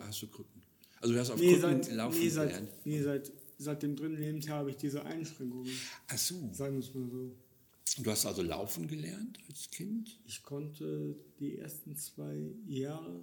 hast 0.00 0.22
du 0.22 0.28
Krücken. 0.28 0.62
Also 1.00 1.14
du 1.14 1.20
hast 1.20 1.30
auf 1.30 1.40
Nee, 1.40 1.54
Krücken 1.58 1.82
seit, 1.82 1.94
laufen 1.94 2.18
nee, 2.18 2.28
seit, 2.28 2.48
gelernt. 2.48 2.70
nee, 2.84 3.02
seit, 3.02 3.32
seit 3.58 3.82
dem 3.82 3.96
dritten 3.96 4.16
Lebensjahr 4.16 4.58
habe 4.58 4.70
ich 4.70 4.76
diese 4.76 5.04
Einschränkungen. 5.04 5.70
Ach 6.08 6.18
so. 6.18 6.50
Sagen 6.52 6.74
wir 6.74 6.80
es 6.80 6.94
mal 6.94 7.08
so. 7.08 7.36
Du 8.02 8.10
hast 8.10 8.26
also 8.26 8.42
laufen 8.42 8.86
gelernt 8.88 9.38
als 9.48 9.70
Kind? 9.70 10.18
Ich 10.26 10.42
konnte 10.42 11.16
die 11.38 11.58
ersten 11.58 11.96
zwei 11.96 12.50
Jahre 12.66 13.22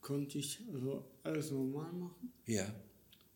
konnte 0.00 0.38
ich 0.38 0.60
also 0.72 1.04
alles 1.22 1.50
normal 1.50 1.92
machen. 1.92 2.32
Ja. 2.46 2.72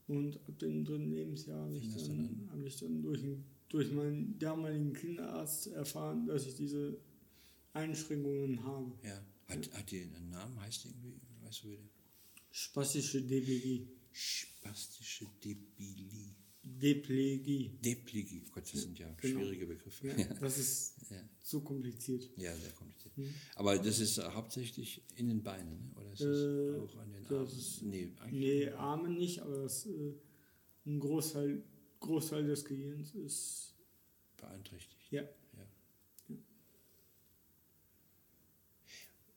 Und 0.07 0.37
ab 0.49 0.59
dem 0.59 0.85
dritten 0.85 1.11
Lebensjahr 1.11 1.61
habe 1.61 1.77
ich, 1.77 2.07
dann, 2.07 2.49
habe 2.51 2.67
ich 2.67 2.77
dann 2.79 3.03
durch, 3.03 3.21
durch 3.69 3.93
meinen 3.93 4.39
damaligen 4.39 4.93
Kinderarzt 4.93 5.69
erfahren, 5.69 6.27
dass 6.27 6.47
ich 6.47 6.55
diese 6.55 6.97
Einschränkungen 7.73 8.63
habe. 8.65 8.93
Ja. 9.03 9.21
Hat, 9.49 9.71
hat 9.75 9.91
die 9.91 10.03
einen 10.03 10.31
Namen? 10.31 10.59
Heißt 10.61 10.85
die 10.85 10.89
irgendwie? 10.89 11.21
Wie? 11.63 11.77
die- 11.77 11.91
Spastische 12.51 13.21
DBG. 13.23 13.87
Spastische 14.13 15.27
Debilie. 15.45 16.35
Deplegie. 16.63 17.69
Deplegie. 17.85 18.43
Gott, 18.53 18.63
das 18.73 18.81
sind 18.83 18.99
ja 18.99 19.11
Genau. 19.21 19.41
schwierige 19.41 19.67
Begriffe. 19.67 20.07
Ja, 20.09 20.15
das 20.41 20.59
ist 20.59 20.95
Ja. 21.11 21.21
zu 21.43 21.61
kompliziert. 21.61 22.31
Ja, 22.37 22.57
sehr 22.57 22.71
kompliziert. 22.73 23.17
Mhm. 23.19 23.35
Aber 23.57 23.77
das 23.79 23.99
ist 24.01 24.19
äh, 24.19 24.23
hauptsächlich 24.23 25.03
in 25.17 25.29
den 25.29 25.43
Beinen, 25.43 25.91
ne? 25.91 25.91
oder 26.01 26.13
ist 26.13 26.21
es 26.23 26.39
Äh, 26.39 26.79
auch 26.81 26.97
an 27.01 27.13
den 27.13 27.27
Armen? 27.27 27.47
ist- 27.47 27.83
nee. 27.83 28.13
Nee, 28.31 28.69
Arme 28.71 29.09
nicht, 29.11 29.41
aber 29.41 29.63
das, 29.65 29.85
äh, 29.87 30.15
ein 30.87 31.01
Großteil, 31.01 31.63
Großteil 32.01 32.47
des 32.47 32.65
Gehirns 32.65 33.15
ist, 33.15 33.75
beeinträchtigt. 34.39 35.11
ja, 35.11 35.23
Ja. 35.23 35.67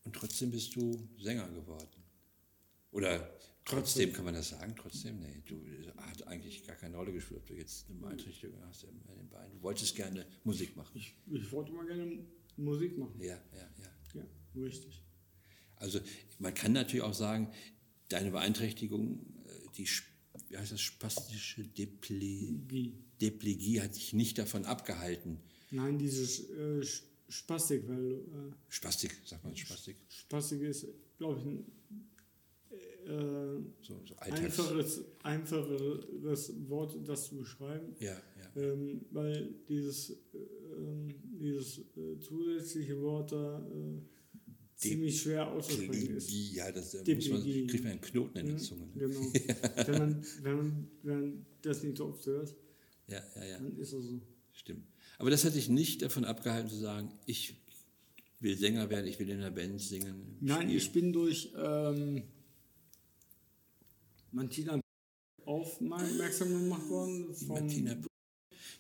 Und 0.06 0.16
trotzdem 0.16 0.52
bist 0.52 0.76
du 0.76 0.98
Sänger 1.20 1.50
geworden. 1.50 1.97
Oder 2.98 3.30
trotzdem 3.64 4.12
kann 4.12 4.26
man 4.26 4.34
das 4.34 4.50
sagen, 4.50 4.74
trotzdem? 4.76 5.20
Nee, 5.20 5.44
du 5.46 5.62
hat 5.98 6.26
eigentlich 6.26 6.66
gar 6.66 6.76
keine 6.76 6.98
Rolle 6.98 7.14
gespielt, 7.14 7.42
ob 7.42 7.46
du 7.46 7.54
jetzt 7.54 7.88
eine 7.88 8.00
Beeinträchtigung 8.00 8.60
hast 8.66 8.86
in 8.86 8.90
den 8.90 9.30
Beinen. 9.30 9.52
Du 9.52 9.62
wolltest 9.62 9.96
gerne 9.96 10.26
Musik 10.44 10.76
machen. 10.76 10.94
ich, 10.96 11.14
ich 11.32 11.52
wollte 11.52 11.72
mal 11.74 11.86
gerne 11.86 12.26
Musik 12.56 12.98
machen. 12.98 13.22
Ja, 13.22 13.40
ja, 13.54 13.70
ja. 13.84 14.22
Ja, 14.56 14.64
richtig. 14.64 15.04
Also 15.76 16.00
man 16.40 16.56
kann 16.56 16.72
natürlich 16.72 17.04
auch 17.04 17.14
sagen, 17.14 17.52
deine 18.10 18.32
Beeinträchtigung, 18.32 19.20
äh, 19.46 19.70
die 19.78 19.88
wie 20.50 20.58
heißt 20.58 20.72
das, 20.72 20.82
spastische 20.82 21.64
Deple 21.68 22.18
Wie? 22.68 22.96
Deplegie 23.22 23.80
hat 23.82 23.96
dich 23.96 24.14
nicht 24.14 24.40
davon 24.40 24.66
abgehalten. 24.66 25.38
Nein, 25.70 26.00
dieses 26.00 26.50
äh, 26.50 26.84
Spastik, 27.30 27.88
weil 27.88 28.14
äh, 28.14 28.54
Spastik, 28.70 29.16
sagt 29.24 29.44
man 29.44 29.56
Spastik, 29.56 29.98
Spastik 30.10 30.62
ist, 30.62 30.88
glaube 31.20 31.40
ich, 31.40 31.46
ein 31.46 31.60
äh, 31.60 32.17
so, 33.82 34.02
so 34.06 34.16
Alltags. 34.18 34.42
einfaches, 34.60 35.02
einfacheres 35.24 36.52
Wort, 36.70 36.96
das 37.08 37.26
zu 37.28 37.38
beschreiben. 37.38 37.96
Ja, 38.00 38.12
ja. 38.56 38.62
Ähm, 38.62 39.02
weil 39.12 39.54
dieses, 39.70 40.10
äh, 40.10 40.16
ähm, 40.76 41.08
dieses 41.40 41.80
äh, 41.96 42.20
zusätzliche 42.20 43.00
Wort 43.02 43.32
da 43.32 43.60
äh, 43.60 44.02
ziemlich 44.76 45.22
schwer 45.22 45.48
auszusprechen 45.52 46.16
ist. 46.18 46.30
Ja, 46.54 46.72
das 46.72 46.94
äh, 46.94 47.16
muss 47.16 47.30
man, 47.30 47.44
kriegt 47.44 47.84
man 47.84 47.92
einen 47.94 48.02
Knoten 48.02 48.38
in 48.40 48.46
der 48.48 48.56
Mhm, 48.56 48.60
Zunge. 48.60 48.88
Ne? 48.94 49.08
Genau. 49.08 49.20
wenn, 49.88 49.98
man, 49.98 50.24
wenn, 50.44 50.56
man, 50.58 50.88
wenn 51.04 51.20
man 51.22 51.46
das 51.62 51.84
nicht 51.84 51.98
so 51.98 52.06
oft 52.08 52.26
hört, 52.26 52.56
Ja, 53.08 53.22
ja, 53.36 53.46
ja, 53.46 53.58
dann 53.58 53.78
ist 53.78 53.94
es 53.94 54.06
so. 54.06 54.20
stimmt. 54.54 54.86
Aber 55.20 55.30
das 55.32 55.44
hat 55.46 55.56
dich 55.56 55.70
nicht 55.70 56.02
davon 56.04 56.26
abgehalten 56.26 56.70
zu 56.70 56.76
sagen, 56.78 57.12
ich 57.26 57.56
will 58.40 58.56
Sänger 58.56 58.88
werden, 58.92 59.08
ich 59.08 59.18
will 59.20 59.30
in 59.30 59.38
einer 59.40 59.50
Band 59.50 59.82
singen. 59.82 60.38
Nein, 60.42 60.58
spielen. 60.68 60.78
ich 60.78 60.92
bin 60.92 61.14
durch 61.14 61.54
ähm, 61.58 62.22
Martina 64.38 64.80
aufmerksam 65.46 66.50
gemacht 66.50 66.88
worden. 66.90 67.26
Martina 67.48 67.98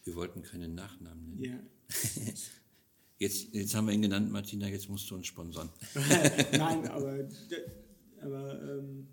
Wir 0.04 0.16
wollten 0.16 0.44
keinen 0.44 0.76
Nachnamen 0.76 1.36
nennen. 1.36 1.44
Ja. 1.44 1.60
Jetzt, 3.20 3.52
jetzt 3.52 3.74
haben 3.74 3.88
wir 3.88 3.96
ihn 3.96 4.04
genannt, 4.04 4.32
Martina, 4.32 4.68
jetzt 4.68 4.88
musst 4.90 5.10
du 5.10 5.16
uns 5.16 5.26
sponsern. 5.26 5.72
Nein, 6.52 6.88
aber, 6.88 7.28
aber 8.22 8.62
ähm, 8.78 9.08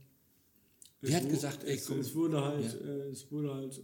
Wer 1.00 1.16
hat 1.16 1.30
gesagt, 1.30 1.64
ey, 1.64 1.76
es, 1.76 1.86
komm. 1.86 2.00
es 2.00 2.14
wurde 2.14 2.38
halt, 2.44 2.64
Ja. 2.70 2.86
äh, 2.86 3.08
es 3.08 3.32
wurde 3.32 3.54
halt, 3.54 3.78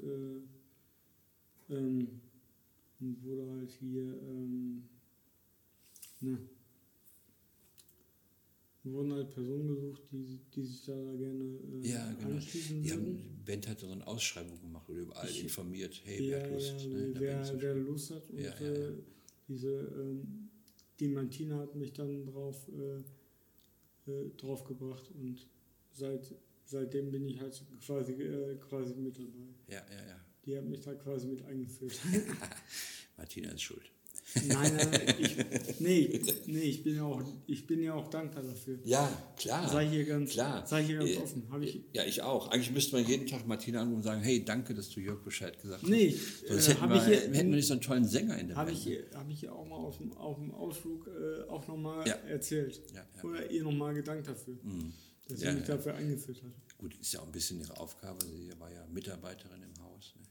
äh, 1.70 1.74
ähm, 1.74 2.20
wurde 2.98 3.50
halt 3.50 3.70
hier, 3.80 4.02
ähm, 4.02 4.82
ne, 6.20 6.38
wurden 8.84 9.12
halt 9.12 9.30
Personen 9.30 9.68
gesucht, 9.68 10.02
die, 10.10 10.40
die 10.54 10.62
sich 10.64 10.84
da 10.86 10.94
gerne 10.94 11.44
äh, 11.82 11.88
Ja, 11.88 12.12
genau. 12.14 12.34
anschließen 12.36 12.82
Die 12.82 12.90
würden. 12.90 13.06
haben, 13.18 13.42
Bent 13.44 13.68
hatte 13.68 13.86
so 13.86 13.92
eine 13.92 14.06
Ausschreibung 14.06 14.60
gemacht 14.60 14.88
oder 14.88 15.00
überall 15.00 15.28
Ich- 15.28 15.42
informiert, 15.42 16.00
hey, 16.04 16.22
Ja, 16.30 16.38
wer 16.38 16.42
hat 16.44 16.50
Lust? 16.52 16.70
ja, 16.80 16.88
ne, 16.88 17.10
wer, 17.14 17.60
wer. 17.62 17.74
Lust 17.74 18.10
hat. 18.10 18.30
Und 18.30 18.38
Ja, 18.38 18.54
ja, 18.60 18.66
ja. 18.72 18.88
Äh, 18.88 18.92
diese, 19.48 19.68
ähm, 19.70 20.48
die 20.98 21.08
Martina 21.08 21.58
hat 21.58 21.74
mich 21.74 21.92
dann 21.92 22.24
drauf, 22.26 22.68
äh, 22.68 24.10
äh, 24.10 24.30
drauf 24.36 24.64
gebracht 24.64 25.10
und 25.14 25.46
seit, 25.92 26.34
seitdem 26.64 27.10
bin 27.10 27.26
ich 27.28 27.38
halt 27.40 27.62
quasi, 27.84 28.12
äh, 28.12 28.56
quasi 28.56 28.94
mit 28.94 29.18
dabei. 29.18 29.48
Ja, 29.68 29.84
ja, 29.90 30.06
ja. 30.08 30.20
Die 30.46 30.56
hat 30.56 30.64
mich 30.64 30.80
da 30.80 30.94
quasi 30.94 31.26
mit 31.26 31.42
eingeführt. 31.46 31.98
Martina 33.16 33.50
ist 33.50 33.62
schuld. 33.62 33.90
Nein, 34.46 34.76
nein, 34.76 35.14
ich, 35.18 35.36
nee, 35.80 36.20
nee, 36.46 36.60
ich 36.60 36.82
bin 36.82 36.96
ja 36.96 37.04
auch, 37.04 37.22
ich 37.46 37.66
bin 37.66 37.82
ja 37.82 37.94
auch 37.94 38.08
dankbar 38.08 38.42
dafür. 38.42 38.78
Ja, 38.84 39.10
klar. 39.36 39.68
Sei 39.68 39.88
hier 39.88 40.04
ganz, 40.04 40.30
klar. 40.30 40.66
sei 40.66 40.84
hier 40.84 40.98
ganz 40.98 41.10
Äh, 41.10 41.16
offen. 41.18 41.42
Ich, 41.62 41.80
Ja, 41.92 42.04
ich 42.04 42.22
auch. 42.22 42.48
Eigentlich 42.48 42.70
müsste 42.72 42.96
man 42.96 43.06
jeden 43.06 43.26
Tag 43.26 43.46
Martina 43.46 43.80
anrufen 43.80 43.96
und 43.96 44.02
sagen, 44.02 44.22
hey, 44.22 44.44
danke, 44.44 44.74
dass 44.74 44.88
du 44.90 45.00
Jörg 45.00 45.22
Bescheid 45.22 45.60
gesagt 45.60 45.82
hast. 45.82 45.88
nee, 45.90 46.14
Sonst 46.48 46.68
äh, 46.68 46.74
hätten, 46.74 46.88
wir, 46.88 46.96
ich 46.96 47.04
hier, 47.04 47.16
hätten 47.20 47.50
wir 47.50 47.56
nicht 47.56 47.66
so 47.66 47.74
einen 47.74 47.82
tollen 47.82 48.04
Sänger 48.06 48.38
in 48.38 48.48
der 48.48 48.56
Habe 48.56 48.72
ich, 48.72 48.86
hab 49.14 49.28
ich 49.30 49.42
ja 49.42 49.52
auch 49.52 49.66
mal 49.66 49.76
auf 49.76 49.98
dem, 49.98 50.12
auf 50.12 50.36
dem 50.36 50.50
Ausflug 50.52 51.06
äh, 51.08 51.48
auch 51.48 51.66
nochmal 51.66 52.06
Ja. 52.06 52.14
erzählt. 52.28 52.80
Ja, 52.94 53.04
ja. 53.16 53.24
Oder 53.24 53.50
ihr 53.50 53.62
nochmal 53.64 53.94
gedankt 53.94 54.28
dafür, 54.28 54.54
Mhm. 54.62 54.92
dass 55.28 55.40
Ja, 55.42 55.50
ihr 55.50 55.56
mich 55.56 55.64
dafür 55.66 55.94
eingeführt 55.94 56.42
hat. 56.42 56.52
Gut, 56.78 56.94
ist 57.00 57.12
ja 57.12 57.20
auch 57.20 57.26
ein 57.26 57.32
bisschen 57.32 57.60
ihre 57.60 57.76
Aufgabe. 57.78 58.24
Sie 58.24 58.50
war 58.58 58.72
ja 58.72 58.86
Mitarbeiterin 58.92 59.62
im 59.62 59.82
Haus. 59.84 60.14
Ne? 60.16 60.26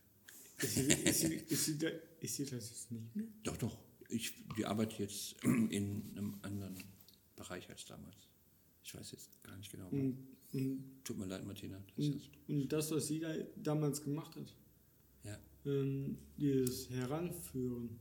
Ist 0.61 0.75
sie, 0.75 0.81
ist, 0.81 1.19
sie, 1.21 1.35
ist, 1.35 1.65
sie, 1.65 1.77
da- 1.77 1.87
ist 2.19 2.35
sie 2.35 2.43
das 2.45 2.69
jetzt 2.69 2.91
nicht 2.91 3.15
mehr? 3.15 3.25
Doch, 3.43 3.55
doch. 3.55 3.77
Ich, 4.09 4.33
die 4.57 4.65
arbeitet 4.65 4.99
jetzt 4.99 5.35
in 5.43 6.03
einem 6.17 6.37
anderen 6.41 6.75
Bereich 7.35 7.69
als 7.69 7.85
damals. 7.85 8.15
Ich 8.83 8.93
weiß 8.95 9.11
jetzt 9.11 9.43
gar 9.43 9.55
nicht 9.57 9.71
genau. 9.71 9.87
Und, 9.89 10.17
Tut 11.03 11.17
mir 11.17 11.25
leid, 11.27 11.45
Martina. 11.45 11.79
Das 11.95 12.05
und, 12.07 12.21
und 12.47 12.67
das, 12.69 12.89
was 12.89 13.07
sie 13.07 13.19
da 13.19 13.31
damals 13.55 14.01
gemacht 14.03 14.35
hat, 14.35 14.55
ja. 15.23 15.37
ähm, 15.65 16.17
dieses 16.37 16.89
Heranführen, 16.89 17.99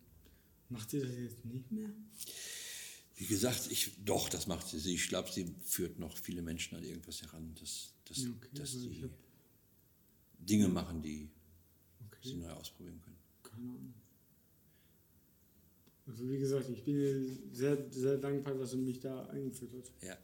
macht 0.70 0.88
sie 0.88 1.00
das 1.00 1.10
jetzt 1.14 1.44
nicht 1.44 1.70
mehr? 1.70 1.90
Wie 3.16 3.26
gesagt, 3.26 3.70
ich, 3.70 3.90
doch, 4.04 4.30
das 4.30 4.46
macht 4.46 4.66
sie. 4.66 4.94
Ich 4.94 5.08
glaube, 5.08 5.30
sie 5.30 5.54
führt 5.62 5.98
noch 5.98 6.16
viele 6.16 6.40
Menschen 6.40 6.76
an 6.78 6.84
irgendwas 6.84 7.20
heran, 7.20 7.54
dass, 7.60 7.92
dass, 8.06 8.16
Ja, 8.22 8.30
okay, 8.30 8.48
dass 8.54 8.72
die 8.72 9.02
hab- 9.02 9.10
Dinge 10.38 10.68
machen, 10.68 11.02
die 11.02 11.28
sie 12.22 12.30
Okay, 12.30 12.34
neu 12.36 12.50
ausprobieren 12.52 13.00
können. 13.02 13.18
keine 13.42 13.68
Ahnung. 13.68 13.94
Also 16.08 16.28
wie 16.28 16.38
gesagt, 16.38 16.68
ich 16.70 16.82
bin 16.82 17.38
sehr, 17.52 17.78
sehr 17.90 18.16
dankbar, 18.16 18.54
dass 18.54 18.70
sie 18.70 18.78
mich 18.78 19.00
da 19.00 19.26
eingeführt 19.26 19.72
hat. 19.74 20.08
Ja. 20.08 20.16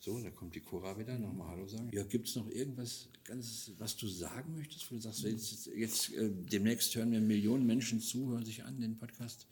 So, 0.00 0.20
da 0.20 0.30
kommt 0.30 0.54
die 0.54 0.60
Cora 0.60 0.98
wieder. 0.98 1.18
Nochmal 1.18 1.48
Hallo 1.48 1.66
sagen. 1.66 1.90
Ja, 1.92 2.02
gibt 2.04 2.28
es 2.28 2.36
noch 2.36 2.48
irgendwas, 2.50 3.08
ganz, 3.24 3.72
was 3.78 3.96
du 3.96 4.08
sagen 4.08 4.54
möchtest, 4.54 4.90
wo 4.90 4.96
du 4.96 5.00
sagst, 5.00 5.22
jetzt, 5.22 5.66
jetzt 5.66 6.12
äh, 6.14 6.30
demnächst 6.30 6.94
hören 6.94 7.12
wir 7.12 7.20
Millionen 7.20 7.66
Menschen 7.66 8.00
zu, 8.00 8.30
hören 8.30 8.44
sich 8.44 8.62
an 8.64 8.80
den 8.80 8.96
Podcast. 8.98 9.46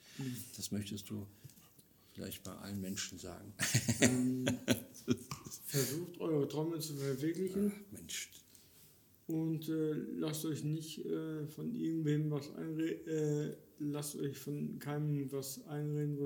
Das 0.57 0.71
möchtest 0.71 1.11
du 1.11 1.27
vielleicht 2.13 2.43
bei 2.45 2.53
allen 2.53 2.81
Menschen 2.81 3.19
sagen. 3.19 3.53
Ähm, 4.01 4.47
versucht 5.67 6.21
eure 6.21 6.47
Träume 6.47 6.79
zu 6.79 6.95
verwirklichen. 6.95 7.73
Mensch, 7.91 8.31
Und 9.27 9.69
äh, 9.71 9.93
lasst 10.19 10.45
euch 10.45 10.65
nicht 10.65 11.05
äh, 11.07 11.47
von 11.47 11.75
irgendwem 11.75 12.31
was 12.31 12.55
einreden, 12.57 13.07
äh, 13.09 13.57
lasst 13.79 14.17
euch 14.17 14.37
von 14.39 14.79
keinem 14.79 15.33
was 15.33 15.67
einreden, 15.67 16.19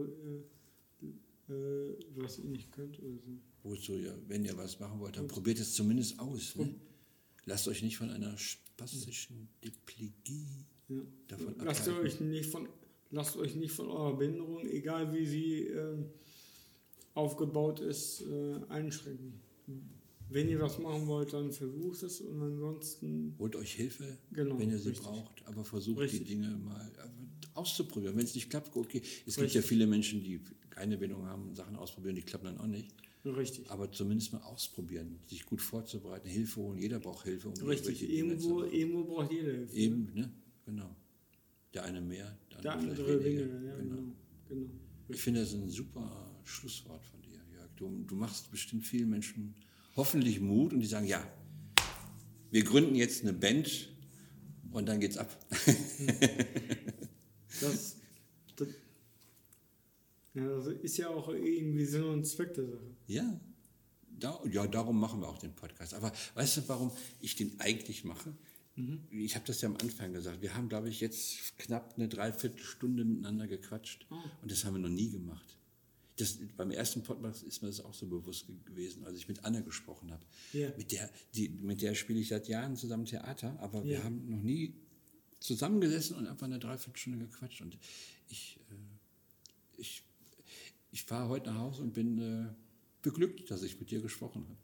äh, 1.01 1.53
äh, 1.53 1.97
was 2.17 2.39
ihr 2.41 2.47
nicht 2.51 2.73
könnt 2.73 2.99
oder 3.01 3.17
so. 3.19 3.39
wozu 3.63 3.93
ihr, 3.97 4.19
wenn 4.27 4.45
ihr 4.45 4.57
was 4.57 4.81
machen 4.81 4.99
wollt, 4.99 5.17
dann 5.17 5.29
probiert 5.29 5.61
es 5.61 5.75
zumindest 5.75 6.19
aus. 6.19 6.57
Ne? 6.57 6.75
Lasst 7.47 7.69
euch 7.69 7.83
nicht 7.83 7.97
von 7.97 8.11
einer 8.11 8.37
spastischen 8.37 9.49
Diplegie 9.65 10.67
Ja. 10.89 10.97
davon 11.29 11.55
Lasst 11.65 11.89
abhalten. 11.89 12.05
euch 12.07 12.21
nicht 12.21 12.51
von 12.51 12.69
lasst 13.11 13.37
euch 13.37 13.55
nicht 13.55 13.73
von 13.73 13.89
eurer 13.89 14.17
Behinderung, 14.19 14.67
egal 14.69 15.15
wie 15.15 15.25
sie 15.27 15.63
ähm, 15.69 16.07
aufgebaut 17.15 17.81
ist, 17.81 18.23
äh, 18.23 18.57
einschränken. 18.69 19.41
Wenn 20.31 20.49
ihr 20.49 20.61
was 20.61 20.79
machen 20.79 21.07
wollt, 21.07 21.33
dann 21.33 21.51
versucht 21.53 22.03
es 22.03 22.21
und 22.21 22.41
ansonsten 22.43 23.35
Holt 23.39 23.57
euch 23.57 23.75
Hilfe, 23.75 24.19
Genau, 24.33 24.59
wenn 24.59 24.71
ihr 24.71 24.79
sie 24.79 24.91
richtig. 24.91 25.07
braucht, 25.07 25.47
aber 25.47 25.65
versucht 25.65 26.01
Richtig. 26.01 26.21
die 26.21 26.35
Dinge 26.35 26.49
mal 26.59 26.91
äh, 26.99 27.09
auszuprobieren. 27.55 28.17
Wenn 28.17 28.25
es 28.25 28.35
nicht 28.35 28.51
klappt, 28.51 28.77
okay. 28.77 29.01
Es 29.27 29.35
gibt 29.37 29.39
Richtig. 29.47 29.55
ja 29.55 29.63
viele 29.63 29.87
Menschen, 29.87 30.23
die 30.23 30.41
keine 30.71 30.99
Bindung 30.99 31.25
haben, 31.27 31.55
Sachen 31.55 31.77
ausprobieren, 31.77 32.15
die 32.17 32.23
klappen 32.23 32.45
dann 32.47 32.59
auch 32.59 32.67
nicht. 32.67 32.95
richtig. 33.25 33.71
Aber 33.71 33.91
zumindest 33.91 34.33
mal 34.33 34.43
ausprobieren, 34.43 35.19
sich 35.27 35.45
gut 35.47 35.61
vorzubereiten, 35.63 36.29
Hilfe 36.29 36.61
holen. 36.61 36.79
Jeder 36.79 36.99
braucht 37.01 37.25
Hilfe, 37.25 37.49
um 37.49 37.55
Richtig, 37.67 38.09
irgendwo, 38.09 38.65
irgendwo 38.65 39.05
braucht 39.05 39.33
jeder 39.33 39.53
Hilfe. 39.53 39.75
ne? 39.75 39.81
Eben, 39.81 40.13
ne? 40.15 40.33
Genau. 40.67 40.95
Der 41.75 41.85
eine 41.85 42.01
mehr, 42.01 42.37
der 42.53 42.61
Der 42.61 42.73
andere, 42.73 42.91
andere 42.91 43.07
vielleicht 43.21 43.25
weniger, 43.25 43.63
ja, 43.65 43.77
genau. 43.77 43.97
genau. 44.49 44.71
Ich 45.09 45.21
finde 45.21 45.41
das 45.41 45.55
ein 45.55 45.69
super 45.69 46.31
Schlusswort 46.45 47.03
von 47.05 47.21
dir, 47.23 47.41
Jörg. 47.53 47.71
Du, 47.77 48.05
du 48.07 48.15
machst 48.15 48.51
bestimmt 48.51 48.87
vielen 48.87 49.09
Menschen 49.11 49.55
hoffentlich 49.99 50.41
Mut 50.41 50.73
und 50.73 50.81
die 50.81 50.87
sagen, 50.87 51.07
ja, 51.07 51.23
wir 52.51 52.65
gründen 52.65 52.95
jetzt 52.95 53.23
eine 53.23 53.35
Band 53.35 53.91
und 54.71 54.87
dann 54.87 55.01
geht's 55.01 55.19
ab. 55.19 55.37
Das, 57.61 57.97
das, 58.55 58.69
ja, 60.35 60.47
das 60.47 60.67
ist 60.69 60.97
ja 60.99 61.09
auch 61.09 61.29
irgendwie 61.31 61.85
Sinn 61.87 62.05
und 62.05 62.25
Zweck 62.25 62.55
der 62.55 62.67
Sache. 62.67 62.95
ja, 63.09 63.41
da, 64.21 64.41
ja, 64.49 64.67
darum 64.69 65.01
machen 65.01 65.21
wir 65.21 65.29
auch 65.29 65.39
den 65.39 65.55
Podcast. 65.55 65.95
Aber 65.95 66.13
weißt 66.35 66.59
du, 66.59 66.69
warum 66.69 66.93
ich 67.21 67.35
den 67.35 67.59
eigentlich 67.59 68.05
mache? 68.05 68.33
Ich 69.11 69.35
habe 69.35 69.45
das 69.45 69.61
ja 69.61 69.69
am 69.69 69.77
Anfang 69.77 70.13
gesagt. 70.13 70.41
Wir 70.41 70.55
haben, 70.55 70.69
glaube 70.69 70.89
ich, 70.89 71.01
jetzt 71.01 71.59
knapp 71.59 71.95
eine 71.97 72.07
Dreiviertelstunde 72.07 73.05
miteinander 73.05 73.49
gequatscht 73.49 74.07
und 74.43 74.53
das 74.53 74.65
haben 74.65 74.75
wir 74.75 74.81
noch 74.81 74.89
nie 74.89 75.11
gemacht. 75.11 75.59
Das, 76.19 76.39
beim 76.57 76.71
ersten 76.71 77.03
Podcast 77.03 77.43
ist 77.45 77.63
mir 77.63 77.69
das 77.69 77.81
auch 77.81 77.95
so 77.95 78.07
bewusst 78.07 78.47
ge- 78.47 78.57
gewesen, 78.65 79.05
als 79.07 79.17
ich 79.19 79.29
mit 79.29 79.45
Anna 79.45 79.61
gesprochen 79.61 80.11
habe. 80.11 80.25
Ja. 80.53 80.71
Mit 80.77 80.93
der, 80.93 81.09
die, 81.35 81.49
mit 81.49 81.81
der 81.81 81.95
spiele 81.95 82.19
ich 82.21 82.29
seit 82.29 82.49
Jahren 82.49 82.77
zusammen 82.77 83.05
Theater, 83.07 83.57
aber 83.61 83.85
wir 83.85 83.99
Ja. 83.99 84.05
haben 84.05 84.29
noch 84.29 84.43
nie 84.43 84.75
zusammengesessen 85.41 86.17
und 86.17 86.27
einfach 86.27 86.47
eine 86.47 86.59
Dreiviertelstunde 86.59 87.19
gequatscht. 87.27 87.61
Und 87.63 87.79
ich, 88.29 88.59
äh, 88.71 89.81
ich, 89.81 90.03
ich 90.91 91.05
fahre 91.05 91.29
heute 91.29 91.51
nach 91.51 91.59
Hause 91.59 91.83
und 91.83 91.95
bin 91.95 92.19
äh, 92.19 92.49
beglückt, 93.03 93.51
dass 93.51 93.63
ich 93.63 93.79
mit 93.79 93.91
dir 93.91 94.01
gesprochen 94.01 94.43
habe. 94.49 94.59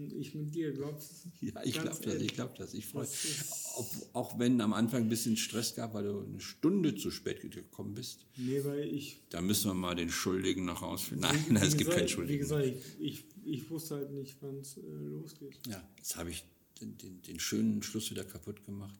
Und 0.00 0.12
ich 0.14 0.34
mit 0.34 0.54
dir, 0.54 0.72
glaubst 0.72 1.26
Ja, 1.40 1.62
ich 1.64 1.74
glaube 1.74 2.00
das, 2.02 2.14
ich 2.16 2.34
glaube 2.34 2.54
das. 2.56 2.74
Ich 2.74 2.86
freue 2.86 3.04
ist- 3.04 3.74
Ob, 3.76 3.86
Auch 4.14 4.38
wenn 4.38 4.60
am 4.60 4.72
Anfang 4.72 5.02
ein 5.02 5.08
bisschen 5.08 5.36
Stress 5.36 5.74
gab, 5.74 5.94
weil 5.94 6.04
du 6.04 6.20
eine 6.20 6.40
Stunde 6.40 6.94
zu 6.96 7.10
spät 7.10 7.40
gekommen 7.40 7.94
bist. 7.94 8.26
Nee, 8.36 8.64
weil 8.64 8.92
ich. 8.92 9.20
Da 9.30 9.40
müssen 9.40 9.68
wir 9.70 9.74
mal 9.74 9.94
den 9.94 10.10
Schuldigen 10.10 10.64
noch 10.64 10.82
rausfinden. 10.82 11.20
Nein, 11.30 11.44
wie 11.48 11.52
nein 11.52 11.62
es 11.66 11.76
gibt 11.76 11.90
gesagt- 11.90 11.96
keinen 11.96 12.06
Wie 12.08 12.12
Schuldigen. 12.12 12.40
gesagt, 12.40 12.64
ich, 12.66 13.00
ich, 13.00 13.24
ich 13.44 13.70
wusste 13.70 13.96
halt 13.96 14.10
nicht, 14.10 14.36
wann 14.40 14.56
es 14.58 14.76
äh, 14.76 14.80
losgeht. 14.80 15.58
Ja, 15.68 15.86
jetzt 15.96 16.16
habe 16.16 16.30
ich 16.30 16.44
den, 16.80 16.96
den, 16.98 17.20
den 17.22 17.38
schönen 17.38 17.82
Schluss 17.82 18.10
wieder 18.10 18.24
kaputt 18.24 18.64
gemacht. 18.64 18.98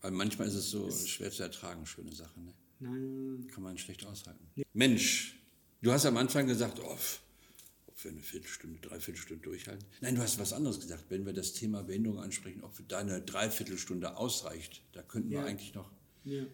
Weil 0.00 0.10
manchmal 0.12 0.48
ist 0.48 0.54
es 0.54 0.70
so 0.70 0.90
schwer 0.90 1.30
zu 1.30 1.42
ertragen, 1.42 1.84
schöne 1.86 2.12
Sachen. 2.14 2.44
Ne? 2.46 2.54
Nein, 2.80 3.46
Kann 3.52 3.62
man 3.62 3.76
schlecht 3.76 4.04
aushalten. 4.06 4.44
Mensch, 4.72 5.38
du 5.82 5.92
hast 5.92 6.06
am 6.06 6.16
Anfang 6.16 6.46
gesagt, 6.46 6.80
oh, 6.82 6.96
wir 8.04 8.10
eine 8.12 8.20
Viertelstunde, 8.22 8.78
Dreiviertelstunde 8.80 9.42
durchhalten. 9.42 9.86
Nein, 10.00 10.14
du 10.14 10.20
hast 10.22 10.38
was 10.38 10.52
anderes 10.52 10.80
gesagt. 10.80 11.04
Wenn 11.08 11.24
wir 11.26 11.32
das 11.32 11.52
Thema 11.52 11.82
Behinderung 11.82 12.18
ansprechen, 12.20 12.62
ob 12.62 12.72
da 12.88 12.98
eine 12.98 13.20
Dreiviertelstunde 13.22 14.16
ausreicht, 14.16 14.82
da 14.92 15.02
könnten 15.02 15.30
wir 15.30 15.38
Ja. 15.40 15.44
eigentlich 15.46 15.74
noch. 15.74 15.90
ja. 16.24 16.44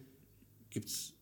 Gibt 0.69 0.87
es 0.89 1.13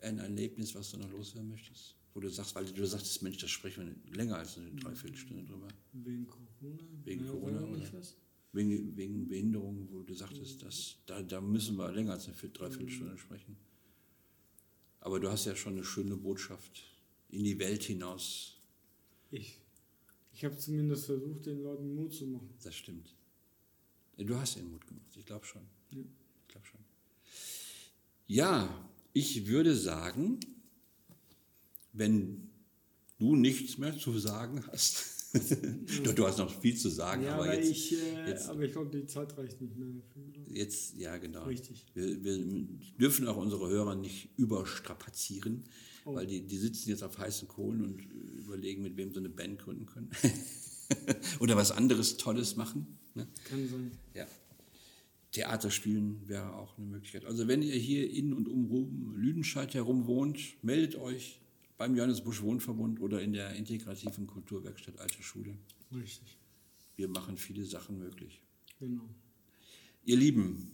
ein 0.00 0.18
Erlebnis, 0.18 0.74
was 0.74 0.90
du 0.90 0.96
noch 0.98 1.10
loswerden 1.12 1.50
möchtest? 1.50 1.94
Wo 2.14 2.20
du 2.20 2.28
sagst, 2.28 2.54
weil 2.54 2.64
du 2.64 2.86
sagtest, 2.86 3.22
Mensch, 3.22 3.38
das 3.38 3.50
sprechen 3.50 4.00
wir 4.04 4.16
länger 4.16 4.36
als 4.36 4.56
eine 4.58 4.70
Dreiviertelstunde 4.72 5.44
drüber. 5.44 5.68
Wegen 5.92 6.26
Corona? 6.26 6.78
Wegen 7.04 7.24
Ja, 7.24 7.30
Corona, 7.30 7.60
oder? 7.62 7.92
was? 7.92 8.16
Wegen, 8.52 8.96
wegen 8.96 9.28
Behinderung, 9.28 9.88
wo 9.92 10.02
du 10.02 10.12
sagtest, 10.14 10.62
dass, 10.62 10.96
da, 11.06 11.22
da 11.22 11.40
müssen 11.40 11.76
wir 11.76 11.90
länger 11.92 12.12
als 12.12 12.26
eine 12.26 12.34
Viert- 12.34 12.58
Dreiviertelstunde 12.58 13.16
sprechen. 13.18 13.56
Aber 15.00 15.20
du 15.20 15.30
hast 15.30 15.44
ja 15.46 15.54
schon 15.56 15.74
eine 15.74 15.84
schöne 15.84 16.16
Botschaft 16.16 16.82
in 17.28 17.44
die 17.44 17.58
Welt 17.58 17.82
hinaus. 17.82 18.58
Ich, 19.32 19.58
ich 20.34 20.44
habe 20.44 20.56
zumindest 20.56 21.06
versucht, 21.06 21.46
den 21.46 21.62
Leuten 21.62 21.94
Mut 21.94 22.14
zu 22.14 22.26
machen. 22.26 22.50
Das 22.62 22.76
stimmt. 22.76 23.14
Du 24.18 24.36
hast 24.36 24.56
ihnen 24.56 24.70
Mut 24.70 24.86
gemacht, 24.86 25.16
ich 25.16 25.24
glaube 25.24 25.44
schon. 25.46 25.62
Ja. 25.90 26.02
Ich 26.42 26.48
glaube 26.48 26.66
schon. 26.66 26.80
Ja, 28.26 28.90
ich 29.14 29.46
würde 29.46 29.74
sagen, 29.74 30.38
wenn 31.94 32.50
du 33.18 33.34
nichts 33.34 33.78
mehr 33.78 33.98
zu 33.98 34.18
sagen 34.18 34.64
hast, 34.68 35.02
du, 36.04 36.12
du 36.12 36.26
hast 36.26 36.38
noch 36.38 36.60
viel 36.60 36.76
zu 36.76 36.88
sagen, 36.90 37.22
Ja, 37.24 37.36
aber 37.36 37.54
jetzt, 37.54 37.70
ich, 37.70 37.92
äh, 37.94 38.28
jetzt- 38.28 38.48
aber 38.48 38.62
ich 38.62 38.72
glaube, 38.72 38.90
die 38.90 39.06
Zeit 39.06 39.36
reicht 39.38 39.60
nicht 39.60 39.76
mehr 39.76 39.88
dafür. 39.88 40.22
jetzt, 40.54 40.96
ja 40.98 41.16
genau. 41.16 41.44
Richtig. 41.44 41.86
Wir, 41.94 42.22
wir 42.22 42.38
dürfen 43.00 43.26
auch 43.26 43.36
unsere 43.38 43.68
Hörer 43.68 43.94
nicht 43.94 44.28
überstrapazieren, 44.36 45.64
Oh. 46.04 46.16
weil 46.16 46.26
die, 46.26 46.40
die 46.40 46.56
sitzen 46.56 46.90
jetzt 46.90 47.04
auf 47.04 47.16
heißen 47.16 47.46
Kohlen 47.46 47.80
und 47.82 48.00
äh, 48.00 48.40
überlegen, 48.40 48.82
mit 48.82 48.96
wem 48.96 49.12
sie 49.12 49.20
eine 49.20 49.28
Band 49.28 49.60
gründen 49.60 49.86
können. 49.86 50.10
Oder 51.40 51.56
was 51.56 51.70
anderes 51.70 52.16
Tolles 52.16 52.56
machen. 52.56 52.98
Ne? 53.14 53.28
Kann 53.48 53.68
sein. 53.68 53.92
Ja. 54.14 54.26
Theater 55.30 55.70
spielen 55.70 56.20
wäre 56.26 56.54
auch 56.56 56.76
eine 56.76 56.86
Möglichkeit. 56.88 57.24
Also 57.24 57.46
wenn 57.46 57.62
ihr 57.62 57.76
hier 57.76 58.10
in 58.10 58.32
und 58.34 58.48
um 58.48 59.14
Lüdenscheid 59.16 59.72
herum 59.74 60.06
wohnt, 60.06 60.38
meldet 60.62 60.96
euch 60.96 61.40
beim 61.76 61.96
Johannes 61.96 62.22
Busch 62.22 62.42
Wohnverbund 62.42 63.00
oder 63.00 63.20
in 63.20 63.32
der 63.32 63.54
integrativen 63.54 64.26
Kulturwerkstatt 64.26 64.98
Alte 64.98 65.22
Schule. 65.22 65.56
Richtig. 65.94 66.38
Wir 66.96 67.08
machen 67.08 67.36
viele 67.36 67.64
Sachen 67.64 67.98
möglich. 67.98 68.40
Genau. 68.78 69.08
Ihr 70.04 70.16
Lieben, 70.16 70.72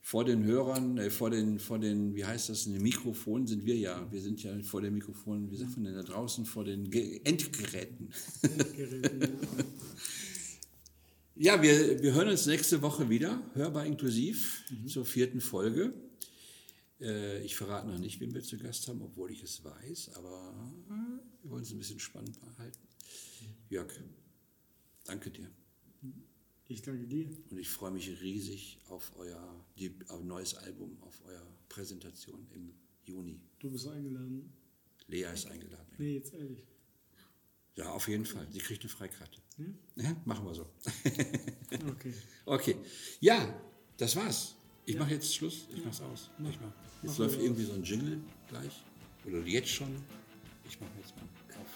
vor 0.00 0.24
den 0.24 0.44
Hörern, 0.44 0.98
äh, 0.98 1.08
vor 1.08 1.30
den, 1.30 1.58
vor 1.58 1.78
den, 1.78 2.14
wie 2.14 2.24
heißt 2.24 2.50
das, 2.50 2.64
den 2.64 2.82
Mikrofonen 2.82 3.46
sind 3.46 3.64
wir 3.64 3.76
ja. 3.76 4.06
Wir 4.12 4.20
sind 4.20 4.42
ja 4.42 4.52
vor 4.62 4.82
den 4.82 4.92
Mikrofonen, 4.92 5.50
wie 5.50 5.56
sagt 5.56 5.76
man 5.76 5.84
denn 5.84 5.94
da 5.94 6.02
draußen, 6.02 6.44
vor 6.44 6.64
den 6.64 6.90
Ge 6.90 7.20
Endgeräten. 7.24 8.10
Endgeräten, 8.42 9.20
ja. 9.20 9.28
Ja, 11.36 11.60
wir, 11.60 12.00
wir 12.00 12.14
hören 12.14 12.28
uns 12.28 12.46
nächste 12.46 12.80
Woche 12.80 13.10
wieder, 13.10 13.42
hörbar 13.54 13.86
inklusiv, 13.86 14.62
zur 14.86 15.04
vierten 15.04 15.40
Folge. 15.40 15.92
Äh, 17.00 17.42
ich 17.44 17.56
verrate 17.56 17.88
noch 17.88 17.98
nicht, 17.98 18.20
wen 18.20 18.34
wir 18.34 18.42
zu 18.42 18.56
Gast 18.58 18.88
haben, 18.88 19.02
obwohl 19.02 19.30
ich 19.30 19.42
es 19.42 19.62
weiß, 19.64 20.10
aber 20.14 20.54
wir 21.42 21.50
wollen 21.50 21.62
es 21.62 21.72
ein 21.72 21.78
bisschen 21.78 22.00
spannend 22.00 22.40
behalten. 22.40 22.80
Jörg, 23.68 23.92
danke 25.04 25.30
dir. 25.30 25.50
Ich 26.66 26.82
danke 26.82 27.06
dir. 27.06 27.28
Und 27.50 27.58
ich 27.58 27.68
freue 27.68 27.90
mich 27.90 28.08
riesig 28.22 28.78
auf 28.88 29.12
euer 29.16 29.64
die, 29.78 29.94
auf 30.08 30.22
neues 30.22 30.54
Album, 30.54 30.96
auf 31.02 31.20
eure 31.26 31.46
Präsentation 31.68 32.46
im 32.54 32.72
Juni. 33.04 33.40
Du 33.58 33.70
bist 33.70 33.86
eingeladen. 33.86 34.52
Lea 35.08 35.26
ist 35.32 35.46
eingeladen. 35.46 35.86
Nee, 35.98 36.14
jetzt 36.14 36.32
ehrlich. 36.32 36.64
Ja, 37.76 37.90
auf 37.90 38.08
jeden 38.08 38.24
Fall. 38.24 38.46
Sie 38.50 38.60
kriegt 38.60 38.82
eine 38.82 38.88
Freikarte. 38.88 39.40
Ja? 39.58 40.04
Ja, 40.04 40.16
machen 40.24 40.46
wir 40.46 40.54
so. 40.54 40.66
Okay. 41.90 42.14
Okay. 42.46 42.76
Ja, 43.20 43.60
das 43.96 44.14
war's. 44.14 44.54
Ich 44.86 44.98
mache 44.98 45.12
jetzt 45.12 45.34
Schluss. 45.34 45.66
Ich 45.74 45.84
mach's 45.84 46.00
aus. 46.02 46.30
Ich 46.38 46.60
mach. 46.60 46.68
Jetzt 47.02 47.18
Mach 47.18 47.18
läuft 47.18 47.40
irgendwie 47.40 47.64
so 47.64 47.72
ein 47.72 47.82
Jingle 47.82 48.20
gleich. 48.48 48.84
Oder 49.26 49.40
jetzt 49.40 49.68
schon. 49.68 50.04
Ich 50.68 50.78
mache 50.78 50.90
jetzt 50.98 51.16
mal 51.16 51.22
auf. 51.22 51.68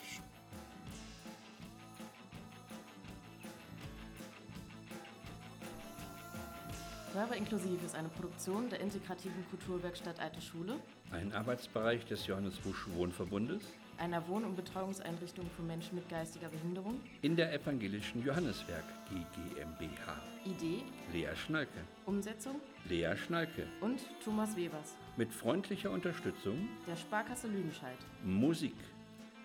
Hörbar 7.14 7.36
inklusiv 7.36 7.82
ist 7.82 7.94
eine 7.94 8.10
Produktion 8.10 8.68
der 8.68 8.80
integrativen 8.80 9.44
Kulturwerkstatt 9.48 10.20
Alte 10.20 10.42
Schule, 10.42 10.78
Ein 11.10 11.32
Arbeitsbereich 11.32 12.04
des 12.04 12.26
Johannes 12.26 12.56
Busch 12.56 12.86
Wohnverbundes 12.94 13.62
einer 13.98 14.26
Wohn- 14.28 14.44
und 14.44 14.54
Betreuungseinrichtung 14.56 15.48
für 15.56 15.62
Menschen 15.62 15.96
mit 15.96 16.08
geistiger 16.08 16.48
Behinderung. 16.48 17.00
in 17.22 17.36
der 17.36 17.52
evangelischen 17.52 18.24
Johanneswerk, 18.24 18.84
die 19.10 19.24
GmbH. 19.54 20.20
Idee, 20.44 20.82
Lea 21.12 21.34
Schnalke. 21.36 21.78
Umsetzung 22.06 22.60
Lea 22.88 23.14
Schnalke. 23.16 23.66
und 23.80 24.00
Thomas 24.24 24.56
Webers. 24.56 24.96
Mit 25.16 25.32
freundlicher 25.32 25.90
Unterstützung 25.90 26.68
Der 26.86 26.96
Sparkasse 26.96 27.48
Lüdenscheid. 27.48 27.98
Musik. 28.24 28.74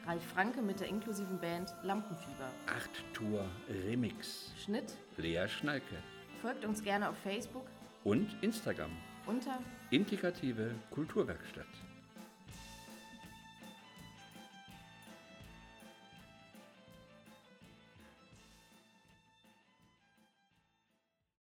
Ralf 0.05 0.23
Franke 0.33 0.61
mit 0.61 0.79
der 0.81 0.87
inklusiven 0.89 1.39
Band 1.39 1.73
Lampenfieber. 1.83 2.49
8 2.67 2.89
Tour 3.13 3.45
Remix. 3.87 4.51
Schnitt. 4.63 4.93
Lea 5.17 5.47
Schnalke. 5.47 5.95
Folgt 6.41 6.65
uns 6.65 6.83
gerne 6.83 7.09
auf 7.09 7.17
Facebook 7.17 7.65
Und 8.03 8.29
Instagram. 8.41 8.91
unter 9.25 9.59
Integrative 9.91 10.75
Kulturwerkstatt. 10.91 11.65